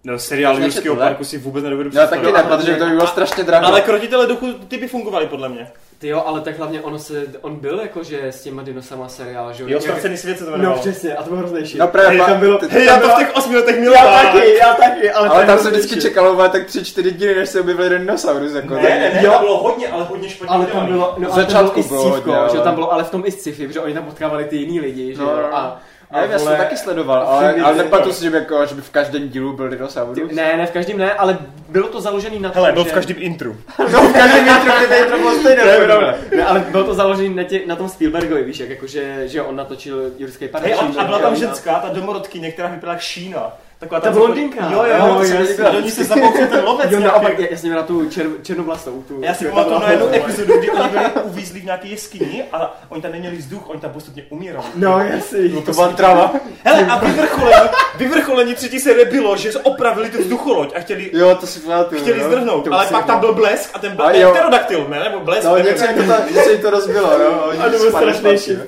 [0.03, 2.49] No, seriál Jurského parku si vůbec nedovedu No taky představit.
[2.49, 3.65] ne, protože to by bylo strašně drahé.
[3.65, 5.71] Ale krotitele duchu, ty by fungovaly podle mě.
[6.03, 9.63] Ty jo, ale tak hlavně ono se, on byl jakože s těma dinosama seriál, že
[9.67, 10.81] Jo, ztracený svět se to No jmenovalo.
[10.81, 11.77] přesně, a to bylo hroznější.
[11.77, 13.81] No právě, Hej, tam bylo, t- hej, tam já to v těch osmi letech já
[13.81, 14.23] miloval.
[14.23, 17.49] taky, já taky, ale, Ale tam se vždycky čekalo vole, tak tři, čtyři díly, než
[17.49, 18.53] se objevil jeden dinosaurus.
[18.53, 19.31] Jako, Ne, tak- ne, ne, Jo.
[19.31, 21.89] to bylo hodně, ale hodně špatně Ale tam bylo, no, ale tam začátku bylo i
[21.89, 24.45] bylo scívko, že ale- tam bylo, ale v tom i sci-fi, protože oni tam potkávali
[24.45, 25.57] ty jiný lidi, že No, jo, no.
[25.57, 25.81] a, Já
[26.21, 28.89] nevím, já jsem taky sledoval, ale, ale nepamatuji si, že by, jako, že by v
[28.89, 30.31] každém dílu byl dinosaurus.
[30.31, 31.37] ne, ne, v každém ne, ale
[31.69, 32.89] bylo to založený na tom, Hele, byl že...
[32.91, 33.57] v každém intru.
[33.79, 35.63] No, v každém intro, kde to intro bylo stejné.
[35.85, 36.15] Pravda.
[36.35, 39.55] Ne, ale bylo to založený na, tě, na tom Spielbergovi, víš, jak jakože, že on
[39.55, 40.63] natočil Jurský park.
[40.65, 43.53] Hej, a, a byla tam ženská, ta domorodkyně, která vypadala jak Šína.
[43.83, 44.65] Taková Ta blondýnka.
[44.71, 45.39] Jo, jo, Jo, jo, jasně.
[45.39, 45.71] líbilo.
[45.71, 49.03] Do ní se zabouchl ten lovec Jo, naopak, já, já jsem na tu čer, černovlasou.
[49.07, 52.43] Tu, Já si tu- pamatuju na jednu epizodu, kdy oni byli uvízli v nějaké jeskyni
[52.51, 54.65] a oni tam neměli vzduch, oni tam postupně umírali.
[54.75, 55.61] No, jasný.
[55.65, 56.33] To byla trava.
[56.63, 61.47] Hele, a vyvrcholení, vyvrcholení třetí série bylo, že opravili tu vzducholoď a chtěli, Jo, to
[61.47, 62.01] si pamatuju.
[62.01, 62.25] chtěli no.
[62.27, 64.31] zdrhnout, ale pak tam byl blesk a ten jo.
[64.31, 64.99] pterodaktyl, ne?
[64.99, 67.43] Nebo blesk, No, něco jim to, to rozbilo, no.
[67.45, 68.65] Oni A to bylo spadli strašný shit,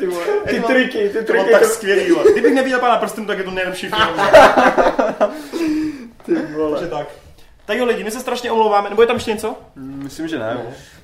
[0.49, 1.51] ty triky, ty To triky.
[1.51, 2.15] tak to- skvělý.
[2.31, 4.09] Kdybych neviděl pána prstenu, tak je to nejlepší film.
[6.26, 6.72] Ty vole.
[6.72, 7.07] Takže tak.
[7.65, 9.56] Tak jo lidi, my se strašně omlouváme, nebo je tam ještě něco?
[9.76, 10.57] Myslím, že ne.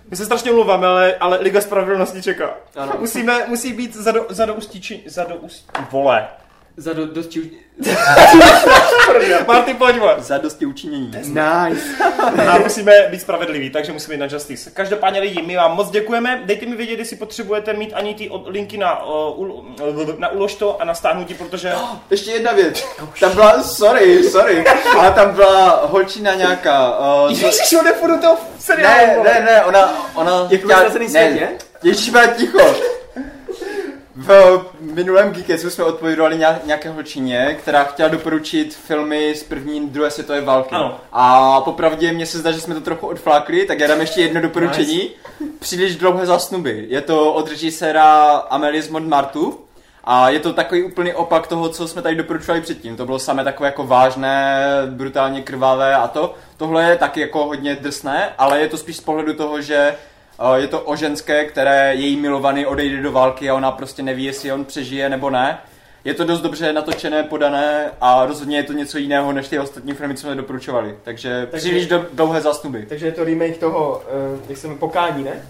[0.10, 2.54] My se strašně omlouváme, ale, ale Liga Spravedlnosti čeká.
[2.76, 2.94] Ano.
[3.00, 6.28] Musíme, musí být za do, za do ustíči, za do ustí, vole.
[6.78, 7.52] Za do, dost či...
[9.48, 9.96] Marty, pojď.
[10.18, 11.12] Za dosti učinění.
[11.24, 12.04] Nice.
[12.50, 14.72] A musíme být spravedliví, takže musíme jít na Justice.
[14.72, 16.42] Každopádně lidi, my vám moc děkujeme.
[16.46, 20.86] Dejte mi vědět, jestli potřebujete mít ani ty od- linky na, uh, na uložto a
[20.86, 21.74] na stáhnutí, protože...
[22.10, 22.84] Ještě jedna věc.
[23.20, 24.64] Tam byla, sorry, sorry,
[24.98, 27.00] ale tam byla holčina nějaká.
[27.00, 31.50] Uh, Ježiš, on nepůjdu toho seriálu, ne, ne, ne, ona, ona Jak ve ztraceném světě?
[31.84, 32.76] Ježíš, ticho.
[34.16, 40.12] V minulém Geekesu jsme odpovědovali nějak- nějaké holčině, která chtěla doporučit filmy z první, druhé
[40.12, 40.76] světové války.
[40.76, 41.00] Ano.
[41.12, 44.42] A popravdě mně se zdá, že jsme to trochu odflákli, tak já dám ještě jedno
[44.42, 45.10] doporučení.
[45.60, 46.86] Příliš dlouhé zasnuby.
[46.90, 49.60] Je to od režiséra Amelie z Montmartu.
[50.04, 52.96] A je to takový úplný opak toho, co jsme tady doporučovali předtím.
[52.98, 56.34] To bylo samé takové jako vážné, brutálně krvavé a to.
[56.58, 59.96] Tohle je taky jako hodně drsné, ale je to spíš z pohledu toho, že
[60.56, 64.52] je to o ženské, které její milovaný odejde do války a ona prostě neví, jestli
[64.52, 65.58] on přežije nebo ne.
[66.04, 69.94] Je to dost dobře natočené, podané a rozhodně je to něco jiného než ty ostatní
[69.94, 70.98] filmy, co jsme doporučovali.
[71.04, 72.86] Takže, Takže- příliš do, dlouhé zasnuby.
[72.90, 74.04] Takže je to remake toho,
[74.34, 75.46] uh, jak se Pokání, ne?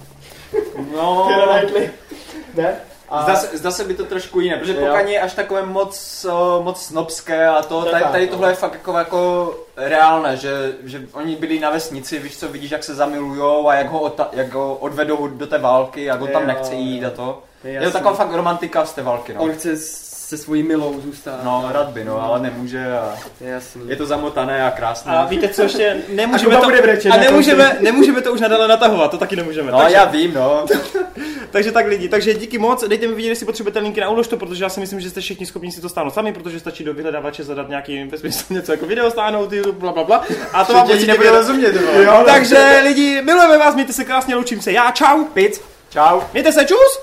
[0.96, 1.30] No.
[2.56, 2.76] Ne?
[3.12, 3.24] A...
[3.24, 4.88] Zdá se, zdá se by to trošku jiné, protože Jo.
[4.88, 6.26] pokaní je až takové moc,
[6.62, 8.32] moc snobské a to, tady, tady no.
[8.32, 12.72] tohle je fakt jako, jako reálné, že, že oni byli na vesnici, víš co, vidíš
[12.72, 16.28] jak se zamilujou a jak ho, ota, jak ho odvedou do té války, jak ho
[16.28, 17.44] tam nechce jít a to.
[17.64, 19.42] Je Je to taková fakt romantika z té války, no.
[19.42, 19.78] On chce
[20.32, 21.40] se svojí milou zůstat.
[21.44, 23.82] No, rád by, no, ale nemůže a Je jasný.
[23.88, 25.12] je to zamotané a krásné.
[25.18, 28.68] A víte co ještě, nemůžeme kuba to, bude brečet a nemůžeme, nemůžeme to už nadále
[28.68, 29.72] natahovat, to taky nemůžeme.
[29.72, 30.66] No, takže, já vím, no.
[31.52, 34.64] takže tak lidi, takže díky moc, dejte mi vědět, jestli potřebujete linky na uložto, protože
[34.64, 37.44] já si myslím, že jste všichni schopni si to stáhnout sami, protože stačí do vyhledávače
[37.44, 40.24] zadat nějaký ve smyslu něco jako video stáhnout, YouTube, bla bla bla.
[40.54, 42.02] A to vám Děti určitě nebude bude- rozumět, no.
[42.02, 45.62] Jo, takže lidi, milujeme vás, mějte se krásně, loučím se já, čau, Pic.
[45.90, 46.20] Čau.
[46.34, 47.00] mějte se, čus!